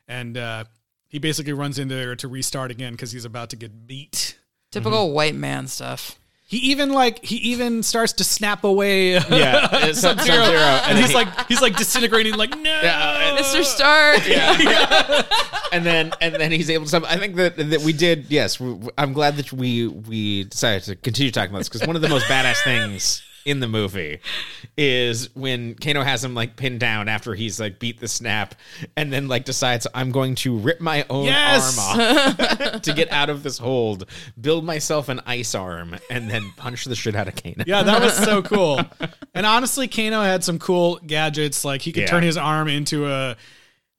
and 0.07 0.37
uh, 0.37 0.63
he 1.07 1.19
basically 1.19 1.53
runs 1.53 1.79
in 1.79 1.87
there 1.87 2.15
to 2.15 2.27
restart 2.27 2.71
again 2.71 2.93
because 2.93 3.11
he's 3.11 3.25
about 3.25 3.49
to 3.51 3.55
get 3.55 3.87
beat. 3.87 4.37
Typical 4.71 5.11
white 5.11 5.35
man 5.35 5.67
stuff. 5.67 6.18
He 6.49 6.57
even 6.71 6.91
like 6.91 7.23
he 7.23 7.35
even 7.51 7.83
starts 7.83 8.13
to 8.13 8.23
snap 8.23 8.63
away. 8.63 9.19
Yeah, 9.29 9.91
Sub 9.91 10.19
Zero, 10.19 10.43
and 10.43 10.97
he's 10.97 11.13
like 11.13 11.47
he's 11.47 11.61
like 11.61 11.77
disintegrating 11.77 12.33
like 12.33 12.49
no. 12.57 13.35
Mr. 13.39 13.63
Stark. 13.63 14.27
and 15.71 15.85
then 15.85 16.11
and 16.19 16.33
then 16.33 16.51
he's 16.51 16.71
able 16.71 16.87
to. 16.87 17.03
I 17.07 17.17
think 17.17 17.35
that 17.35 17.55
that 17.57 17.81
we 17.81 17.93
did. 17.93 18.25
Yes, 18.29 18.59
we, 18.59 18.75
I'm 18.97 19.13
glad 19.13 19.35
that 19.37 19.53
we 19.53 19.87
we 19.87 20.45
decided 20.45 20.83
to 20.85 20.95
continue 20.95 21.31
talking 21.31 21.51
about 21.51 21.59
this 21.59 21.69
because 21.69 21.85
one 21.85 21.95
of 21.95 22.01
the 22.01 22.09
most 22.09 22.25
badass 22.25 22.63
things 22.63 23.21
in 23.49 23.59
the 23.59 23.67
movie 23.67 24.19
is 24.77 25.33
when 25.35 25.75
Kano 25.75 26.03
has 26.03 26.23
him 26.23 26.35
like 26.35 26.55
pinned 26.55 26.79
down 26.79 27.07
after 27.09 27.33
he's 27.33 27.59
like 27.59 27.79
beat 27.79 27.99
the 27.99 28.07
snap, 28.07 28.55
and 28.95 29.11
then 29.11 29.27
like 29.27 29.45
decides 29.45 29.87
I'm 29.93 30.11
going 30.11 30.35
to 30.35 30.57
rip 30.57 30.79
my 30.79 31.05
own 31.09 31.25
Yes! 31.25 31.77
arm 31.77 31.99
off 31.99 32.81
to 32.83 32.93
get 32.93 33.11
out 33.11 33.29
of 33.29 33.43
this 33.43 33.57
hold, 33.57 34.05
build 34.39 34.63
myself 34.63 35.09
an 35.09 35.21
ice 35.25 35.55
arm, 35.55 35.97
and 36.09 36.29
then 36.29 36.51
punch 36.57 36.85
the 36.85 36.95
shit 36.95 37.15
out 37.15 37.27
of 37.27 37.35
Kano. 37.35 37.63
Yeah, 37.65 37.83
that 37.83 38.01
was 38.01 38.15
so 38.15 38.41
cool. 38.43 38.79
And 39.33 39.45
honestly, 39.45 39.87
Kano 39.87 40.21
had 40.21 40.43
some 40.43 40.59
cool 40.59 40.99
gadgets. 41.05 41.65
Like 41.65 41.81
he 41.81 41.91
could 41.91 42.01
Yeah. 42.03 42.07
turn 42.07 42.23
his 42.23 42.37
arm 42.37 42.67
into 42.67 43.07
a. 43.07 43.35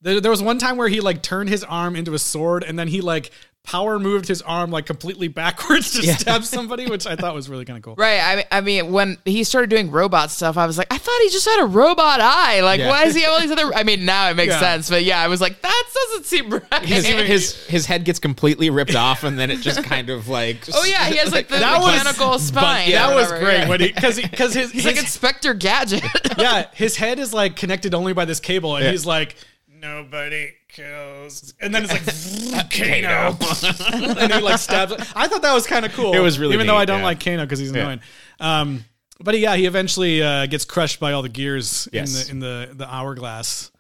There, 0.03 0.19
there 0.21 0.31
was 0.31 0.43
one 0.43 0.59
time 0.59 0.79
where 0.79 0.89
he 0.89 1.01
like 1.01 1.21
turned 1.23 1.51
his 1.51 1.63
arm 1.63 1.95
into 1.95 2.15
a 2.15 2.19
sword, 2.19 2.65
and 2.65 2.79
then 2.79 2.89
he 2.89 3.01
like 3.03 3.33
power 3.63 3.99
moved 4.01 4.27
his 4.27 4.43
arm 4.43 4.71
like 4.71 4.87
completely 4.87 5.29
backwards 5.29 5.93
to 5.93 6.03
stab 6.15 6.45
somebody, 6.45 6.87
which 6.87 7.07
I 7.07 7.15
thought 7.15 7.35
was 7.35 7.49
really 7.49 7.65
kind 7.65 7.77
of 7.77 7.83
cool. 7.85 7.95
Right. 7.95 8.19
I 8.21 8.37
mean, 8.37 8.45
I 8.51 8.61
mean, 8.63 8.93
when 8.93 9.19
he 9.25 9.45
started 9.45 9.71
doing 9.71 9.91
robot 9.91 10.31
stuff, 10.31 10.57
I 10.57 10.67
was 10.67 10.77
like, 10.79 10.93
I 10.93 10.99
thought 10.99 11.21
he 11.23 11.29
just 11.31 11.47
had 11.47 11.63
a 11.63 11.67
robot 11.67 12.21
eye. 12.21 12.63
Like, 12.63 12.81
Yeah. 12.81 12.89
why 12.89 13.05
does 13.05 13.15
he 13.15 13.21
have 13.23 13.33
all 13.33 13.41
these 13.41 13.51
other? 13.51 13.73
I 13.75 13.85
mean, 13.85 14.05
now 14.05 14.31
it 14.31 14.35
makes 14.35 14.55
Yeah. 14.55 14.61
sense, 14.61 14.89
but 14.91 15.05
yeah, 15.05 15.21
I 15.21 15.29
was 15.29 15.41
like, 15.41 15.61
that 15.63 15.85
doesn't 15.95 16.25
seem 16.27 16.51
right. 16.51 16.83
His, 16.85 17.07
his 17.07 17.67
his 17.67 17.87
head 17.87 18.05
gets 18.05 18.19
completely 18.19 18.71
ripped 18.71 18.97
off, 18.97 19.25
and 19.25 19.39
then 19.39 19.51
it 19.51 19.61
just 19.61 19.85
kind 19.85 20.11
of 20.11 20.27
like. 20.29 20.59
oh 20.75 20.85
yeah, 20.85 21.05
he 21.05 21.17
has 21.19 21.31
like 21.33 21.49
the 21.49 21.59
That 21.59 21.81
was- 21.81 21.93
mechanical 21.93 22.39
spine. 22.39 22.89
or 22.89 22.93
that 22.93 23.15
was 23.15 23.29
great 23.33 23.59
yeah. 23.59 23.69
when 23.69 23.81
he 23.81 23.93
because 23.93 24.21
because 24.21 24.55
his, 24.55 24.73
He's 24.73 24.85
his 24.85 24.93
like 24.95 25.05
Inspector 25.05 25.55
Gadget. 25.55 26.03
yeah 26.39 26.67
his 26.75 26.97
head 26.97 27.19
is 27.19 27.33
like 27.35 27.57
connected 27.57 27.95
only 27.95 28.15
by 28.15 28.25
this 28.25 28.41
cable, 28.41 28.77
and 28.77 28.85
Yeah. 28.85 28.91
he's 28.91 29.07
like 29.07 29.37
nobody 29.69 30.53
kills, 30.83 31.55
and 31.61 31.75
then 31.75 31.85
it's 31.85 31.93
like 32.53 32.71
Kano, 32.71 33.37
and 34.21 34.33
he 34.33 34.41
like 34.41 34.59
stabs. 34.59 34.93
I 35.15 35.29
thought 35.29 35.43
that 35.43 35.55
was 35.55 35.67
kind 35.67 35.85
of 35.85 35.93
cool. 35.93 36.15
It 36.15 36.21
was 36.21 36.39
really 36.39 36.55
even 36.55 36.67
though 36.67 36.77
I 36.77 36.85
don't 36.85 37.01
yeah. 37.01 37.05
like 37.05 37.25
Kano 37.25 37.45
because 37.45 37.59
he's 37.59 37.73
Yeah. 37.73 37.83
annoying. 37.83 38.01
Um, 38.41 38.85
but 39.23 39.39
yeah, 39.39 39.55
he 39.57 39.67
eventually 39.67 40.23
uh, 40.23 40.47
gets 40.47 40.65
crushed 40.65 40.99
by 41.01 41.13
all 41.13 41.23
the 41.23 41.29
gears 41.29 41.89
Yes. 41.93 42.29
in 42.31 42.41
the 42.41 42.49
in 42.67 42.69
the 42.69 42.75
the 42.85 42.95
hourglass. 42.95 43.71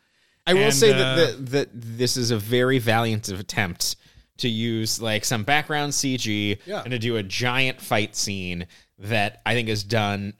I 0.46 0.54
will 0.54 0.62
And, 0.64 0.74
say 0.74 0.92
uh, 0.92 0.98
that, 0.98 1.16
that 1.16 1.50
that 1.50 1.68
this 1.72 2.16
is 2.16 2.30
a 2.30 2.36
very 2.38 2.78
valiant 2.78 3.28
attempt 3.28 3.96
to 4.38 4.48
use 4.48 5.00
like 5.00 5.24
some 5.24 5.44
background 5.44 5.92
CG 5.92 6.58
Yeah. 6.66 6.82
and 6.82 6.90
to 6.92 6.98
do 6.98 7.16
a 7.16 7.22
giant 7.22 7.80
fight 7.80 8.16
scene 8.16 8.66
that 8.98 9.40
I 9.46 9.54
think 9.54 9.68
is 9.68 9.84
done 9.84 10.34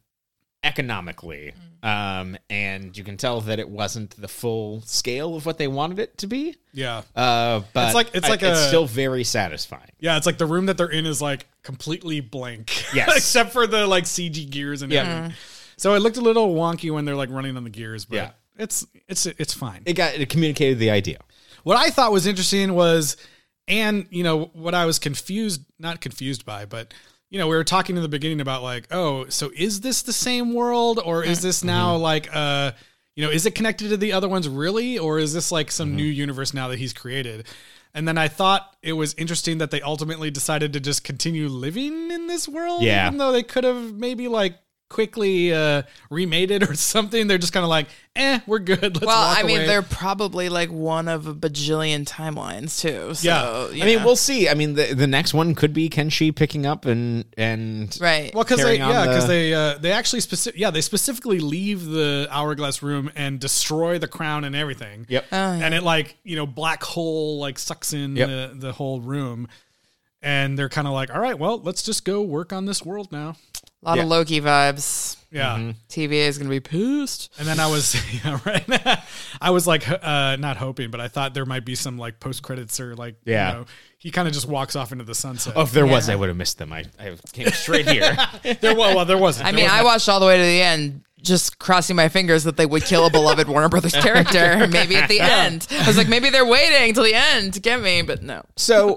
economically. 0.63 1.53
Um, 1.83 2.37
and 2.51 2.97
you 2.97 3.05
can 3.05 3.17
tell 3.17 3.41
that 3.43 3.59
it 3.59 3.69
wasn't 3.69 4.11
the 4.21 4.29
full 4.29 4.83
scale 4.83 5.35
of 5.35 5.47
what 5.47 5.57
they 5.57 5.67
wanted 5.69 5.99
it 5.99 6.19
to 6.19 6.27
be. 6.27 6.57
Yeah. 6.75 7.03
Uh, 7.17 7.63
but 7.73 7.87
It's 7.87 7.95
like- 7.95 8.11
it's 8.15 8.27
I- 8.27 8.31
like 8.31 8.43
it's 8.43 8.67
still 8.67 8.87
very 8.87 9.25
satisfying. 9.25 9.91
Yeah, 9.99 10.17
it's 10.19 10.27
like 10.27 10.37
the 10.39 10.45
room 10.47 10.67
that 10.67 10.77
they're 10.77 10.91
in 10.91 11.07
is 11.07 11.23
like 11.23 11.47
completely 11.63 12.21
blank. 12.21 12.85
Yes. 12.95 13.17
Except 13.17 13.53
for 13.53 13.67
the 13.67 13.87
like 13.87 14.05
CG 14.05 14.51
gears 14.51 14.83
and 14.83 14.93
Yeah. 14.93 15.01
everything. 15.03 15.37
So 15.79 15.95
it 15.95 16.01
looked 16.01 16.19
a 16.19 16.21
little 16.21 16.55
wonky 16.55 16.93
when 16.93 17.07
they're 17.07 17.17
like 17.17 17.31
running 17.31 17.57
on 17.57 17.65
the 17.65 17.71
gears, 17.71 18.05
but 18.05 18.17
Yeah. 18.17 18.31
it's 18.59 18.87
it's 19.09 19.25
it's 19.25 19.55
fine. 19.55 19.83
It 19.87 19.95
got 19.95 20.15
it 20.15 20.29
communicated 20.29 20.79
the 20.79 20.91
idea. 20.91 21.19
what 21.63 21.77
I 21.79 21.89
thought 21.91 22.11
was 22.13 22.27
interesting 22.27 22.75
was 22.75 23.17
and 23.69 24.07
you 24.11 24.23
know 24.25 24.51
what 24.53 24.75
I 24.75 24.85
was 24.85 24.99
confused 24.99 25.63
not 25.79 26.01
confused 26.03 26.45
by, 26.45 26.67
but 26.67 26.93
you 27.31 27.39
know, 27.39 27.47
we 27.49 27.57
were 27.57 27.65
talking 27.65 27.97
in 27.97 28.03
the 28.03 28.09
beginning 28.09 28.41
about 28.41 28.63
like, 28.63 28.89
oh, 28.91 29.27
so 29.29 29.51
is 29.57 29.81
this 29.81 30.03
the 30.03 30.13
same 30.13 30.53
world 30.53 31.01
or 31.05 31.23
is 31.25 31.41
this 31.43 31.63
now 31.65 31.97
like 31.97 32.29
uh 32.35 32.73
you 33.17 33.25
know, 33.25 33.31
is 33.33 33.45
it 33.47 33.55
connected 33.55 33.89
to 33.91 33.97
the 33.97 34.13
other 34.13 34.29
ones 34.29 34.49
really 34.49 34.99
or 34.99 35.19
is 35.19 35.33
this 35.33 35.51
like 35.53 35.71
some 35.71 35.95
new 35.97 36.05
universe 36.05 36.55
now 36.55 36.69
that 36.69 36.79
he's 36.79 36.93
created? 36.93 37.47
And 37.93 38.07
then 38.07 38.17
I 38.19 38.29
thought 38.29 38.77
it 38.83 38.93
was 38.93 39.15
interesting 39.15 39.59
that 39.59 39.71
they 39.73 39.83
ultimately 39.83 40.31
decided 40.31 40.73
to 40.75 40.81
just 40.81 41.03
continue 41.05 41.49
living 41.49 42.11
in 42.11 42.29
this 42.29 42.49
world 42.49 42.83
Yeah. 42.83 43.07
even 43.07 43.19
though 43.19 43.33
they 43.33 43.43
could 43.43 43.65
have 43.65 43.93
maybe 43.95 44.29
like 44.29 44.57
quickly 44.91 45.55
uh 45.55 45.83
remade 46.11 46.51
it 46.51 46.63
or 46.69 46.75
something. 46.93 47.27
They're 47.29 47.39
just 47.39 47.55
kind 47.55 47.65
of 47.65 47.71
like, 47.71 47.87
"Eh, 48.17 48.41
we're 48.47 48.59
good. 48.59 48.83
Let's 48.83 49.01
well, 49.07 49.29
walk 49.29 49.39
I 49.39 49.43
mean, 49.45 49.57
away." 49.59 49.67
they're 49.67 49.81
probably 49.81 50.51
like 50.51 50.71
one 50.71 51.09
of 51.09 51.27
a 51.27 51.35
bajillion 51.35 52.05
timelines 52.05 52.79
too. 52.81 53.15
So, 53.15 53.27
Yeah. 53.27 53.71
you 53.71 53.83
I 53.83 53.87
mean, 53.87 54.05
we'll 54.05 54.17
see. 54.17 54.49
I 54.51 54.55
mean, 54.55 54.75
the 54.75 54.93
the 54.93 55.07
next 55.07 55.33
one 55.33 55.55
could 55.55 55.73
be 55.73 55.89
Kenshi 55.89 56.35
picking 56.37 56.67
up 56.67 56.85
and 56.85 57.25
and 57.39 57.97
right. 58.01 58.35
Well, 58.35 58.45
because 58.45 58.63
they 58.63 58.77
yeah, 58.77 59.07
because 59.07 59.25
the- 59.27 59.33
they 59.33 59.55
uh, 59.55 59.79
they 59.79 59.93
actually 59.93 60.21
specific 60.21 60.61
yeah 60.61 60.71
they 60.71 60.83
specifically 60.83 61.39
leave 61.41 61.87
the 61.87 62.29
hourglass 62.31 62.83
room 62.83 63.11
and 63.15 63.41
destroy 63.41 63.99
the 63.99 64.09
crown 64.09 64.45
and 64.45 64.55
everything. 64.55 65.07
Yep. 65.09 65.25
Oh, 65.33 65.37
yeah. 65.37 65.65
And 65.65 65.73
it 65.73 65.83
like 65.83 66.17
you 66.25 66.37
know 66.37 66.47
black 66.47 66.83
hole 66.83 67.39
like 67.39 67.59
sucks 67.59 67.93
in 67.93 68.17
Yep. 68.17 68.29
the 68.29 68.53
the 68.59 68.73
whole 68.73 69.01
room, 69.01 69.47
and 70.23 70.59
they're 70.59 70.69
kind 70.69 70.87
of 70.87 70.93
like, 70.93 71.15
all 71.15 71.21
right, 71.21 71.39
well, 71.39 71.61
let's 71.63 71.83
just 71.83 72.05
go 72.05 72.21
work 72.23 72.53
on 72.53 72.67
this 72.67 72.85
world 72.85 73.11
now. 73.13 73.37
A 73.83 73.89
lot 73.89 73.97
yeah. 73.97 74.03
of 74.03 74.09
Loki 74.09 74.41
vibes. 74.41 75.17
Yeah. 75.33 75.57
Mm-hmm. 75.57 75.71
TVA 75.89 76.27
is 76.27 76.39
gonna 76.39 76.51
be 76.51 76.61
pissed. 76.61 77.33
And 77.39 77.47
then 77.47 77.61
I 77.61 77.69
was 77.69 77.95
yeah 78.25 78.39
right. 78.45 79.01
I 79.41 79.51
was 79.51 79.67
like 79.67 79.89
uh, 79.89 80.37
not 80.37 80.57
hoping, 80.57 80.91
but 80.91 81.01
I 81.01 81.09
thought 81.09 81.35
there 81.35 81.47
might 81.47 81.65
be 81.65 81.75
some 81.77 81.99
like 81.99 82.19
post 82.21 82.43
credits 82.43 82.81
or 82.81 82.95
like 82.97 83.15
Yeah. 83.25 83.49
you 83.53 83.59
know, 83.59 83.67
he 83.99 84.11
kind 84.11 84.27
of 84.27 84.35
just 84.35 84.49
walks 84.49 84.75
off 84.77 84.93
into 84.93 85.05
the 85.05 85.15
sunset. 85.15 85.53
Oh, 85.57 85.63
if 85.63 85.73
there 85.73 85.87
was, 85.87 86.09
I 86.09 86.17
would 86.17 86.29
have 86.29 86.37
missed 86.37 86.59
them. 86.59 86.73
I, 86.73 86.85
I 86.99 87.17
came 87.33 87.49
straight 87.49 87.89
here. 87.89 88.17
there 88.61 88.75
was, 88.75 88.95
well 88.95 89.05
there 89.05 89.19
wasn't. 89.19 89.47
I 89.47 89.51
There 89.53 89.57
mean, 89.59 89.65
was 89.67 89.73
I 89.73 89.85
watched 89.85 90.09
all 90.09 90.21
the 90.21 90.27
way 90.27 90.37
to 90.37 90.43
the 90.43 90.63
end, 90.63 91.05
just 91.23 91.59
crossing 91.59 91.95
my 91.97 92.09
fingers 92.09 92.45
that 92.45 92.57
they 92.57 92.67
would 92.67 92.83
kill 92.83 93.07
a 93.07 93.11
beloved 93.11 93.47
Warner 93.49 93.69
Brothers 93.69 93.93
character. 93.93 94.67
Maybe 94.69 94.97
at 94.97 95.09
the 95.09 95.21
end, 95.21 95.67
I 95.71 95.87
was 95.87 95.97
like, 95.99 96.09
maybe 96.09 96.31
they're 96.31 96.47
waiting 96.47 96.93
till 96.95 97.05
the 97.05 97.15
end 97.15 97.55
to 97.55 97.61
get 97.61 97.81
me, 97.81 98.03
but 98.03 98.23
no. 98.23 98.43
So 98.57 98.97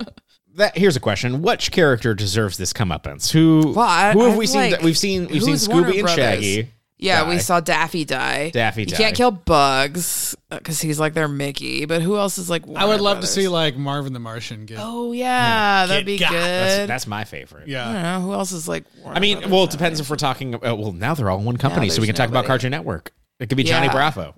that 0.56 0.78
here's 0.78 0.96
a 0.96 1.00
question: 1.00 1.42
Which 1.42 1.72
character 1.72 2.14
deserves 2.14 2.58
this 2.58 2.74
comeuppance? 2.74 3.32
Who? 3.32 3.74
Well, 3.76 3.80
I- 3.88 4.12
who 4.14 4.24
have 4.26 4.34
I 4.34 4.38
we 4.38 4.46
feel 4.46 4.54
seen? 4.54 4.72
like- 4.72 4.82
we've 4.82 4.98
seen. 4.98 5.28
We've 5.28 5.42
seen 5.44 5.52
who's 5.52 5.68
Warner 5.70 5.88
Scooby 5.90 5.94
and 5.96 6.02
Brothers? 6.04 6.16
Shaggy. 6.16 6.68
Yeah, 7.00 7.24
die. 7.24 7.30
we 7.32 7.40
saw 7.40 7.60
Daffy 7.60 8.06
die. 8.06 8.50
Daffy 8.52 8.82
You 8.82 8.86
die. 8.88 8.96
can't 8.96 9.16
kill 9.16 9.32
Bugs 9.32 10.38
because 10.50 10.80
he's 10.80 11.02
like 11.02 11.14
their 11.14 11.28
Mickey. 11.28 11.84
But 11.86 12.02
who 12.02 12.16
else 12.16 12.38
is 12.38 12.50
like? 12.50 12.64
I 12.66 12.68
would 12.68 12.78
Warner 12.86 13.02
love 13.02 13.18
to 13.18 13.22
Brothers? 13.22 13.30
see 13.34 13.48
like 13.50 13.76
Marvin 13.76 14.14
the 14.14 14.20
Martian 14.22 14.66
get. 14.66 14.78
Oh 14.80 15.12
yeah, 15.12 15.86
that'd 15.86 16.06
be 16.06 16.18
Get 16.18 16.30
good. 16.30 16.40
That's, 16.42 16.88
that's 16.88 17.08
my 17.08 17.26
favorite. 17.26 17.68
yeah. 17.68 17.90
I 17.90 17.94
don't 17.94 18.04
know 18.04 18.22
who 18.22 18.34
else 18.34 18.54
is 18.54 18.70
like. 18.70 18.86
Warner 19.02 19.18
I 19.18 19.20
mean, 19.20 19.38
Brothers 19.40 19.52
well, 19.52 19.64
it 19.64 19.68
now? 19.68 19.72
depends 19.72 20.00
if 20.00 20.10
we're 20.10 20.16
talking. 20.16 20.56
Uh, 20.56 20.76
well, 20.76 20.94
now 20.94 21.14
they're 21.14 21.30
all 21.30 21.40
in 21.40 21.46
one 21.46 21.58
company, 21.58 21.90
so 21.90 21.96
we 22.00 22.06
there's 22.08 22.16
can 22.16 22.16
talk 22.16 22.30
about 22.30 22.42
nobody. 22.44 22.48
Cartoon 22.48 22.72
Network. 22.72 23.12
It 23.40 23.50
could 23.50 23.58
be 23.58 23.64
Johnny 23.64 23.88
Yeah. 23.88 23.92
Bravo. 23.94 24.36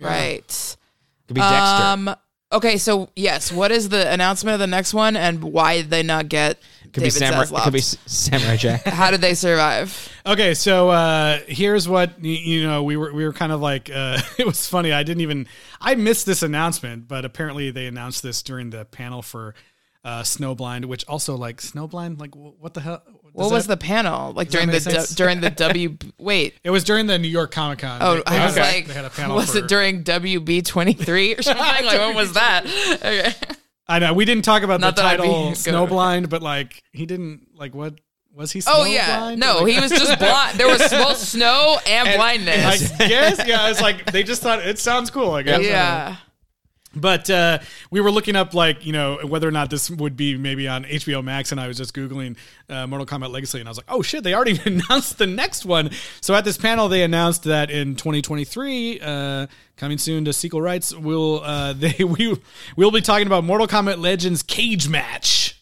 right. 0.00 0.38
It 0.38 0.76
could 1.26 1.34
be 1.34 1.40
Dexter. 1.40 1.86
Um. 1.86 2.14
Okay, 2.52 2.76
so 2.78 3.08
yes, 3.16 3.50
what 3.50 3.72
is 3.72 3.88
the 3.88 4.10
announcement 4.10 4.54
of 4.54 4.60
the 4.60 4.68
next 4.68 4.94
one, 4.94 5.16
and 5.16 5.42
why 5.42 5.78
did 5.78 5.90
they 5.90 6.04
not 6.04 6.28
get 6.28 6.58
It 6.84 6.92
could 6.92 7.02
be 7.02 7.10
David 7.10 7.12
Samurai. 7.12 7.42
It 7.42 7.48
Zaslav? 7.48 7.64
could 7.64 7.72
be 7.72 7.80
Samurai 7.80 8.56
Jack. 8.56 8.84
How 8.86 9.10
did 9.10 9.20
they 9.20 9.34
survive? 9.34 10.08
Okay, 10.24 10.54
so 10.54 10.90
uh, 10.90 11.40
here's 11.48 11.88
what 11.88 12.22
you 12.24 12.62
know. 12.62 12.84
We 12.84 12.96
were 12.96 13.12
we 13.12 13.24
were 13.24 13.32
kind 13.32 13.50
of 13.50 13.60
like 13.60 13.90
uh, 13.92 14.20
it 14.38 14.46
was 14.46 14.68
funny. 14.68 14.92
I 14.92 15.02
didn't 15.02 15.22
even 15.22 15.48
I 15.80 15.96
missed 15.96 16.24
this 16.24 16.44
announcement, 16.44 17.08
but 17.08 17.24
apparently 17.24 17.72
they 17.72 17.86
announced 17.86 18.22
this 18.22 18.42
during 18.42 18.70
the 18.70 18.84
panel 18.84 19.22
for 19.22 19.56
uh, 20.04 20.22
Snowblind, 20.22 20.84
which 20.84 21.04
also 21.08 21.34
like 21.34 21.60
Snowblind. 21.60 22.20
Like 22.20 22.36
what 22.36 22.74
the 22.74 22.80
hell? 22.80 23.02
What 23.36 23.50
was 23.52 23.66
the 23.66 23.76
panel 23.76 24.32
like 24.32 24.48
during 24.48 24.68
the 24.70 24.80
sense? 24.80 25.14
during 25.14 25.40
the 25.40 25.50
W? 25.50 25.96
Wait. 26.18 26.54
It 26.64 26.70
was 26.70 26.84
during 26.84 27.06
the 27.06 27.18
New 27.18 27.28
York 27.28 27.50
Comic 27.52 27.80
Con. 27.80 27.98
Oh, 28.02 28.16
They- 28.16 28.22
I 28.26 28.46
was 28.46 28.56
a- 28.56 28.60
like, 28.60 28.86
they 28.86 28.94
had 28.94 29.04
a 29.04 29.10
panel 29.10 29.36
was 29.36 29.52
for- 29.52 29.58
it 29.58 29.68
during 29.68 30.02
WB 30.04 30.64
twenty 30.64 30.94
three 30.94 31.34
or 31.34 31.42
something? 31.42 31.62
like, 31.86 31.98
when 31.98 32.14
was 32.14 32.32
that? 32.32 32.64
Okay. 32.66 33.34
I 33.88 33.98
know 34.00 34.14
we 34.14 34.24
didn't 34.24 34.44
talk 34.44 34.62
about 34.62 34.80
Not 34.80 34.96
the 34.96 35.02
title. 35.02 35.50
Snowblind, 35.52 36.28
but 36.30 36.42
like 36.42 36.82
he 36.92 37.06
didn't 37.06 37.48
like 37.54 37.74
what 37.74 37.94
was 38.34 38.52
he? 38.52 38.62
Oh 38.66 38.84
yeah, 38.84 39.34
no, 39.36 39.60
Like- 39.60 39.72
he 39.74 39.80
was 39.80 39.90
just 39.90 40.18
blind. 40.18 40.56
There 40.58 40.66
was 40.68 40.80
both 40.90 41.18
snow 41.18 41.78
and, 41.86 42.08
I 42.08 42.16
blindness. 42.16 42.92
I 43.00 43.08
guess 43.08 43.46
yeah. 43.46 43.68
It's 43.70 43.80
like 43.80 44.10
they 44.12 44.22
just 44.22 44.42
thought 44.42 44.60
it 44.66 44.78
sounds 44.78 45.10
cool. 45.10 45.32
I 45.32 45.42
guess. 45.42 45.62
Yeah. 45.62 46.16
But 46.96 47.28
uh, 47.28 47.58
we 47.90 48.00
were 48.00 48.10
looking 48.10 48.34
up, 48.36 48.54
like, 48.54 48.86
you 48.86 48.92
know, 48.92 49.18
whether 49.22 49.46
or 49.46 49.50
not 49.50 49.68
this 49.68 49.90
would 49.90 50.16
be 50.16 50.36
maybe 50.36 50.66
on 50.66 50.84
HBO 50.84 51.22
Max, 51.22 51.52
and 51.52 51.60
I 51.60 51.68
was 51.68 51.76
just 51.76 51.94
Googling 51.94 52.36
uh, 52.70 52.86
Mortal 52.86 53.06
Kombat 53.06 53.30
Legacy, 53.30 53.60
and 53.60 53.68
I 53.68 53.70
was 53.70 53.76
like, 53.76 53.86
oh 53.88 54.00
shit, 54.02 54.24
they 54.24 54.34
already 54.34 54.58
announced 54.64 55.18
the 55.18 55.26
next 55.26 55.64
one. 55.66 55.90
So 56.22 56.34
at 56.34 56.44
this 56.44 56.56
panel, 56.56 56.88
they 56.88 57.02
announced 57.02 57.44
that 57.44 57.70
in 57.70 57.96
2023, 57.96 59.00
uh, 59.00 59.46
coming 59.76 59.98
soon 59.98 60.24
to 60.24 60.32
Sequel 60.32 60.62
Rights, 60.62 60.94
we'll, 60.96 61.42
uh, 61.44 61.72
they, 61.76 62.02
we, 62.02 62.36
we'll 62.76 62.90
be 62.90 63.02
talking 63.02 63.26
about 63.26 63.44
Mortal 63.44 63.66
Kombat 63.68 63.98
Legends 63.98 64.42
Cage 64.42 64.88
Match 64.88 65.60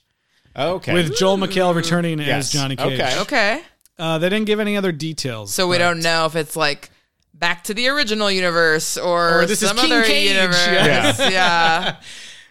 Okay. 0.57 0.95
with 0.95 1.17
Joel 1.17 1.37
McHale 1.37 1.75
returning 1.75 2.21
Yes. 2.21 2.47
as 2.47 2.53
Johnny 2.53 2.77
Cage. 2.77 3.01
Okay. 3.01 3.21
Okay. 3.23 3.63
Uh, 3.99 4.19
they 4.19 4.29
didn't 4.29 4.47
give 4.47 4.61
any 4.61 4.77
other 4.77 4.93
details. 4.93 5.53
So 5.53 5.67
we 5.67 5.75
but- 5.77 5.79
don't 5.81 6.01
know 6.01 6.27
if 6.27 6.37
it's 6.37 6.55
like 6.57 6.91
back 7.35 7.65
to 7.65 7.75
the 7.75 7.89
original 7.89 8.31
universe 8.31 8.97
or, 8.97 9.41
Or 9.43 9.47
this 9.47 9.61
some 9.61 9.77
King 9.77 9.93
other 9.93 10.05
Cage, 10.05 10.31
universe. 10.35 10.67
yeah. 10.67 11.31
Yeah. 11.31 11.97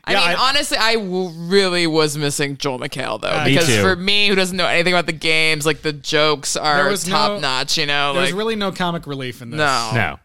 I 0.05 0.11
Yeah, 0.11 0.19
mean, 0.19 0.29
I- 0.37 0.49
honestly, 0.49 0.77
I 0.77 0.95
w- 0.95 1.29
really 1.29 1.87
was 1.87 2.17
missing 2.17 2.57
Joel 2.57 2.77
McHale 2.79 3.21
though, 3.21 3.29
Uh, 3.29 3.45
because 3.45 3.67
too. 3.67 3.81
for 3.81 3.95
me, 3.95 4.27
who 4.27 4.35
doesn't 4.35 4.57
know 4.57 4.67
anything 4.67 4.93
about 4.93 5.05
the 5.05 5.13
games, 5.13 5.65
like 5.65 5.81
the 5.81 5.93
jokes 5.93 6.55
There 6.55 6.63
are 6.63 6.89
was 6.89 7.07
no- 7.07 7.13
top 7.13 7.41
notch. 7.41 7.77
You 7.77 7.85
know, 7.85 8.13
There's 8.13 8.31
like 8.31 8.37
really 8.37 8.57
no 8.57 8.73
comic 8.73 9.07
relief 9.07 9.41
in 9.41 9.51
this. 9.51 9.57
no, 9.59 9.91
No. 9.95 10.19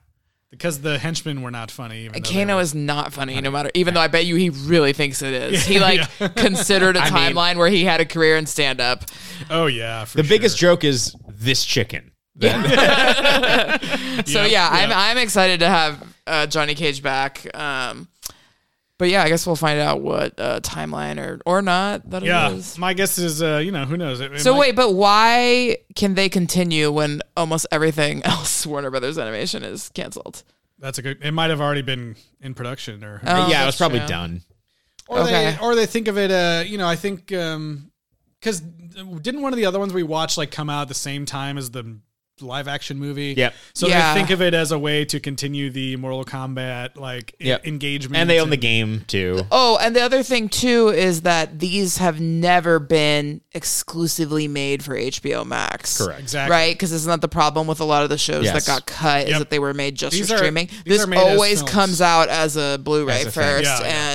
because 0.50 0.80
the 0.80 0.98
henchmen 0.98 1.42
were 1.42 1.52
not 1.52 1.70
funny. 1.70 2.06
Even 2.06 2.20
though 2.20 2.28
Kano 2.28 2.56
were- 2.56 2.60
is 2.62 2.74
not 2.74 3.12
funny, 3.12 3.40
no 3.40 3.52
matter. 3.52 3.70
Even 3.74 3.94
though 3.94 4.00
I 4.00 4.08
bet 4.08 4.26
you 4.26 4.34
he 4.34 4.50
really 4.50 4.92
thinks 4.92 5.22
it 5.22 5.32
is. 5.32 5.64
He 5.64 5.78
like 5.88 6.00
considered 6.34 6.96
a 6.96 7.00
I 7.00 7.10
mean- 7.10 7.36
timeline 7.36 7.56
where 7.56 7.68
he 7.68 7.84
had 7.84 8.00
a 8.00 8.04
career 8.04 8.36
in 8.36 8.46
stand 8.46 8.80
up. 8.80 9.04
Oh 9.48 9.66
yeah, 9.66 10.06
for 10.06 10.16
The 10.16 10.24
biggest 10.28 10.58
joke 10.58 10.82
is 10.82 11.14
this 11.28 11.64
chicken. 11.64 12.10
So 14.26 14.44
yeah, 14.44 14.68
I'm 14.70 14.90
I'm 14.92 15.18
excited 15.18 15.60
to 15.60 15.68
have 15.68 16.14
uh, 16.26 16.46
Johnny 16.46 16.74
Cage 16.74 17.02
back. 17.02 17.46
Um, 17.56 18.08
but 18.98 19.08
yeah, 19.08 19.22
I 19.22 19.28
guess 19.28 19.46
we'll 19.46 19.56
find 19.56 19.78
out 19.80 20.00
what 20.00 20.38
uh, 20.38 20.60
timeline 20.60 21.18
or 21.24 21.40
or 21.46 21.62
not 21.62 22.08
that 22.10 22.22
Yeah, 22.24 22.50
it 22.50 22.56
is. 22.56 22.76
my 22.78 22.94
guess 22.94 23.16
is 23.18 23.42
uh, 23.42 23.58
you 23.64 23.70
know 23.72 23.84
who 23.84 23.96
knows. 23.96 24.20
It, 24.20 24.32
it 24.32 24.40
So 24.40 24.52
might- 24.52 24.58
wait, 24.60 24.76
but 24.76 24.92
why 24.92 25.78
can 25.94 26.14
they 26.14 26.28
continue 26.28 26.90
when 26.90 27.22
almost 27.36 27.66
everything 27.70 28.22
else 28.24 28.66
Warner 28.66 28.90
Brothers 28.90 29.18
Animation 29.18 29.62
is 29.62 29.88
canceled? 29.90 30.42
that's 30.80 30.98
a 30.98 31.02
good. 31.02 31.18
It 31.22 31.32
might 31.32 31.50
have 31.50 31.60
already 31.60 31.82
been 31.82 32.14
in 32.40 32.54
production, 32.54 33.02
or 33.04 33.20
Oh, 33.24 33.48
yeah, 33.48 33.62
it 33.62 33.66
was 33.66 33.74
that's 33.74 33.76
probably 33.78 33.98
true. 34.00 34.08
done. 34.08 34.42
or 35.08 35.20
okay. 35.20 35.30
they 35.52 35.58
or 35.64 35.74
they 35.74 35.86
think 35.86 36.08
of 36.08 36.18
it. 36.18 36.30
Uh, 36.30 36.62
you 36.66 36.76
know, 36.78 36.86
I 36.88 36.96
think 36.96 37.26
because 37.28 38.60
didn't 38.60 39.42
one 39.42 39.52
of 39.52 39.56
the 39.56 39.66
other 39.66 39.78
ones 39.78 39.92
we 39.94 40.02
watched 40.02 40.38
like 40.38 40.50
come 40.50 40.68
out 40.68 40.82
at 40.82 40.88
the 40.88 40.94
same 40.94 41.24
time 41.24 41.56
as 41.56 41.70
the 41.70 41.98
live 42.42 42.68
action 42.68 42.98
movie? 42.98 43.34
Yep. 43.36 43.54
So 43.74 43.88
Yeah. 43.88 44.12
they 44.14 44.20
think 44.20 44.30
of 44.30 44.40
it 44.42 44.54
as 44.54 44.72
a 44.72 44.78
way 44.78 45.04
to 45.06 45.20
continue 45.20 45.70
the 45.70 45.96
Mortal 45.96 46.24
Kombat 46.24 46.96
like 46.96 47.34
e- 47.40 47.46
Yep. 47.48 47.66
engagement, 47.66 48.16
And 48.20 48.28
they 48.30 48.40
own 48.40 48.50
the 48.50 48.56
game 48.56 49.04
too. 49.06 49.46
Oh, 49.50 49.78
and 49.80 49.94
the 49.96 50.00
other 50.00 50.22
thing 50.22 50.48
too 50.48 50.88
is 50.88 51.22
that 51.22 51.58
these 51.58 51.98
have 51.98 52.20
never 52.20 52.78
been 52.78 53.40
exclusively 53.52 54.48
made 54.48 54.82
for 54.84 54.96
HBO 54.96 55.44
Max. 55.44 55.98
Correct. 55.98 56.20
Exactly. 56.20 56.50
Right? 56.50 56.74
Because 56.74 56.92
isn't 56.92 57.10
that 57.10 57.20
the 57.20 57.28
problem 57.28 57.66
with 57.66 57.80
a 57.80 57.84
lot 57.84 58.02
of 58.02 58.08
the 58.08 58.18
shows 58.18 58.44
Yes. 58.44 58.54
that 58.54 58.66
got 58.70 58.86
cut 58.86 59.28
is 59.28 59.38
that 59.38 59.50
they 59.50 59.58
were 59.58 59.74
made 59.74 59.94
just 59.96 60.12
These 60.16 60.28
for 60.28 60.34
are- 60.34 60.38
streaming. 60.38 60.66
these 60.84 60.98
This 60.98 61.04
are 61.04 61.06
made 61.06 61.18
as 61.18 61.24
always 61.34 61.58
films. 61.58 61.70
comes 61.72 62.00
out 62.00 62.28
as 62.28 62.56
a 62.56 62.78
Blu-ray 62.82 63.20
As 63.20 63.26
a 63.26 63.32
first 63.32 63.64
Yeah, 63.64 63.80
yeah. 63.80 64.14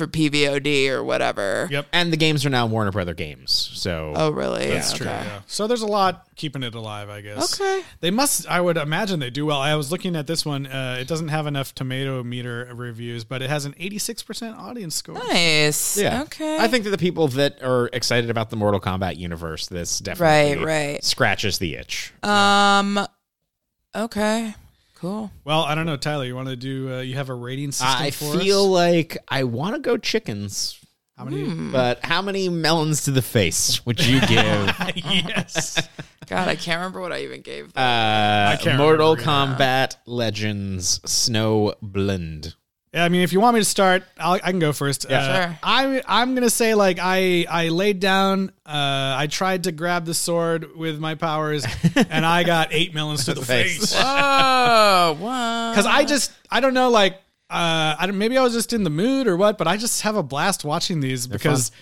And 0.00 0.06
for 0.06 0.06
PVOD 0.06 0.88
or 0.90 1.04
whatever. 1.04 1.68
Yep. 1.70 1.86
And 1.92 2.12
the 2.12 2.16
games 2.16 2.44
are 2.44 2.50
now 2.50 2.66
Warner 2.66 2.90
Brother 2.90 3.14
games. 3.14 3.70
So 3.74 4.12
Oh, 4.16 4.30
really? 4.30 4.68
That's 4.68 4.92
Yeah, 4.92 4.96
true. 4.98 5.06
okay. 5.08 5.24
Yeah. 5.26 5.40
So 5.46 5.66
there's 5.66 5.82
a 5.82 5.86
lot 5.86 6.26
keeping 6.36 6.62
it 6.62 6.74
alive, 6.74 7.08
I 7.08 7.20
guess. 7.20 7.60
Okay. 7.60 7.82
They 8.00 8.10
must. 8.10 8.48
I 8.48 8.60
would 8.60 8.76
imagine 8.76 9.20
they 9.20 9.30
do 9.30 9.46
well. 9.46 9.60
I 9.60 9.74
was 9.76 9.90
looking 9.92 10.16
at 10.16 10.26
this 10.26 10.44
one. 10.44 10.66
Uh, 10.66 10.96
it 11.00 11.06
doesn't 11.08 11.28
have 11.28 11.46
enough 11.46 11.74
tomato 11.74 12.22
meter 12.22 12.68
reviews, 12.74 13.24
but 13.24 13.42
it 13.42 13.50
has 13.50 13.64
an 13.64 13.74
86% 13.74 14.56
audience 14.58 14.94
score. 14.94 15.14
Nice. 15.14 15.96
yeah. 15.96 16.22
Okay. 16.22 16.58
I 16.58 16.68
think 16.68 16.84
that 16.84 16.90
the 16.90 16.98
people 16.98 17.28
that 17.28 17.62
are 17.62 17.88
excited 17.92 18.30
about 18.30 18.50
the 18.50 18.56
Mortal 18.56 18.80
Kombat 18.80 19.16
universe, 19.16 19.66
this 19.68 19.98
definitely 20.00 20.64
Right, 20.64 20.92
right. 20.92 21.04
scratches 21.04 21.58
the 21.58 21.74
itch. 21.76 22.12
Um. 22.22 23.06
Okay. 23.96 24.54
Cool. 25.04 25.30
Well, 25.44 25.60
I 25.64 25.74
don't 25.74 25.86
know, 25.86 25.96
Tyler. 25.96 26.24
You 26.24 26.34
want 26.34 26.48
to 26.48 26.56
do? 26.56 26.94
Uh, 26.94 27.00
you 27.00 27.14
have 27.14 27.28
a 27.28 27.34
rating 27.34 27.72
system 27.72 27.88
I 28.02 28.10
for 28.10 28.38
feel 28.38 28.64
us? 28.64 28.70
like 28.70 29.18
I 29.28 29.44
want 29.44 29.74
to 29.76 29.80
go 29.80 29.96
chickens. 29.96 30.80
How 31.16 31.24
many? 31.26 31.44
But 31.70 32.04
how 32.04 32.22
many 32.22 32.48
melons 32.48 33.04
to 33.04 33.10
the 33.10 33.22
face 33.22 33.84
would 33.86 34.04
you 34.04 34.20
give? 34.26 34.30
yes. 34.96 35.86
God, 36.26 36.48
I 36.48 36.56
can't 36.56 36.78
remember 36.78 37.00
what 37.00 37.12
I 37.12 37.20
even 37.22 37.42
gave. 37.42 37.72
them. 37.72 37.82
Uh, 37.82 38.56
can't 38.56 38.78
Mortal 38.78 39.14
remember 39.14 39.56
Kombat 39.56 39.96
Legends 40.06 41.00
Snow 41.04 41.74
Blend. 41.82 42.54
Yeah, 42.94 43.04
I 43.04 43.08
mean, 43.08 43.22
if 43.22 43.32
you 43.32 43.40
want 43.40 43.54
me 43.54 43.60
to 43.60 43.64
start, 43.64 44.04
I'll, 44.20 44.34
I 44.34 44.52
can 44.52 44.60
go 44.60 44.72
first. 44.72 45.06
Yeah. 45.10 45.18
Uh, 45.18 45.46
Sure. 45.48 45.58
I'm 45.64 46.00
I'm 46.06 46.34
gonna 46.36 46.48
say 46.48 46.74
like 46.74 46.98
I 47.00 47.44
I 47.50 47.68
laid 47.70 47.98
down. 47.98 48.50
Uh, 48.64 49.16
I 49.18 49.26
tried 49.28 49.64
to 49.64 49.72
grab 49.72 50.04
the 50.04 50.14
sword 50.14 50.76
with 50.76 51.00
my 51.00 51.16
powers, 51.16 51.66
and 51.96 52.24
I 52.24 52.44
got 52.44 52.68
eight 52.70 52.94
melons 52.94 53.24
to 53.24 53.34
the 53.34 53.44
Face. 53.44 53.92
face. 53.92 53.94
oh, 53.98 55.14
what? 55.18 55.70
Because 55.72 55.86
I 55.86 56.04
just 56.04 56.30
I 56.48 56.60
don't 56.60 56.72
know 56.72 56.88
like 56.90 57.14
uh 57.50 57.96
I 57.98 58.06
don't, 58.06 58.16
maybe 58.16 58.38
I 58.38 58.42
was 58.42 58.52
just 58.52 58.72
in 58.72 58.84
the 58.84 58.90
mood 58.90 59.26
or 59.26 59.36
what, 59.36 59.58
but 59.58 59.66
I 59.66 59.76
just 59.76 60.02
have 60.02 60.14
a 60.14 60.22
blast 60.22 60.64
watching 60.64 61.00
these 61.00 61.26
because, 61.26 61.72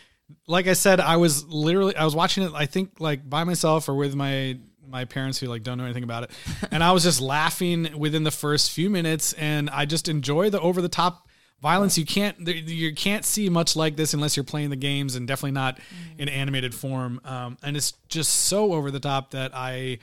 like 0.46 0.66
I 0.66 0.72
said, 0.72 0.98
I 0.98 1.16
was 1.18 1.44
literally 1.44 1.94
I 1.94 2.06
was 2.06 2.16
watching 2.16 2.44
it. 2.44 2.52
I 2.54 2.64
think 2.64 3.00
like 3.00 3.28
by 3.28 3.44
myself 3.44 3.86
or 3.86 3.94
with 3.94 4.14
my 4.14 4.58
my 4.92 5.04
parents 5.04 5.40
who 5.40 5.46
like 5.46 5.64
don't 5.64 5.78
know 5.78 5.84
anything 5.84 6.04
about 6.04 6.24
it, 6.24 6.30
and 6.70 6.84
I 6.84 6.92
was 6.92 7.02
just 7.02 7.20
laughing 7.20 7.98
within 7.98 8.22
the 8.22 8.30
first 8.30 8.70
few 8.70 8.90
minutes, 8.90 9.32
and 9.32 9.68
I 9.70 9.86
just 9.86 10.08
enjoy 10.08 10.50
the 10.50 10.60
over 10.60 10.80
the 10.80 10.88
top 10.88 11.28
violence. 11.60 11.98
You 11.98 12.06
can't 12.06 12.38
you 12.46 12.94
can't 12.94 13.24
see 13.24 13.48
much 13.48 13.74
like 13.74 13.96
this 13.96 14.14
unless 14.14 14.36
you're 14.36 14.44
playing 14.44 14.70
the 14.70 14.76
games, 14.76 15.16
and 15.16 15.26
definitely 15.26 15.52
not 15.52 15.80
in 16.18 16.28
animated 16.28 16.74
form. 16.74 17.20
Um, 17.24 17.58
and 17.62 17.76
it's 17.76 17.94
just 18.08 18.30
so 18.32 18.74
over 18.74 18.92
the 18.92 19.00
top 19.00 19.32
that 19.32 19.52
I 19.54 19.98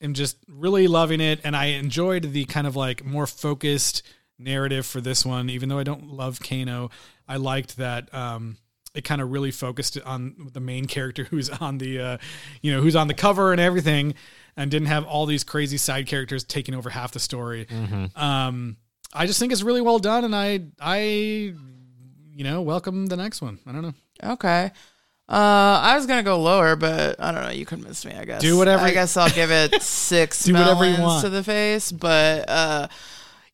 am 0.00 0.14
just 0.14 0.36
really 0.48 0.86
loving 0.86 1.20
it 1.20 1.40
and 1.44 1.56
I 1.56 1.66
enjoyed 1.66 2.32
the 2.32 2.44
kind 2.44 2.66
of 2.66 2.76
like 2.76 3.04
more 3.04 3.26
focused 3.26 4.02
narrative 4.38 4.84
for 4.84 5.00
this 5.00 5.24
one 5.24 5.48
even 5.48 5.68
though 5.68 5.78
I 5.78 5.84
don't 5.84 6.08
love 6.08 6.40
Kano 6.40 6.90
I 7.26 7.36
liked 7.36 7.76
that 7.78 8.12
um 8.12 8.58
it 8.94 9.02
kind 9.02 9.20
of 9.20 9.30
really 9.30 9.50
focused 9.50 9.98
on 10.04 10.50
the 10.52 10.60
main 10.60 10.86
character 10.86 11.24
who's 11.30 11.50
on 11.50 11.78
the 11.78 11.98
uh 12.00 12.18
you 12.62 12.72
know 12.72 12.80
who's 12.80 12.96
on 12.96 13.08
the 13.08 13.14
cover 13.14 13.52
and 13.52 13.60
everything 13.60 14.14
and 14.56 14.70
didn't 14.70 14.86
have 14.88 15.04
all 15.04 15.26
these 15.26 15.42
crazy 15.44 15.76
side 15.76 16.06
characters 16.06 16.44
taking 16.44 16.74
over 16.74 16.90
half 16.90 17.12
the 17.12 17.20
story 17.20 17.66
um 18.16 18.76
I 19.12 19.26
just 19.26 19.38
think 19.38 19.52
it's 19.52 19.62
really 19.62 19.80
well 19.80 19.98
done 19.98 20.24
and 20.24 20.34
I 20.34 20.60
I 20.80 20.98
you 21.00 22.44
know 22.44 22.62
welcome 22.62 23.06
the 23.06 23.16
next 23.16 23.42
one 23.42 23.58
I 23.66 23.72
don't 23.72 23.82
know 23.82 23.94
Okay. 24.22 24.70
Uh, 25.28 25.80
I 25.82 25.96
was 25.96 26.06
gonna 26.06 26.22
go 26.22 26.38
lower, 26.40 26.76
but 26.76 27.18
I 27.18 27.32
don't 27.32 27.42
know. 27.44 27.50
You 27.50 27.64
convinced 27.66 28.04
me. 28.06 28.12
I 28.12 28.24
guess. 28.24 28.40
Do 28.42 28.56
whatever 28.58 28.84
I 28.84 28.92
guess 28.92 29.16
I'll 29.16 29.30
give 29.30 29.50
it 29.50 29.82
six 29.82 30.44
Do 30.44 30.52
whatever 30.52 30.86
you 30.86 31.00
want. 31.00 31.24
to 31.24 31.30
the 31.30 31.42
face. 31.42 31.90
But 31.90 32.48
uh, 32.48 32.88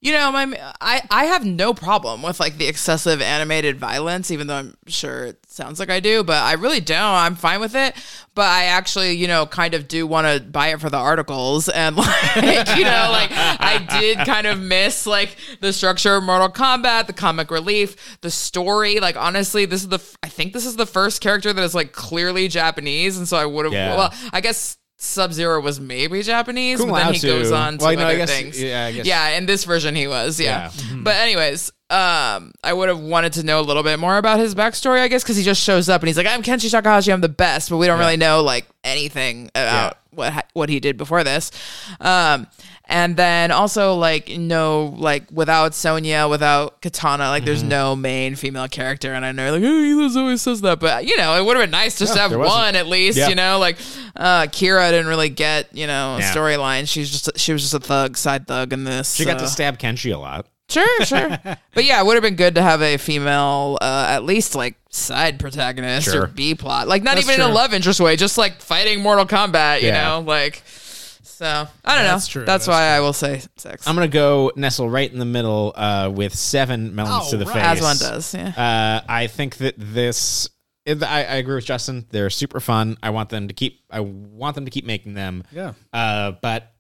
you 0.03 0.12
know, 0.12 0.32
my 0.32 0.72
I 0.80 1.03
I 1.11 1.24
have 1.26 1.44
no 1.44 1.74
problem 1.74 2.22
with 2.22 2.40
like 2.40 2.57
the 2.57 2.66
excessive 2.66 3.20
animated 3.20 3.78
violence, 3.78 4.30
even 4.30 4.46
though 4.46 4.55
I'm 4.55 4.76
sure 4.86 5.26
it 5.26 5.44
sounds 5.46 5.78
like 5.78 5.90
I 5.90 6.01
do, 6.01 6.24
but 6.24 6.42
I 6.42 6.55
really 6.55 6.80
don't. 6.80 6.98
I'm 6.98 7.34
fine 7.34 7.61
with 7.61 7.74
it. 7.74 7.94
But 8.34 8.46
I 8.46 8.64
actually, 8.64 9.12
you 9.12 9.28
know, 9.28 9.44
kind 9.44 9.74
of 9.74 9.88
do 9.88 10.07
want 10.07 10.26
to 10.26 10.42
buy 10.42 10.68
it 10.68 10.80
for 10.80 10.88
the 10.88 10.96
articles 10.96 11.68
and 11.68 11.96
like, 11.96 12.76
you 12.78 12.84
know, 12.84 13.09
like 13.12 13.30
I 13.32 13.86
did 14.01 14.18
kind 14.18 14.46
of 14.46 14.59
miss 14.59 15.07
like 15.07 15.36
the 15.61 15.70
structure 15.72 16.14
of 16.16 16.22
Mortal 16.22 16.48
Kombat, 16.48 17.07
the 17.07 17.12
comic 17.12 17.51
relief, 17.51 18.18
the 18.22 18.30
story. 18.30 19.01
Like 19.01 19.16
honestly, 19.16 19.66
this 19.66 19.82
is 19.82 19.88
the 19.88 20.01
I 20.22 20.28
think 20.28 20.55
this 20.55 20.64
is 20.64 20.76
the 20.76 20.86
first 20.86 21.20
character 21.20 21.53
that 21.53 21.62
is 21.62 21.74
like 21.74 21.92
clearly 21.92 22.48
Japanese, 22.48 23.18
and 23.18 23.28
so 23.28 23.36
I 23.36 23.44
would 23.44 23.66
have. 23.66 23.74
Yeah. 23.74 23.96
Well, 23.96 24.14
I 24.32 24.40
guess. 24.40 24.78
Sub 25.03 25.32
Zero 25.32 25.61
was 25.62 25.80
maybe 25.80 26.20
Japanese, 26.22 26.78
Kung 26.78 26.88
but 26.90 26.96
then 26.98 27.07
Lao 27.07 27.12
he 27.12 27.18
too. 27.18 27.28
goes 27.28 27.51
on 27.51 27.78
to 27.78 27.84
Well, 27.86 27.94
no, 27.96 28.03
I 28.03 28.05
other 28.05 28.16
guess- 28.18 28.30
things. 28.30 28.62
yeah, 28.62 28.84
I 28.84 28.92
guess- 28.92 29.07
yeah, 29.07 29.28
in 29.30 29.46
this 29.46 29.64
version 29.64 29.94
he 29.94 30.07
was, 30.07 30.38
yeah. 30.38 30.70
Yeah. 30.76 30.96
But 30.96 31.16
anyways, 31.16 31.72
um, 31.88 32.53
I 32.62 32.72
would 32.74 32.88
have 32.90 32.98
wanted 33.01 33.32
to 33.34 33.42
know 33.42 33.61
a 33.61 33.62
little 33.62 33.82
bit 33.82 33.98
more 33.98 34.18
about 34.18 34.38
his 34.38 34.55
backstory, 34.55 35.01
I 35.01 35.09
guess, 35.09 35.22
because 35.22 35.36
he 35.38 35.42
just 35.42 35.62
shows 35.62 35.88
up 35.88 36.03
and 36.03 36.09
he's 36.09 36.18
like, 36.18 36.26
"I'm 36.26 36.42
Kenshi 36.42 36.70
Takahashi, 36.70 37.12
I'm 37.12 37.22
the 37.22 37.30
best," 37.30 37.70
but 37.70 37.78
we 37.78 37.86
don't 37.86 37.98
really 37.98 38.18
know 38.18 38.42
like 38.42 38.66
anything 38.84 39.51
about 39.55 39.96
what 40.11 40.46
what 40.53 40.68
he 40.68 40.80
did 40.80 40.98
before 40.98 41.24
this. 41.24 41.51
Um, 42.01 42.46
and 42.91 43.16
then 43.16 43.51
also 43.53 43.95
like 43.95 44.28
no 44.28 44.95
like 44.99 45.24
without 45.32 45.74
Sonya, 45.74 46.26
without 46.28 46.82
Katana, 46.82 47.28
like 47.30 47.41
Mm-hmm. 47.43 47.47
there's 47.47 47.62
no 47.62 47.97
main 47.97 48.34
female 48.34 48.68
character, 48.68 49.14
and 49.14 49.24
I 49.24 49.32
know 49.32 49.53
like 49.53 49.62
oh, 49.64 49.82
he 49.82 50.18
always 50.18 50.43
says 50.43 50.61
that, 50.61 50.80
but 50.80 51.07
you 51.07 51.16
know 51.16 51.36
it 51.41 51.45
would 51.47 51.57
have 51.57 51.62
been 51.64 51.70
nice 51.70 51.99
just 51.99 52.12
to 52.14 52.18
have 52.18 52.30
there 52.30 52.38
wasn't. 52.38 52.59
one 52.59 52.76
at 52.76 52.86
least, 52.88 53.16
Yeah. 53.16 53.28
you 53.28 53.34
know, 53.36 53.59
like 53.59 53.78
uh, 54.16 54.43
Kira 54.43 54.91
didn't 54.91 55.07
really 55.07 55.30
get 55.30 55.74
you 55.74 55.86
know 55.86 56.16
a 56.16 56.18
Yeah. 56.18 56.34
storyline. 56.34 56.86
She's 56.86 57.11
just 57.11 57.38
she 57.38 57.53
was 57.55 57.62
just 57.62 57.72
a 57.74 57.80
thug, 57.80 58.16
side 58.18 58.47
thug 58.47 58.72
in 58.74 58.84
this. 58.84 59.14
She 59.14 59.24
got 59.24 59.38
so- 59.38 59.47
to 59.47 59.51
stab 59.51 59.78
Kenshi 59.78 60.12
a 60.14 60.18
lot. 60.18 60.47
Sure, 60.68 61.05
sure. 61.05 61.28
but 61.74 61.84
yeah, 61.84 62.01
it 62.01 62.07
would 62.07 62.14
have 62.14 62.22
been 62.22 62.36
good 62.36 62.55
to 62.55 62.62
have 62.62 62.80
a 62.80 62.97
female, 62.97 63.76
uh, 63.80 64.07
at 64.09 64.22
least 64.24 64.55
like 64.55 64.76
side 64.91 65.41
protagonist 65.41 66.07
Sure. 66.12 66.22
or 66.22 66.26
B 66.28 66.55
plot. 66.55 66.86
Like 66.86 67.03
not 67.03 67.16
That's 67.16 67.26
even 67.26 67.41
in 67.41 67.47
true. 67.47 67.53
a 67.53 67.55
love 67.55 67.74
interest 67.74 67.99
way, 68.01 68.14
just 68.14 68.38
like 68.38 68.61
fighting 68.61 69.01
Mortal 69.03 69.26
Kombat, 69.26 69.80
you 69.82 69.88
Yeah. 69.88 70.05
know? 70.05 70.20
Like, 70.20 70.62
so 71.41 71.66
I 71.84 71.95
don't 71.97 72.05
That's 72.05 72.28
know. 72.28 72.32
true, 72.32 72.45
That's 72.45 72.66
that's 72.66 72.68
why 72.68 72.82
I 72.97 73.01
will 73.01 73.14
say 73.14 73.41
six. 73.57 73.86
I'm 73.88 73.95
gonna 73.95 74.09
go 74.09 74.53
nestle 74.57 74.91
right 74.91 75.11
in 75.11 75.18
the 75.18 75.24
middle 75.24 75.72
uh, 75.74 76.11
with 76.14 76.34
seven 76.34 76.95
melons 76.95 77.28
Oh, 77.28 77.30
to 77.30 77.36
the 77.38 77.47
right. 77.47 77.55
face. 77.55 77.64
As 77.64 77.80
one 77.82 77.97
does, 77.97 78.34
yeah. 78.34 79.01
Uh, 79.03 79.05
I 79.11 79.26
think 79.26 79.57
that 79.57 79.74
this. 79.78 80.49
I, 80.86 80.95
I 81.24 81.34
agree 81.36 81.55
with 81.55 81.64
Justin. 81.64 82.05
They're 82.11 82.30
super 82.30 82.61
fun. 82.61 82.97
I 83.03 83.11
want 83.11 83.28
them 83.30 83.49
to 83.49 83.55
keep. 83.55 83.80
I 83.91 84.01
want 84.01 84.55
them 84.55 84.64
to 84.66 84.70
keep 84.70 84.84
making 84.84 85.14
them. 85.14 85.45
yeah 85.53 85.72
Uh, 85.93 86.32
but 86.43 86.72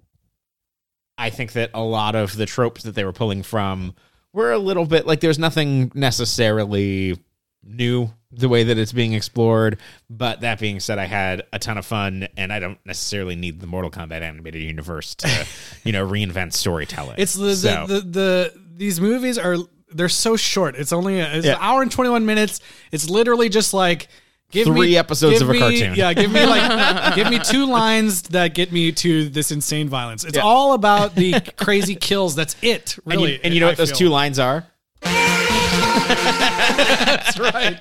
I 1.16 1.30
think 1.30 1.52
that 1.52 1.70
a 1.74 1.80
lot 1.82 2.14
of 2.14 2.36
the 2.36 2.46
tropes 2.46 2.82
that 2.84 2.94
they 2.94 3.04
were 3.04 3.12
pulling 3.12 3.42
from 3.42 3.94
were 4.32 4.52
a 4.52 4.58
little 4.58 4.84
bit 4.86 5.06
like 5.06 5.20
there's 5.20 5.38
nothing 5.38 5.90
necessarily 5.94 7.18
new 7.62 8.10
the 8.32 8.48
way 8.48 8.62
that 8.64 8.78
it's 8.78 8.92
being 8.92 9.12
explored. 9.12 9.78
But 10.08 10.40
that 10.42 10.60
being 10.60 10.80
said, 10.80 10.98
I 10.98 11.06
had 11.06 11.42
a 11.52 11.58
ton 11.58 11.78
of 11.78 11.86
fun, 11.86 12.28
and 12.36 12.52
I 12.52 12.58
don't 12.60 12.78
necessarily 12.86 13.36
need 13.36 13.60
the 13.60 13.66
Mortal 13.66 13.90
Kombat 13.90 14.22
animated 14.22 14.62
universe 14.62 15.14
to, 15.16 15.46
you 15.84 15.92
know, 15.92 16.06
reinvent 16.06 16.52
storytelling. 16.52 17.16
It's 17.18 17.34
the, 17.34 17.54
So- 17.56 17.86
the, 17.86 17.94
the 17.94 18.00
the 18.10 18.52
these 18.76 19.00
movies 19.00 19.36
are 19.38 19.56
they're 19.92 20.08
so 20.08 20.36
short. 20.36 20.76
It's 20.76 20.92
only 20.92 21.18
a, 21.20 21.32
it's 21.34 21.44
Yeah. 21.46 21.52
an 21.54 21.58
hour 21.60 21.82
and 21.82 21.90
twenty 21.90 22.10
one 22.10 22.24
minutes. 22.24 22.60
It's 22.92 23.10
literally 23.10 23.48
just 23.48 23.74
like 23.74 24.08
give 24.52 24.66
Three 24.66 24.90
me, 24.90 24.96
episodes 24.96 25.42
of 25.42 25.50
a 25.50 25.52
me- 25.52 25.58
cartoon. 25.58 25.94
Yeah, 25.96 26.12
give 26.14 26.30
me 26.32 26.46
like 26.46 27.14
give 27.16 27.28
me 27.28 27.38
two 27.40 27.66
lines 27.66 28.22
that 28.28 28.54
get 28.54 28.70
me 28.72 28.92
to 28.92 29.28
this 29.28 29.50
insane 29.50 29.88
violence. 29.88 30.24
It's 30.24 30.36
Yeah. 30.36 30.42
all 30.44 30.72
about 30.74 31.14
the 31.16 31.40
crazy 31.56 31.94
kills. 31.96 32.34
That's 32.36 32.54
it. 32.62 32.96
and 33.04 33.06
Really, 33.14 33.32
you, 33.34 33.40
and 33.44 33.52
you 33.54 33.60
know 33.60 33.66
I 33.66 33.70
what 33.70 33.78
those 33.78 33.90
feel. 33.90 33.98
two 33.98 34.08
lines 34.08 34.38
are? 34.38 34.64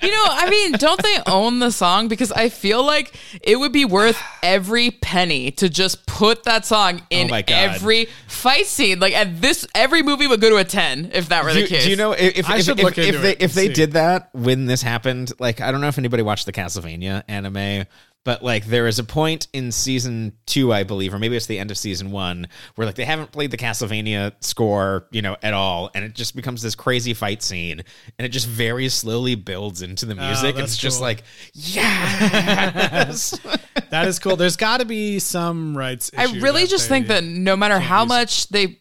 You 0.02 0.12
know, 0.12 0.24
I 0.26 0.48
mean, 0.50 0.74
don't 0.74 1.02
they 1.02 1.18
own 1.28 1.60
the 1.60 1.72
song? 1.72 2.08
Because 2.08 2.32
I 2.32 2.50
feel 2.50 2.84
like 2.84 3.14
it 3.42 3.58
would 3.58 3.72
be 3.72 3.86
worth 3.86 4.22
every 4.42 4.92
penny 4.92 5.52
to 5.52 5.70
just 5.70 6.06
put 6.06 6.44
that 6.44 6.66
song 6.66 7.02
oh 7.02 7.06
in 7.10 7.28
Oh 7.28 7.32
my 7.32 7.42
God. 7.42 7.56
every 7.76 8.06
fight 8.28 8.66
scene. 8.66 9.00
Like 9.00 9.14
at 9.14 9.42
this, 9.42 9.68
every 9.76 10.04
movie 10.04 10.28
would 10.28 10.42
go 10.42 10.50
to 10.50 10.58
a 10.58 10.64
ten 10.64 11.12
if 11.14 11.30
that 11.30 11.44
were 11.44 11.54
Do, 11.54 11.62
the 11.62 11.68
case. 11.68 11.84
do 11.84 11.90
you 11.92 11.96
know 11.98 12.12
if 12.14 12.38
if, 12.40 12.50
I 12.50 12.58
if, 12.58 12.66
should 12.66 12.80
if, 12.80 12.86
look 12.86 12.98
if 12.98 13.08
into 13.08 13.20
they 13.20 13.32
it 13.32 13.42
if 13.42 13.52
and 13.52 13.52
they 13.52 13.68
see. 13.68 13.74
did 13.74 13.92
that 13.94 14.30
when 14.34 14.66
this 14.66 14.82
happened? 14.82 15.32
Like 15.40 15.62
I 15.62 15.72
don't 15.72 15.82
know 15.82 15.88
if 15.88 15.98
anybody 15.98 16.24
watched 16.24 16.46
the 16.46 16.54
Castlevania 16.54 17.24
anime, 17.28 17.86
but 18.30 18.44
like 18.44 18.68
there 18.68 18.86
is 18.86 19.00
a 19.00 19.04
point 19.04 19.48
in 19.54 19.72
season 19.72 20.34
two, 20.46 20.72
I 20.72 20.84
believe, 20.84 21.16
or 21.16 21.18
maybe 21.18 21.36
it's 21.36 21.48
the 21.48 21.58
end 21.58 21.72
of 21.72 21.80
season 21.80 22.12
one, 22.12 22.48
where 22.76 22.86
like 22.86 22.94
they 22.94 23.04
haven't 23.04 23.32
played 23.32 23.50
the 23.50 23.58
Castlevania 23.58 24.34
score, 24.40 25.08
you 25.10 25.24
know, 25.24 25.36
at 25.42 25.56
all, 25.56 25.90
and 25.96 26.06
it 26.06 26.14
just 26.14 26.36
becomes 26.36 26.62
this 26.62 26.76
crazy 26.76 27.16
fight 27.16 27.42
scene, 27.42 27.82
and 28.20 28.26
it 28.28 28.30
just 28.30 28.46
very 28.46 28.88
slowly 28.88 29.34
builds 29.34 29.82
into 29.82 30.06
the 30.06 30.14
oh, 30.14 30.28
music. 30.28 30.54
Oh, 30.54 30.60
that's 30.60 30.74
it's 30.74 30.78
just 30.78 31.02
like, 31.02 31.24
yes. 31.54 33.40
That 33.90 34.08
is 34.08 34.20
cool. 34.20 34.36
There's 34.36 34.58
got 34.58 34.82
to 34.82 34.86
be 34.86 35.18
some 35.18 35.76
rights. 35.76 36.12
I 36.16 36.26
really 36.26 36.68
just 36.68 36.88
they- 36.88 36.96
think 36.96 37.08
that 37.08 37.24
no 37.24 37.56
matter 37.56 37.80
how 37.80 38.06
much 38.06 38.48
they 38.50 38.78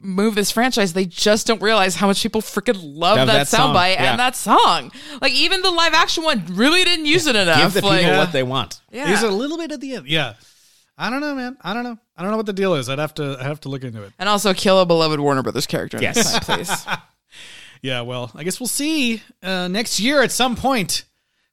move 0.00 0.36
this 0.36 0.52
franchise, 0.52 0.92
they 0.92 1.04
just 1.04 1.48
don't 1.48 1.60
realize 1.60 1.96
how 1.96 2.06
much 2.06 2.22
people 2.22 2.40
freaking 2.40 2.76
love 2.76 3.16
Love 3.16 3.26
that, 3.26 3.32
that 3.32 3.48
song, 3.48 3.74
soundbite 3.74 3.94
yeah. 3.94 4.10
and 4.12 4.20
that 4.20 4.36
song. 4.36 4.92
Like 5.20 5.32
even 5.32 5.62
the 5.62 5.70
live 5.70 5.94
action 5.94 6.22
one 6.22 6.44
really 6.50 6.84
didn't 6.84 7.06
use 7.06 7.26
it 7.26 7.34
enough. 7.34 7.58
Give 7.60 7.72
the 7.72 7.80
people 7.80 7.90
like, 7.90 8.02
Yeah. 8.02 8.18
what 8.18 8.30
they 8.30 8.44
want. 8.44 8.80
Yeah. 8.92 9.06
There's 9.06 9.22
a 9.22 9.30
little 9.30 9.56
bit 9.58 9.72
at 9.72 9.80
the 9.80 9.94
end. 9.96 10.06
Yeah. 10.06 10.34
I 10.98 11.10
don't 11.10 11.20
know, 11.20 11.34
man. 11.34 11.56
I 11.62 11.72
don't 11.74 11.84
know. 11.84 11.98
I 12.16 12.22
don't 12.22 12.30
know 12.30 12.36
what 12.36 12.46
the 12.46 12.52
deal 12.52 12.74
is. 12.74 12.88
I'd 12.88 12.98
have 12.98 13.14
to. 13.14 13.36
I 13.40 13.44
have 13.44 13.60
to 13.62 13.68
look 13.68 13.82
into 13.82 14.02
it. 14.02 14.12
and 14.18 14.28
also 14.28 14.52
kill 14.54 14.78
a 14.80 14.86
beloved 14.86 15.18
Warner 15.18 15.42
Brothers 15.42 15.66
character. 15.66 15.98
Yes. 16.00 16.16
Next 16.32 16.46
time, 16.46 16.56
please. 16.58 16.86
Yeah. 17.82 18.02
Well, 18.02 18.30
I 18.36 18.44
guess 18.44 18.60
we'll 18.60 18.68
see 18.68 19.20
uh, 19.42 19.66
next 19.68 19.98
year 19.98 20.22
at 20.22 20.30
some 20.30 20.54
point. 20.54 21.04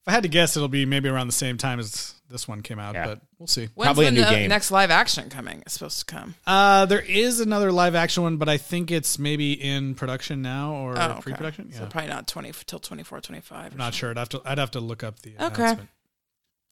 If 0.01 0.07
I 0.07 0.11
had 0.11 0.23
to 0.23 0.29
guess, 0.29 0.55
it'll 0.55 0.67
be 0.69 0.85
maybe 0.85 1.09
around 1.09 1.25
the 1.27 1.33
same 1.33 1.57
time 1.57 1.79
as 1.79 2.13
this 2.29 2.47
one 2.47 2.61
came 2.61 2.77
out, 2.77 2.93
Yeah. 2.93 3.07
but 3.07 3.21
we'll 3.39 3.47
see. 3.47 3.69
When's 3.73 3.87
Probably 3.87 4.05
the 4.05 4.09
a 4.09 4.11
new 4.11 4.21
ne- 4.21 4.29
game. 4.41 4.49
next 4.49 4.69
live 4.69 4.91
action 4.91 5.29
coming? 5.31 5.61
It's 5.61 5.73
supposed 5.73 5.99
to 5.99 6.05
come. 6.05 6.35
Uh, 6.45 6.85
there 6.85 7.01
is 7.01 7.39
another 7.39 7.71
live 7.71 7.95
action 7.95 8.21
one, 8.21 8.37
but 8.37 8.47
I 8.47 8.57
think 8.57 8.91
it's 8.91 9.17
maybe 9.17 9.53
in 9.53 9.95
production 9.95 10.43
now 10.43 10.73
or 10.73 10.95
Oh, 10.99 11.01
okay. 11.13 11.21
pre-production. 11.21 11.69
Yeah. 11.71 11.79
So 11.79 11.85
probably 11.87 12.09
not 12.11 12.27
20 12.27 12.51
till 12.67 12.77
24, 12.79 13.21
25. 13.21 13.73
or 13.73 13.77
Not 13.77 13.95
sure. 13.95 14.11
I'd 14.11 14.17
have 14.17 14.29
to. 14.29 14.41
I'd 14.45 14.59
have 14.59 14.71
to 14.71 14.79
look 14.79 15.03
up 15.03 15.19
the 15.23 15.31
Okay. 15.39 15.45
announcement. 15.63 15.89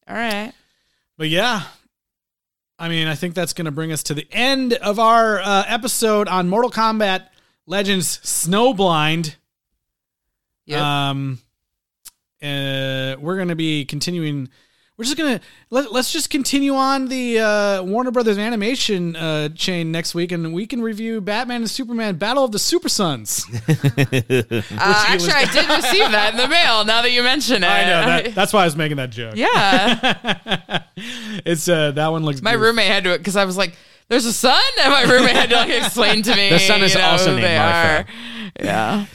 All 0.08 0.16
right. 0.16 0.54
But 1.18 1.30
yeah, 1.30 1.64
I 2.80 2.90
mean, 2.90 3.08
I 3.08 3.16
think 3.16 3.34
that's 3.34 3.54
going 3.54 3.66
to 3.66 3.72
bring 3.72 3.92
us 3.92 4.04
to 4.04 4.14
the 4.14 4.28
end 4.32 4.74
of 4.74 5.00
our 5.00 5.40
uh, 5.40 5.64
episode 5.68 6.28
on 6.28 6.48
Mortal 6.48 6.72
Kombat 6.72 7.28
Legends 7.66 8.20
Snowblind. 8.20 9.36
Yep. 10.66 10.82
Um, 10.82 11.40
uh, 12.42 13.16
we're 13.20 13.36
going 13.36 13.48
to 13.48 13.56
be 13.56 13.86
continuing. 13.86 14.50
We're 14.98 15.04
just 15.04 15.16
gonna 15.16 15.40
let, 15.70 15.92
let's 15.92 16.12
just 16.12 16.32
continue 16.32 16.74
on 16.74 17.08
the 17.08 17.38
uh, 17.40 17.84
Warner 17.84 18.10
Brothers 18.10 18.40
animation 18.40 19.16
uh, 19.16 19.50
chain 19.50 19.92
next 19.92 20.16
week, 20.16 20.32
and 20.32 20.56
we 20.56 20.66
can 20.66 20.82
review 20.82 21.22
Batman 21.22 21.58
and 21.62 21.70
Superman: 21.70 22.16
Battle 22.16 22.44
of 22.44 22.52
the 22.52 22.58
Super 22.60 22.90
Sons. 22.90 23.46
Uh, 24.80 25.06
actually, 25.08 25.34
I 25.34 25.46
did 25.52 25.68
receive 25.84 26.12
that 26.12 26.30
in 26.32 26.38
the 26.38 26.48
mail. 26.48 26.84
Now 26.86 27.02
that 27.02 27.12
you 27.12 27.22
mention 27.24 27.64
it, 27.64 27.68
I 27.68 27.84
know 27.86 28.06
that, 28.06 28.36
that's 28.36 28.54
why 28.54 28.62
I 28.62 28.66
was 28.66 28.76
making 28.76 28.98
that 28.98 29.10
joke. 29.12 29.36
yeah, 29.36 30.84
it's 31.46 31.68
uh, 31.70 31.92
that 31.92 32.08
one 32.08 32.24
looks. 32.24 32.42
my 32.42 32.52
beautiful. 32.52 32.68
roommate 32.68 32.88
had 32.88 33.04
to 33.04 33.14
it 33.14 33.18
because 33.20 33.36
I 33.36 33.46
was 33.46 33.58
like, 33.58 33.76
"There's 34.08 34.26
a 34.26 34.34
son," 34.34 34.60
and 34.82 34.92
my 34.92 35.04
roommate 35.04 35.36
had 35.36 35.50
to 35.50 35.56
like 35.58 35.70
explain 35.70 36.24
to 36.24 36.36
me. 36.36 36.50
The 36.50 36.60
son 36.60 36.82
is 36.84 36.94
you 36.94 37.00
know, 37.00 37.06
also 37.08 37.32
named 37.36 37.44
they 37.44 37.58
Martha. 37.58 38.06
are. 38.64 39.06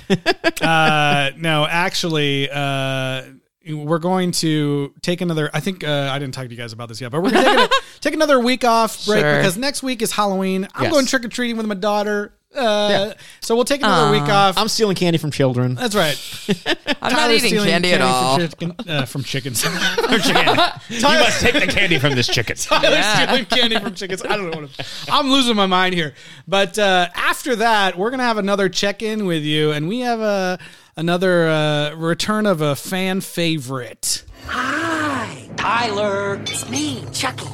Yeah. 0.60 1.30
uh, 1.30 1.30
no, 1.36 1.66
actually, 1.68 2.48
uh, 2.50 3.22
we're 3.68 3.98
going 3.98 4.32
to 4.32 4.92
take 5.02 5.20
another. 5.20 5.50
I 5.54 5.60
think 5.60 5.84
uh, 5.84 6.10
I 6.12 6.18
didn't 6.18 6.34
talk 6.34 6.44
to 6.46 6.50
you 6.50 6.56
guys 6.56 6.72
about 6.72 6.88
this 6.88 7.00
yet, 7.00 7.10
but 7.12 7.22
we're 7.22 7.30
going 7.30 7.44
to 7.44 7.68
take, 7.68 7.70
take 8.00 8.14
another 8.14 8.38
week 8.40 8.64
off 8.64 9.04
break 9.06 9.20
Sure. 9.20 9.36
because 9.36 9.56
next 9.56 9.82
week 9.82 10.02
is 10.02 10.12
Halloween. 10.12 10.66
I'm 10.74 10.84
Yes. 10.84 10.92
going 10.92 11.06
trick 11.06 11.24
or 11.24 11.28
treating 11.28 11.56
with 11.56 11.66
my 11.66 11.74
daughter. 11.74 12.34
Uh, 12.54 13.14
So 13.40 13.54
we'll 13.54 13.64
take 13.64 13.80
another 13.82 14.10
week 14.12 14.28
off. 14.28 14.58
I'm 14.58 14.68
stealing 14.68 14.94
candy 14.94 15.16
from 15.18 15.30
children. 15.30 15.74
That's 15.74 15.94
right. 15.94 16.18
I'm 17.00 17.12
not 17.14 17.30
eating 17.30 17.48
stealing 17.48 17.70
candy, 17.70 17.92
at 17.94 18.02
all. 18.02 18.38
From, 18.38 18.48
chicken, 18.48 18.74
uh, 18.86 19.04
from 19.06 19.22
chickens. 19.24 19.64
you 19.64 19.70
must 19.70 21.40
take 21.40 21.54
the 21.54 21.66
candy 21.72 21.98
from 21.98 22.14
this 22.14 22.26
chicken. 22.26 22.56
Tyler's 22.56 22.90
Yeah. 22.92 23.24
stealing 23.26 23.44
candy 23.46 23.78
from 23.78 23.94
chickens. 23.94 24.22
I 24.22 24.36
don't 24.36 24.50
know 24.50 24.60
what 24.60 24.70
I'm, 25.08 25.26
I'm 25.26 25.30
losing 25.32 25.56
my 25.56 25.64
mind 25.66 25.94
here. 25.94 26.14
But 26.46 26.78
uh, 26.78 27.08
after 27.14 27.56
that, 27.56 27.96
we're 27.96 28.10
gonna 28.10 28.22
have 28.24 28.38
another 28.38 28.68
check 28.68 29.02
in 29.02 29.24
with 29.24 29.42
you, 29.44 29.72
and 29.72 29.88
we 29.88 30.00
have 30.00 30.20
a 30.20 30.58
another 30.96 31.48
uh, 31.48 31.94
return 31.94 32.46
of 32.46 32.60
a 32.60 32.76
fan 32.76 33.20
favorite. 33.20 34.24
Hi, 34.46 35.48
Tyler. 35.56 36.34
It's 36.42 36.68
me, 36.68 37.04
Chucky. 37.12 37.46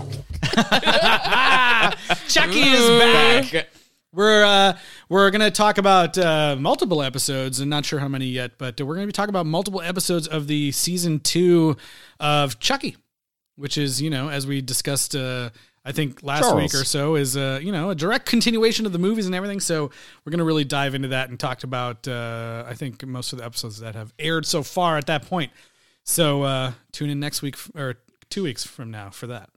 Chucky 2.28 2.60
is 2.60 3.00
back. 3.00 3.68
We're 4.12 4.44
uh, 4.44 4.78
we're 5.08 5.30
gonna 5.30 5.50
talk 5.50 5.78
about 5.78 6.16
uh, 6.16 6.56
multiple 6.58 7.02
episodes, 7.02 7.60
and 7.60 7.68
not 7.68 7.84
sure 7.84 7.98
how 7.98 8.08
many 8.08 8.26
yet, 8.26 8.52
but 8.58 8.80
we're 8.80 8.94
gonna 8.94 9.06
be 9.06 9.12
talking 9.12 9.30
about 9.30 9.46
multiple 9.46 9.82
episodes 9.82 10.26
of 10.26 10.46
the 10.46 10.72
season 10.72 11.20
two 11.20 11.76
of 12.18 12.58
Chucky, 12.58 12.96
which 13.56 13.76
is 13.76 14.00
you 14.00 14.10
know 14.10 14.30
as 14.30 14.46
we 14.46 14.60
discussed. 14.62 15.14
Uh, 15.14 15.50
I 15.88 15.92
think 15.92 16.22
last 16.22 16.42
Charles. 16.42 16.60
week 16.60 16.74
or 16.74 16.84
so 16.84 17.14
is 17.14 17.34
uh, 17.34 17.60
you 17.62 17.72
know 17.72 17.88
a 17.88 17.94
direct 17.94 18.26
continuation 18.26 18.84
of 18.84 18.92
the 18.92 18.98
movies 18.98 19.24
and 19.24 19.34
everything. 19.34 19.58
So 19.58 19.90
we're 20.22 20.30
gonna 20.30 20.44
really 20.44 20.64
dive 20.64 20.94
into 20.94 21.08
that 21.08 21.30
and 21.30 21.40
talk 21.40 21.64
about 21.64 22.06
uh, 22.06 22.64
I 22.68 22.74
think 22.74 23.06
most 23.06 23.32
of 23.32 23.38
the 23.38 23.46
episodes 23.46 23.80
that 23.80 23.94
have 23.94 24.12
aired 24.18 24.44
so 24.44 24.62
far 24.62 24.98
at 24.98 25.06
that 25.06 25.22
point. 25.22 25.50
So 26.04 26.42
uh, 26.42 26.72
tune 26.92 27.08
in 27.08 27.18
next 27.20 27.40
week 27.40 27.56
or 27.74 27.94
two 28.28 28.42
weeks 28.42 28.64
from 28.64 28.90
now 28.90 29.08
for 29.08 29.28
that. 29.28 29.48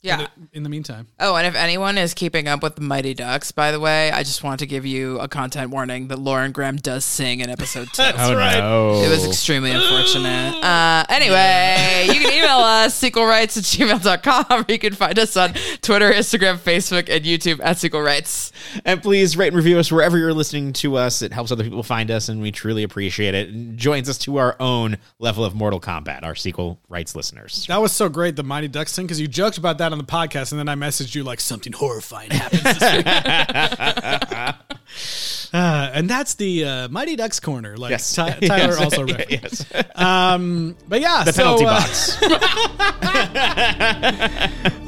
Yeah. 0.00 0.28
In 0.52 0.62
the 0.62 0.68
meantime. 0.68 1.08
Oh, 1.18 1.34
and 1.34 1.44
if 1.44 1.56
anyone 1.56 1.98
is 1.98 2.14
keeping 2.14 2.46
up 2.46 2.62
with 2.62 2.76
the 2.76 2.82
Mighty 2.82 3.14
Ducks, 3.14 3.50
by 3.50 3.72
the 3.72 3.80
way, 3.80 4.12
I 4.12 4.22
just 4.22 4.44
want 4.44 4.60
to 4.60 4.66
give 4.66 4.86
you 4.86 5.18
a 5.18 5.26
content 5.26 5.72
warning 5.72 6.06
that 6.08 6.20
Lauren 6.20 6.52
Graham 6.52 6.76
does 6.76 7.04
sing 7.04 7.40
in 7.40 7.50
episode 7.50 7.88
two. 7.92 8.02
oh 8.16 8.34
right. 8.36 8.58
no! 8.58 9.02
It 9.02 9.08
was 9.08 9.26
extremely 9.26 9.72
unfortunate. 9.72 10.54
Uh, 10.62 11.04
anyway, 11.08 12.06
you 12.06 12.20
can 12.20 12.32
email 12.32 12.58
us, 12.58 13.00
sequelrights 13.02 13.56
at 13.56 13.64
gmail.com, 13.64 14.60
or 14.60 14.64
you 14.68 14.78
can 14.78 14.94
find 14.94 15.18
us 15.18 15.36
on 15.36 15.54
Twitter, 15.82 16.12
Instagram, 16.12 16.58
Facebook, 16.58 17.08
and 17.08 17.24
YouTube 17.24 17.58
at 17.60 17.78
Sequel 17.78 18.00
Rights. 18.00 18.52
And 18.84 19.02
please 19.02 19.36
rate 19.36 19.48
and 19.48 19.56
review 19.56 19.80
us 19.80 19.90
wherever 19.90 20.16
you're 20.16 20.32
listening 20.32 20.72
to 20.74 20.96
us. 20.96 21.22
It 21.22 21.32
helps 21.32 21.50
other 21.50 21.64
people 21.64 21.82
find 21.82 22.12
us, 22.12 22.28
and 22.28 22.40
we 22.40 22.52
truly 22.52 22.84
appreciate 22.84 23.34
it. 23.34 23.48
And 23.48 23.76
joins 23.76 24.08
us 24.08 24.18
to 24.18 24.36
our 24.36 24.54
own 24.60 24.98
level 25.18 25.44
of 25.44 25.56
Mortal 25.56 25.80
Kombat, 25.80 26.22
our 26.22 26.36
sequel 26.36 26.78
rights 26.88 27.16
listeners. 27.16 27.66
That 27.66 27.80
was 27.80 27.90
so 27.90 28.08
great, 28.08 28.36
the 28.36 28.44
Mighty 28.44 28.68
Ducks 28.68 28.94
thing, 28.94 29.06
because 29.06 29.20
you 29.20 29.26
joked 29.26 29.58
about 29.58 29.78
that 29.78 29.87
on 29.92 29.98
the 29.98 30.04
podcast, 30.04 30.52
and 30.52 30.58
then 30.58 30.68
I 30.68 30.74
messaged 30.74 31.14
you 31.14 31.24
like 31.24 31.40
something 31.40 31.72
horrifying 31.72 32.30
happens 32.30 32.62
this 32.62 32.80
week. 32.80 33.06
uh, 35.52 35.90
and 35.94 36.08
that's 36.08 36.34
the 36.34 36.64
uh, 36.64 36.88
Mighty 36.88 37.16
Ducks 37.16 37.40
corner. 37.40 37.76
Like 37.76 37.90
Yes. 37.90 38.14
Ty- 38.14 38.32
Tyler 38.46 38.74
Yes. 38.74 38.80
also 38.80 39.04
referenced. 39.04 39.66
yes. 39.72 39.84
Um, 39.94 40.76
but 40.88 41.00
yeah, 41.00 41.24
The 41.24 41.32
so, 41.32 41.42
penalty 41.42 41.64
uh, 41.66 41.70
box. 41.70 42.18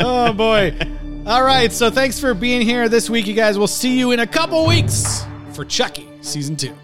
oh 0.00 0.32
boy! 0.32 0.76
All 1.26 1.42
right, 1.44 1.72
so 1.72 1.90
thanks 1.90 2.18
for 2.18 2.34
being 2.34 2.62
here 2.62 2.88
this 2.88 3.10
week, 3.10 3.26
you 3.26 3.34
guys. 3.34 3.58
We'll 3.58 3.66
see 3.66 3.98
you 3.98 4.12
in 4.12 4.20
a 4.20 4.26
couple 4.26 4.66
weeks 4.66 5.24
for 5.52 5.64
Chucky 5.64 6.08
season 6.22 6.56
two. 6.56 6.74